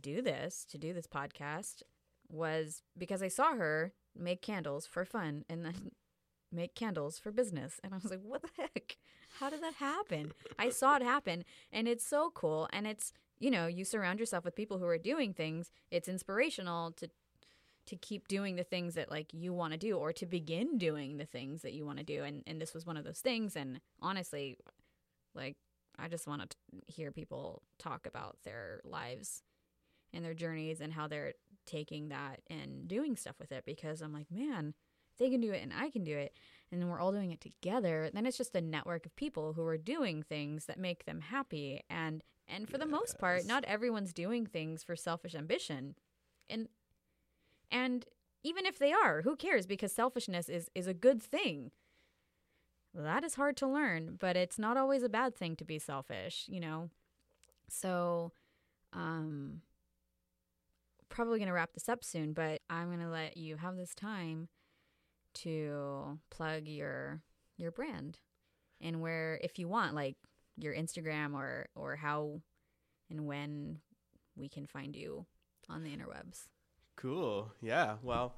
do 0.00 0.22
this, 0.22 0.64
to 0.70 0.78
do 0.78 0.92
this 0.92 1.06
podcast, 1.06 1.82
was 2.28 2.82
because 2.96 3.22
I 3.22 3.28
saw 3.28 3.54
her 3.56 3.92
make 4.16 4.42
candles 4.42 4.86
for 4.86 5.04
fun 5.04 5.44
and 5.48 5.64
then 5.64 5.90
make 6.52 6.74
candles 6.74 7.18
for 7.18 7.32
business. 7.32 7.80
And 7.82 7.94
I 7.94 7.98
was 7.98 8.10
like, 8.10 8.22
what 8.22 8.42
the 8.42 8.50
heck? 8.56 8.96
How 9.40 9.48
did 9.48 9.62
that 9.62 9.74
happen? 9.74 10.32
I 10.58 10.68
saw 10.68 10.96
it 10.96 11.02
happen. 11.02 11.44
And 11.72 11.88
it's 11.88 12.06
so 12.06 12.30
cool. 12.34 12.68
And 12.74 12.86
it's, 12.86 13.14
you 13.38 13.50
know, 13.50 13.66
you 13.66 13.86
surround 13.86 14.20
yourself 14.20 14.44
with 14.44 14.54
people 14.54 14.78
who 14.78 14.86
are 14.86 14.98
doing 14.98 15.32
things. 15.32 15.70
It's 15.90 16.08
inspirational 16.08 16.92
to 16.92 17.08
to 17.86 17.96
keep 17.96 18.28
doing 18.28 18.54
the 18.54 18.62
things 18.62 18.94
that 18.94 19.10
like 19.10 19.32
you 19.32 19.52
want 19.52 19.72
to 19.72 19.78
do 19.78 19.96
or 19.96 20.12
to 20.12 20.26
begin 20.26 20.78
doing 20.78 21.16
the 21.16 21.24
things 21.24 21.62
that 21.62 21.72
you 21.72 21.84
want 21.84 21.98
to 21.98 22.04
do 22.04 22.22
and 22.22 22.44
and 22.46 22.60
this 22.60 22.72
was 22.72 22.86
one 22.86 22.96
of 22.96 23.02
those 23.02 23.18
things 23.18 23.56
and 23.56 23.80
honestly 24.00 24.58
like 25.34 25.56
I 25.98 26.06
just 26.06 26.28
want 26.28 26.50
to 26.50 26.56
hear 26.86 27.10
people 27.10 27.62
talk 27.78 28.06
about 28.06 28.36
their 28.44 28.80
lives 28.84 29.42
and 30.12 30.24
their 30.24 30.34
journeys 30.34 30.80
and 30.80 30.92
how 30.92 31.08
they're 31.08 31.32
taking 31.66 32.08
that 32.08 32.40
and 32.48 32.86
doing 32.86 33.16
stuff 33.16 33.36
with 33.40 33.50
it 33.52 33.64
because 33.64 34.02
I'm 34.02 34.12
like, 34.12 34.30
man, 34.30 34.74
they 35.20 35.30
can 35.30 35.40
do 35.40 35.52
it 35.52 35.62
and 35.62 35.72
I 35.72 35.90
can 35.90 36.02
do 36.02 36.16
it, 36.16 36.34
and 36.72 36.80
then 36.80 36.88
we're 36.88 37.00
all 37.00 37.12
doing 37.12 37.30
it 37.30 37.40
together, 37.40 38.10
then 38.12 38.26
it's 38.26 38.38
just 38.38 38.54
a 38.56 38.60
network 38.60 39.06
of 39.06 39.14
people 39.14 39.52
who 39.52 39.64
are 39.66 39.76
doing 39.76 40.22
things 40.22 40.66
that 40.66 40.78
make 40.78 41.04
them 41.04 41.20
happy. 41.20 41.82
And 41.88 42.24
and 42.48 42.66
for 42.66 42.78
yes. 42.78 42.84
the 42.84 42.90
most 42.90 43.18
part, 43.18 43.46
not 43.46 43.64
everyone's 43.64 44.12
doing 44.12 44.46
things 44.46 44.82
for 44.82 44.96
selfish 44.96 45.34
ambition. 45.34 45.94
And 46.48 46.68
and 47.70 48.06
even 48.42 48.66
if 48.66 48.78
they 48.78 48.92
are, 48.92 49.22
who 49.22 49.36
cares? 49.36 49.66
Because 49.66 49.92
selfishness 49.92 50.48
is 50.48 50.70
is 50.74 50.86
a 50.86 50.94
good 50.94 51.22
thing. 51.22 51.70
That 52.94 53.22
is 53.22 53.34
hard 53.34 53.56
to 53.58 53.68
learn, 53.68 54.16
but 54.18 54.36
it's 54.36 54.58
not 54.58 54.76
always 54.76 55.04
a 55.04 55.08
bad 55.08 55.36
thing 55.36 55.54
to 55.56 55.64
be 55.64 55.78
selfish, 55.78 56.46
you 56.48 56.58
know. 56.58 56.90
So, 57.68 58.32
um, 58.92 59.60
probably 61.08 61.38
going 61.38 61.46
to 61.46 61.54
wrap 61.54 61.72
this 61.72 61.88
up 61.88 62.02
soon, 62.02 62.32
but 62.32 62.62
I'm 62.68 62.88
going 62.88 62.98
to 62.98 63.08
let 63.08 63.36
you 63.36 63.58
have 63.58 63.76
this 63.76 63.94
time 63.94 64.48
to 65.34 66.18
plug 66.30 66.66
your 66.66 67.22
your 67.56 67.70
brand 67.70 68.18
and 68.80 69.00
where 69.00 69.38
if 69.42 69.58
you 69.58 69.68
want 69.68 69.94
like 69.94 70.16
your 70.56 70.74
Instagram 70.74 71.34
or 71.34 71.68
or 71.74 71.96
how 71.96 72.40
and 73.10 73.26
when 73.26 73.78
we 74.36 74.48
can 74.48 74.66
find 74.66 74.96
you 74.96 75.26
on 75.68 75.82
the 75.82 75.90
interwebs. 75.90 76.48
Cool. 76.96 77.52
Yeah. 77.60 77.96
Well, 78.02 78.34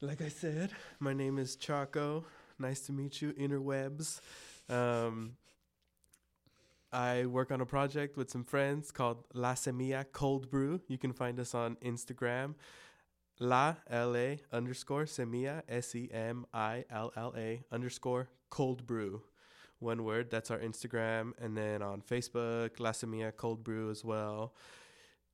like 0.00 0.20
I 0.20 0.28
said, 0.28 0.72
my 0.98 1.12
name 1.12 1.38
is 1.38 1.56
Chaco. 1.56 2.24
Nice 2.58 2.80
to 2.82 2.92
meet 2.92 3.22
you, 3.22 3.32
interwebs. 3.32 4.20
Um, 4.68 5.36
I 6.92 7.26
work 7.26 7.50
on 7.50 7.60
a 7.60 7.66
project 7.66 8.16
with 8.16 8.30
some 8.30 8.44
friends 8.44 8.90
called 8.90 9.24
La 9.32 9.54
Semilla 9.54 10.04
Cold 10.12 10.50
Brew. 10.50 10.80
You 10.88 10.98
can 10.98 11.12
find 11.12 11.40
us 11.40 11.54
on 11.54 11.76
Instagram 11.76 12.54
La 13.42 13.74
L-A 13.90 14.38
underscore 14.52 15.04
Semilla, 15.04 15.62
S-E-M-I-L-L-A 15.68 17.64
underscore 17.72 18.28
cold 18.50 18.86
brew. 18.86 19.22
One 19.80 20.04
word, 20.04 20.30
that's 20.30 20.52
our 20.52 20.60
Instagram. 20.60 21.32
And 21.40 21.56
then 21.56 21.82
on 21.82 22.02
Facebook, 22.02 22.78
La 22.78 22.92
Semilla 22.92 23.36
Cold 23.36 23.64
Brew 23.64 23.90
as 23.90 24.04
well. 24.04 24.54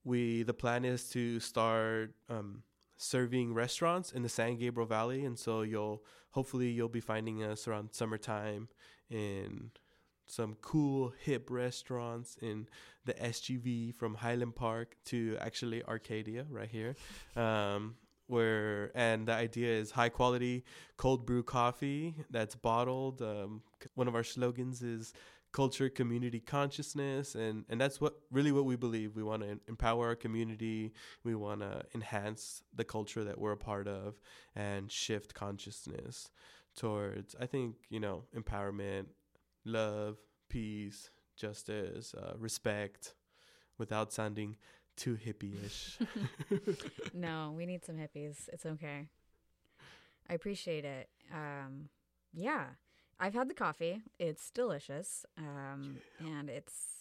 We, 0.05 0.43
the 0.43 0.55
plan 0.55 0.87
is 0.87 1.11
to 1.11 1.39
start 1.39 2.15
um, 2.31 2.63
serving 2.97 3.53
restaurants 3.53 4.13
in 4.13 4.23
the 4.23 4.31
San 4.31 4.57
Gabriel 4.57 4.89
Valley. 4.89 5.27
And 5.27 5.39
so 5.39 5.61
you'll, 5.61 6.03
hopefully 6.31 6.71
you'll 6.71 6.89
be 6.89 7.01
finding 7.01 7.43
us 7.43 7.69
around 7.69 7.91
summertime 7.93 8.69
in 9.11 9.71
some 10.31 10.57
cool 10.61 11.13
hip 11.25 11.51
restaurants 11.51 12.37
in 12.41 12.69
the 13.05 13.15
SGV 13.15 13.95
from 13.95 14.15
Highland 14.15 14.55
Park 14.55 14.97
to 15.07 15.37
actually 15.41 15.83
Arcadia 15.85 16.47
right 16.51 16.71
here. 16.71 16.95
Um, 17.37 17.97
where 18.27 18.93
and 18.95 19.27
the 19.27 19.33
idea 19.33 19.73
is 19.73 19.91
high 19.91 20.11
quality 20.11 20.63
cold 20.99 21.25
brew 21.27 21.43
coffee 21.43 22.15
that's 22.31 22.55
bottled. 22.55 23.23
Um, 23.23 23.63
one 23.95 24.07
of 24.07 24.15
our 24.15 24.23
slogans 24.23 24.83
is 24.83 25.15
culture, 25.53 25.89
community, 25.89 26.41
consciousness, 26.41 27.35
and 27.35 27.65
and 27.69 27.81
that's 27.81 28.01
what 28.01 28.21
really 28.31 28.53
what 28.53 28.65
we 28.65 28.77
believe. 28.77 29.17
We 29.17 29.23
want 29.23 29.43
to 29.43 29.59
empower 29.67 30.09
our 30.09 30.15
community. 30.15 30.93
We 31.25 31.35
want 31.35 31.61
to 31.61 31.83
enhance 31.95 32.63
the 32.75 32.85
culture 32.85 33.25
that 33.25 33.39
we're 33.39 33.53
a 33.53 33.57
part 33.57 33.89
of 33.89 34.15
and 34.55 34.91
shift 34.93 35.35
consciousness 35.35 36.31
towards 36.77 37.35
I 37.41 37.47
think 37.47 37.77
you 37.91 38.01
know 38.01 38.25
empowerment, 38.37 39.07
love, 39.69 40.19
peace, 40.49 41.11
justice, 41.37 42.15
uh, 42.15 42.35
respect, 42.39 43.15
without 43.79 44.13
sounding 44.13 44.57
too 44.97 45.17
hippie-ish. 45.17 45.99
no, 47.15 47.55
we 47.57 47.67
need 47.67 47.85
some 47.85 47.97
hippies. 47.97 48.49
It's 48.53 48.67
okay. 48.67 49.09
I 50.29 50.35
appreciate 50.35 50.85
it. 50.85 51.09
Um, 51.33 51.89
yeah, 52.33 52.67
I've 53.21 53.35
had 53.35 53.49
the 53.49 53.55
coffee. 53.55 54.03
It's 54.19 54.51
delicious, 54.51 55.25
um, 55.39 55.99
yeah. 56.21 56.39
and 56.39 56.51
it's 56.51 56.99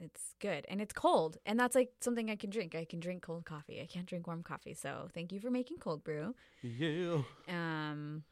it's 0.00 0.34
good 0.40 0.64
and 0.68 0.80
it's 0.80 0.94
cold 0.94 1.36
and 1.44 1.60
that's 1.60 1.74
like 1.74 1.90
something 2.00 2.30
i 2.30 2.36
can 2.36 2.48
drink 2.48 2.74
i 2.74 2.84
can 2.84 3.00
drink 3.00 3.22
cold 3.22 3.44
coffee 3.44 3.80
i 3.80 3.86
can't 3.86 4.06
drink 4.06 4.26
warm 4.26 4.42
coffee 4.42 4.72
so 4.72 5.08
thank 5.12 5.30
you 5.30 5.38
for 5.38 5.50
making 5.50 5.76
cold 5.76 6.02
brew 6.02 6.34
yeah 6.62 7.18
um 7.48 8.24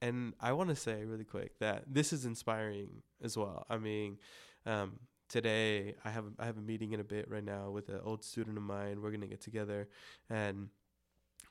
and 0.00 0.34
I 0.40 0.52
want 0.52 0.70
to 0.70 0.76
say 0.76 1.04
really 1.04 1.24
quick 1.24 1.58
that 1.58 1.84
this 1.86 2.12
is 2.12 2.24
inspiring 2.24 3.02
as 3.22 3.36
well. 3.36 3.66
I 3.68 3.78
mean, 3.78 4.18
um, 4.64 4.98
today 5.28 5.94
I 6.04 6.10
have 6.10 6.24
I 6.38 6.46
have 6.46 6.58
a 6.58 6.62
meeting 6.62 6.92
in 6.92 7.00
a 7.00 7.04
bit 7.04 7.30
right 7.30 7.44
now 7.44 7.70
with 7.70 7.88
an 7.88 8.00
old 8.04 8.24
student 8.24 8.56
of 8.56 8.62
mine. 8.62 9.00
We're 9.00 9.10
gonna 9.10 9.26
get 9.26 9.40
together, 9.40 9.88
and 10.28 10.68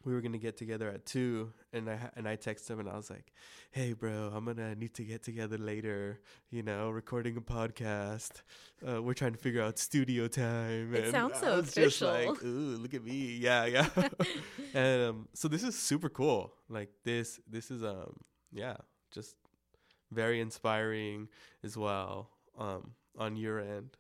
we 0.04 0.14
were 0.14 0.22
gonna 0.22 0.38
get 0.38 0.58
together 0.58 0.90
at 0.90 1.06
two, 1.06 1.52
and 1.74 1.90
I 1.90 1.98
and 2.16 2.28
I 2.28 2.38
texted 2.38 2.70
him 2.70 2.80
and 2.80 2.90
I 2.90 2.96
was 2.96 3.10
like, 3.10 3.34
"Hey, 3.72 3.94
bro, 3.94 4.32
I'm 4.34 4.46
gonna 4.46 4.76
need 4.76 4.94
to 4.96 5.04
get 5.04 5.24
together 5.24 5.58
later. 5.58 6.20
You 6.52 6.62
know, 6.62 6.92
recording 6.92 7.38
a 7.38 7.42
podcast. 7.42 8.44
Uh, 8.88 9.02
we're 9.02 9.14
trying 9.16 9.34
to 9.34 9.40
figure 9.40 9.64
out 9.64 9.80
studio 9.80 10.28
time." 10.28 10.94
It 10.94 11.06
and 11.06 11.12
sounds 11.12 11.40
so 11.40 11.54
I 11.54 11.56
was 11.58 11.70
official. 11.70 12.14
Just 12.14 12.28
like, 12.28 12.44
ooh, 12.44 12.78
look 12.78 12.94
at 12.94 13.04
me, 13.04 13.38
yeah, 13.42 13.66
yeah. 13.66 13.90
and 14.76 15.04
um, 15.04 15.28
so 15.34 15.48
this 15.48 15.64
is 15.64 15.76
super 15.76 16.10
cool. 16.10 16.54
Like 16.70 16.90
this, 17.04 17.40
this 17.50 17.72
is 17.72 17.84
um 17.84 18.16
yeah, 18.56 18.78
just 19.12 19.36
very 20.12 20.40
inspiring 20.40 21.28
as 21.64 21.78
well 21.78 22.30
um, 22.58 22.92
on 23.18 23.36
your 23.36 23.60
end, 23.60 23.98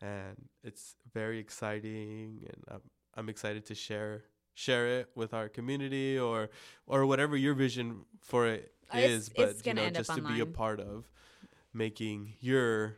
and 0.00 0.48
it's 0.64 0.96
very 1.12 1.38
exciting, 1.38 2.40
and 2.46 2.64
I'm 2.68 2.80
I'm 3.14 3.28
excited 3.28 3.66
to 3.66 3.74
share 3.74 4.24
share 4.54 5.00
it 5.00 5.10
with 5.14 5.34
our 5.34 5.48
community 5.48 6.18
or 6.18 6.50
or 6.86 7.06
whatever 7.06 7.36
your 7.36 7.54
vision 7.54 8.04
for 8.20 8.46
it 8.46 8.72
is. 8.94 9.28
It's, 9.28 9.38
it's 9.38 9.62
but 9.62 9.66
you 9.66 9.74
know, 9.74 9.90
just 9.90 10.14
to 10.14 10.22
be 10.22 10.40
a 10.40 10.46
part 10.46 10.80
of 10.80 11.04
making 11.74 12.34
your 12.40 12.96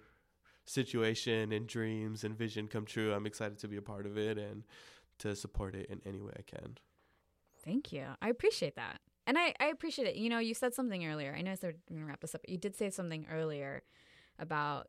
situation 0.65 1.53
and 1.53 1.67
dreams 1.67 2.23
and 2.23 2.37
vision 2.37 2.69
come 2.69 2.87
true. 2.87 3.13
I'm 3.13 3.27
excited 3.27 3.59
to 3.59 3.69
be 3.69 3.77
a 3.77 3.83
part 3.83 4.07
of 4.07 4.17
it 4.17 4.39
and 4.39 4.63
to 5.19 5.35
support 5.35 5.75
it 5.75 5.91
in 5.91 6.01
any 6.07 6.21
way 6.21 6.33
I 6.39 6.43
can. 6.43 6.79
Thank 7.65 7.93
you. 7.93 8.07
I 8.23 8.29
appreciate 8.29 8.77
that. 8.77 9.01
And 9.31 9.39
I, 9.39 9.55
I 9.61 9.66
appreciate 9.66 10.09
it. 10.09 10.16
You 10.16 10.28
know, 10.28 10.41
you 10.41 10.55
said 10.55 10.74
something 10.74 11.07
earlier. 11.07 11.33
I 11.39 11.43
know 11.43 11.53
I 11.53 11.55
said 11.55 11.76
we're 11.89 11.95
going 11.95 12.05
to 12.05 12.09
wrap 12.09 12.20
this 12.20 12.35
up, 12.35 12.41
but 12.41 12.51
you 12.51 12.59
did 12.59 12.74
say 12.74 12.91
something 12.91 13.28
earlier 13.31 13.85
about 14.41 14.89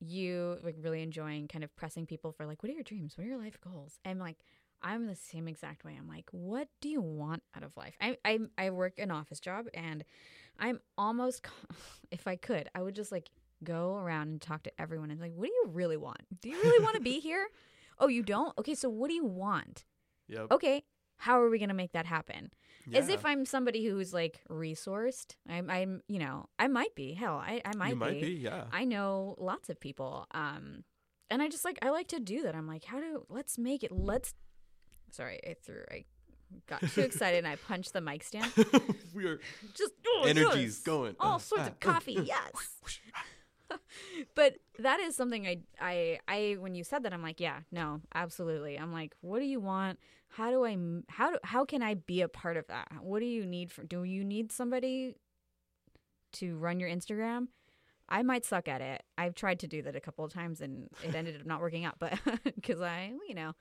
you 0.00 0.56
like 0.62 0.76
really 0.80 1.02
enjoying 1.02 1.46
kind 1.46 1.62
of 1.62 1.76
pressing 1.76 2.06
people 2.06 2.32
for 2.32 2.46
like, 2.46 2.62
what 2.62 2.70
are 2.70 2.72
your 2.72 2.84
dreams? 2.84 3.18
What 3.18 3.26
are 3.26 3.28
your 3.28 3.36
life 3.36 3.58
goals? 3.60 3.98
And 4.02 4.18
like, 4.18 4.38
I'm 4.80 5.08
the 5.08 5.14
same 5.14 5.46
exact 5.46 5.84
way. 5.84 5.94
I'm 5.98 6.08
like, 6.08 6.24
what 6.30 6.68
do 6.80 6.88
you 6.88 7.02
want 7.02 7.42
out 7.54 7.64
of 7.64 7.76
life? 7.76 7.94
I 8.00 8.16
I 8.24 8.38
I 8.56 8.70
work 8.70 8.98
an 8.98 9.10
office 9.10 9.40
job, 9.40 9.66
and 9.74 10.04
I'm 10.58 10.80
almost, 10.96 11.46
if 12.10 12.26
I 12.26 12.36
could, 12.36 12.70
I 12.74 12.80
would 12.80 12.94
just 12.94 13.12
like 13.12 13.28
go 13.62 13.96
around 13.96 14.28
and 14.28 14.40
talk 14.40 14.62
to 14.62 14.72
everyone 14.80 15.10
and 15.10 15.20
like, 15.20 15.34
what 15.34 15.48
do 15.48 15.52
you 15.52 15.66
really 15.70 15.98
want? 15.98 16.22
Do 16.40 16.48
you 16.48 16.56
really 16.56 16.82
want 16.82 16.96
to 16.96 17.02
be 17.02 17.20
here? 17.20 17.46
Oh, 17.98 18.08
you 18.08 18.22
don't? 18.22 18.56
Okay, 18.56 18.74
so 18.74 18.88
what 18.88 19.08
do 19.08 19.14
you 19.14 19.26
want? 19.26 19.84
Yep. 20.28 20.46
Okay, 20.50 20.82
how 21.18 21.38
are 21.42 21.50
we 21.50 21.58
gonna 21.58 21.74
make 21.74 21.92
that 21.92 22.06
happen? 22.06 22.50
As 22.94 23.08
if 23.08 23.24
I'm 23.24 23.44
somebody 23.44 23.84
who's 23.86 24.12
like 24.12 24.40
resourced. 24.50 25.36
I'm, 25.48 25.70
I'm, 25.70 26.02
you 26.08 26.18
know, 26.18 26.46
I 26.58 26.68
might 26.68 26.94
be. 26.94 27.14
Hell, 27.14 27.34
I, 27.36 27.60
I 27.64 27.74
might 27.76 27.90
you 27.90 27.96
might 27.96 28.20
be. 28.20 28.34
be, 28.36 28.40
yeah. 28.42 28.64
I 28.72 28.84
know 28.84 29.34
lots 29.38 29.68
of 29.70 29.78
people. 29.80 30.26
Um, 30.32 30.84
and 31.30 31.40
I 31.42 31.48
just 31.48 31.64
like 31.64 31.78
I 31.82 31.90
like 31.90 32.08
to 32.08 32.20
do 32.20 32.42
that. 32.42 32.54
I'm 32.54 32.66
like, 32.66 32.84
how 32.84 32.98
do 33.00 33.24
let's 33.28 33.58
make 33.58 33.82
it. 33.84 33.92
Let's. 33.92 34.34
Sorry, 35.10 35.40
I 35.46 35.54
threw. 35.62 35.82
I 35.90 36.04
got 36.66 36.80
too 36.90 37.00
excited 37.10 37.38
and 37.38 37.46
I 37.46 37.56
punched 37.56 37.92
the 37.92 38.00
mic 38.00 38.22
stand. 38.22 38.52
we 39.14 39.26
are 39.26 39.40
Just 39.74 39.92
oh, 40.06 40.24
Energy's 40.26 40.76
yes. 40.76 40.78
going. 40.80 41.16
All 41.20 41.36
Uh, 41.36 41.38
sorts 41.38 41.64
ah, 41.64 41.68
of 41.68 41.80
coffee. 41.80 42.18
yes. 42.24 42.50
But 44.34 44.56
that 44.78 45.00
is 45.00 45.16
something 45.16 45.46
I 45.46 45.60
I 45.80 46.18
I 46.28 46.56
when 46.58 46.74
you 46.74 46.84
said 46.84 47.02
that 47.04 47.12
I'm 47.12 47.22
like 47.22 47.40
yeah 47.40 47.60
no 47.70 48.00
absolutely. 48.14 48.78
I'm 48.78 48.92
like 48.92 49.14
what 49.20 49.38
do 49.38 49.44
you 49.44 49.60
want? 49.60 49.98
How 50.28 50.50
do 50.50 50.64
I, 50.64 50.76
how 51.08 51.30
do 51.32 51.38
how 51.44 51.64
can 51.64 51.82
I 51.82 51.94
be 51.94 52.22
a 52.22 52.28
part 52.28 52.56
of 52.56 52.66
that? 52.68 52.88
What 53.02 53.20
do 53.20 53.26
you 53.26 53.44
need 53.46 53.70
for 53.70 53.84
do 53.84 54.04
you 54.04 54.24
need 54.24 54.52
somebody 54.52 55.14
to 56.32 56.56
run 56.56 56.80
your 56.80 56.88
Instagram? 56.88 57.48
I 58.08 58.22
might 58.22 58.44
suck 58.44 58.68
at 58.68 58.80
it. 58.80 59.02
I've 59.16 59.34
tried 59.34 59.60
to 59.60 59.66
do 59.66 59.82
that 59.82 59.96
a 59.96 60.00
couple 60.00 60.24
of 60.24 60.32
times 60.32 60.60
and 60.60 60.88
it 61.02 61.14
ended 61.14 61.40
up 61.40 61.46
not 61.46 61.60
working 61.60 61.84
out 61.84 61.96
but 61.98 62.18
because 62.44 62.80
I 62.80 63.12
you 63.28 63.34
know 63.34 63.54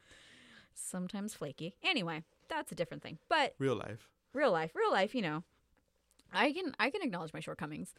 sometimes 0.73 1.33
flaky. 1.33 1.75
Anyway 1.83 2.23
that's 2.49 2.71
a 2.71 2.75
different 2.75 3.03
thing 3.03 3.17
but 3.29 3.55
real 3.59 3.75
life. 3.75 4.09
real 4.33 4.51
life 4.51 4.71
real 4.75 4.91
life 4.91 5.15
you 5.15 5.21
know. 5.21 5.43
I 6.33 6.53
can 6.53 6.73
i 6.79 6.89
can 6.89 7.01
acknowledge 7.01 7.33
my 7.33 7.41
shortcomings 7.41 7.93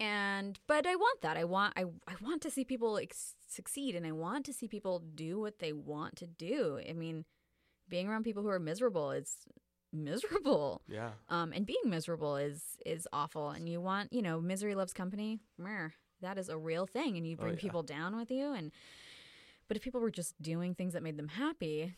and 0.00 0.58
but 0.66 0.86
i 0.86 0.94
want 0.96 1.20
that. 1.22 1.36
I 1.36 1.44
want 1.44 1.74
i, 1.76 1.82
I 2.08 2.14
want 2.20 2.42
to 2.42 2.50
see 2.50 2.64
people 2.64 2.98
ex- 2.98 3.34
succeed 3.48 3.94
and 3.94 4.04
i 4.06 4.12
want 4.12 4.44
to 4.46 4.52
see 4.52 4.66
people 4.68 4.98
do 5.14 5.38
what 5.40 5.58
they 5.60 5.72
want 5.72 6.16
to 6.16 6.26
do. 6.26 6.80
I 6.88 6.92
mean 6.92 7.24
being 7.88 8.08
around 8.08 8.24
people 8.24 8.42
who 8.42 8.48
are 8.48 8.58
miserable 8.58 9.10
is 9.12 9.36
miserable. 9.92 10.82
Yeah. 10.88 11.10
um 11.28 11.52
and 11.52 11.64
being 11.66 11.82
miserable 11.86 12.36
is 12.36 12.62
is 12.84 13.06
awful. 13.12 13.50
And 13.50 13.68
you 13.68 13.80
want 13.80 14.12
you 14.12 14.22
know 14.22 14.40
misery 14.40 14.74
loves 14.74 14.92
company. 14.92 15.40
That 16.20 16.38
is 16.38 16.48
a 16.48 16.56
real 16.56 16.86
thing. 16.86 17.16
And 17.16 17.26
you 17.26 17.36
Oh, 17.38 17.42
bring 17.42 17.54
yeah. 17.54 17.60
people 17.60 17.82
down 17.82 18.16
with 18.16 18.30
you. 18.30 18.52
And 18.52 18.72
but 19.68 19.76
if 19.76 19.82
people 19.82 20.00
were 20.00 20.10
just 20.10 20.40
doing 20.42 20.74
things 20.74 20.92
that 20.94 21.02
made 21.02 21.16
them 21.16 21.28
happy 21.28 21.94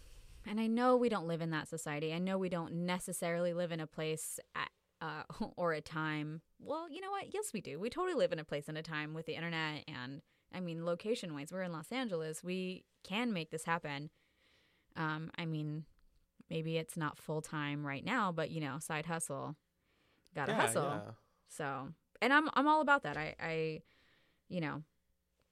and 0.48 0.60
i 0.60 0.66
know 0.68 0.96
we 0.96 1.08
don't 1.08 1.26
live 1.26 1.40
in 1.40 1.50
that 1.50 1.68
society. 1.68 2.12
I 2.12 2.18
know 2.18 2.36
we 2.38 2.48
don't 2.48 2.72
necessarily 2.86 3.52
live 3.54 3.72
in 3.72 3.80
a 3.80 3.86
place 3.86 4.38
uh, 5.06 5.46
or 5.56 5.72
a 5.72 5.80
time 5.80 6.40
well 6.58 6.90
you 6.90 7.00
know 7.00 7.10
what? 7.10 7.32
Yes 7.32 7.52
we 7.52 7.60
do. 7.60 7.78
We 7.78 7.90
totally 7.90 8.14
live 8.14 8.32
in 8.32 8.38
a 8.38 8.44
place 8.44 8.64
and 8.68 8.78
a 8.78 8.82
time 8.82 9.14
with 9.14 9.26
the 9.26 9.34
internet 9.34 9.84
and 9.88 10.22
i 10.54 10.60
mean 10.60 10.84
location 10.84 11.34
wise 11.34 11.48
we're 11.52 11.62
in 11.62 11.72
los 11.72 11.92
angeles. 11.92 12.42
We 12.42 12.84
can 13.04 13.32
make 13.32 13.50
this 13.50 13.64
happen. 13.64 14.10
Um 14.96 15.30
i 15.38 15.44
mean 15.44 15.84
maybe 16.48 16.76
it's 16.78 16.96
not 16.96 17.18
full 17.18 17.42
time 17.42 17.86
right 17.86 18.04
now 18.04 18.32
but 18.32 18.50
you 18.50 18.60
know 18.60 18.78
side 18.78 19.06
hustle. 19.06 19.56
Gotta 20.36 20.52
yeah, 20.52 20.60
hustle. 20.60 20.82
yeah. 20.82 21.12
so, 21.48 21.88
and 22.20 22.32
I'm 22.32 22.50
I'm 22.52 22.68
all 22.68 22.82
about 22.82 23.04
that. 23.04 23.16
I 23.16 23.34
I, 23.40 23.82
you 24.50 24.60
know, 24.60 24.82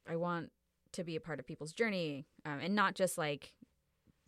I 0.06 0.16
want 0.16 0.50
to 0.92 1.02
be 1.02 1.16
a 1.16 1.20
part 1.20 1.40
of 1.40 1.46
people's 1.46 1.72
journey, 1.72 2.26
um, 2.44 2.60
and 2.60 2.74
not 2.74 2.94
just 2.94 3.16
like 3.16 3.54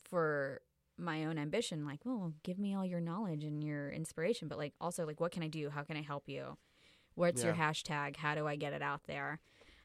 for 0.08 0.62
my 0.98 1.24
own 1.24 1.38
ambition. 1.38 1.84
Like, 1.84 2.00
well, 2.04 2.32
give 2.42 2.58
me 2.58 2.74
all 2.74 2.84
your 2.84 3.00
knowledge 3.00 3.44
and 3.44 3.62
your 3.62 3.90
inspiration, 3.90 4.48
but 4.48 4.58
like 4.58 4.74
also 4.80 5.06
like, 5.06 5.20
what 5.20 5.32
can 5.32 5.42
I 5.42 5.48
do? 5.48 5.70
How 5.70 5.82
can 5.82 5.96
I 5.96 6.02
help 6.02 6.28
you? 6.28 6.56
What's 7.14 7.42
your 7.42 7.54
hashtag? 7.54 8.16
How 8.16 8.34
do 8.34 8.46
I 8.46 8.56
get 8.56 8.74
it 8.74 8.82
out 8.82 9.00
there? 9.06 9.40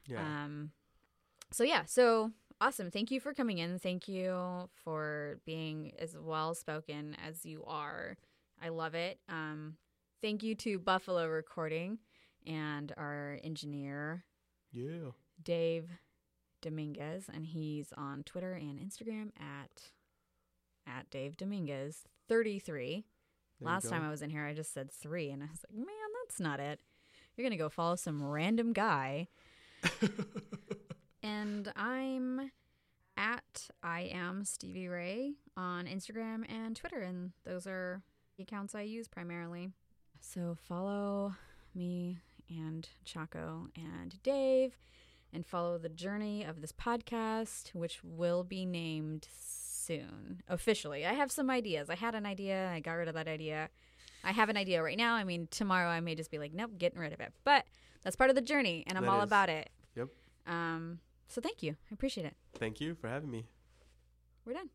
Yeah. 0.06 0.20
Um, 0.20 0.70
so 1.50 1.64
yeah, 1.64 1.84
so 1.86 2.30
awesome. 2.60 2.90
Thank 2.90 3.10
you 3.10 3.20
for 3.20 3.32
coming 3.32 3.58
in. 3.58 3.78
Thank 3.78 4.06
you 4.06 4.68
for 4.84 5.38
being 5.46 5.92
as 5.98 6.14
well 6.18 6.54
spoken 6.54 7.16
as 7.26 7.46
you 7.46 7.64
are. 7.66 8.18
I 8.62 8.68
love 8.68 8.94
it. 8.94 9.18
Um, 9.28 9.76
thank 10.20 10.42
you 10.42 10.54
to 10.56 10.78
Buffalo 10.78 11.26
Recording 11.26 11.98
and 12.46 12.92
our 12.96 13.38
engineer 13.42 14.24
yeah. 14.72 15.10
Dave 15.42 15.88
Dominguez, 16.60 17.26
and 17.32 17.46
he's 17.46 17.92
on 17.96 18.22
Twitter 18.24 18.52
and 18.52 18.78
Instagram 18.78 19.30
at 19.38 19.90
at 20.86 21.10
Dave 21.10 21.36
Dominguez 21.36 22.04
thirty 22.28 22.58
three. 22.58 23.04
There 23.60 23.70
Last 23.70 23.88
time. 23.88 24.02
I 24.02 24.10
was 24.10 24.22
in 24.22 24.30
here, 24.30 24.44
I 24.44 24.54
just 24.54 24.74
said 24.74 24.90
three, 24.90 25.30
and 25.30 25.42
I 25.42 25.46
was 25.46 25.64
like, 25.68 25.78
man, 25.78 25.86
that's 26.24 26.40
not 26.40 26.58
it. 26.58 26.80
You're 27.36 27.46
gonna 27.46 27.56
go 27.56 27.68
follow 27.68 27.96
some 27.96 28.22
random 28.22 28.72
guy. 28.72 29.28
and 31.22 31.72
I'm 31.76 32.50
at 33.16 33.68
I 33.82 34.02
am 34.12 34.44
Stevie 34.44 34.88
Ray 34.88 35.34
on 35.56 35.86
Instagram 35.86 36.50
and 36.50 36.74
Twitter, 36.74 37.00
and 37.00 37.32
those 37.44 37.66
are 37.66 38.02
the 38.36 38.42
accounts 38.42 38.74
I 38.74 38.82
use 38.82 39.08
primarily. 39.08 39.70
So 40.20 40.56
follow 40.68 41.34
me 41.74 42.18
and 42.48 42.88
Chaco 43.04 43.68
and 43.76 44.22
Dave, 44.22 44.76
and 45.32 45.46
follow 45.46 45.78
the 45.78 45.88
journey 45.88 46.44
of 46.44 46.60
this 46.60 46.72
podcast, 46.72 47.74
which 47.74 48.00
will 48.02 48.44
be 48.44 48.64
named 48.64 49.28
soon 49.82 50.42
officially. 50.48 51.04
I 51.04 51.12
have 51.12 51.30
some 51.32 51.50
ideas. 51.50 51.90
I 51.90 51.94
had 51.96 52.14
an 52.14 52.24
idea. 52.26 52.70
I 52.70 52.80
got 52.80 52.92
rid 52.94 53.08
of 53.08 53.14
that 53.14 53.28
idea. 53.28 53.68
I 54.24 54.32
have 54.32 54.48
an 54.48 54.56
idea 54.56 54.82
right 54.82 54.96
now. 54.96 55.14
I 55.14 55.24
mean, 55.24 55.48
tomorrow 55.50 55.88
I 55.88 56.00
may 56.00 56.14
just 56.14 56.30
be 56.30 56.38
like, 56.38 56.52
nope, 56.54 56.72
getting 56.78 57.00
rid 57.00 57.12
of 57.12 57.20
it. 57.20 57.32
But 57.44 57.64
that's 58.02 58.16
part 58.16 58.30
of 58.30 58.36
the 58.36 58.42
journey, 58.42 58.84
and 58.86 58.96
I'm 58.96 59.04
That 59.04 59.10
all 59.10 59.18
is. 59.18 59.24
about 59.24 59.48
it. 59.48 59.68
Yep. 59.96 60.08
Um. 60.46 61.00
So 61.28 61.40
thank 61.40 61.62
you. 61.62 61.72
I 61.90 61.94
appreciate 61.94 62.26
it. 62.26 62.36
Thank 62.54 62.80
you 62.80 62.94
for 62.94 63.08
having 63.08 63.30
me. 63.30 63.46
We're 64.44 64.52
done. 64.54 64.68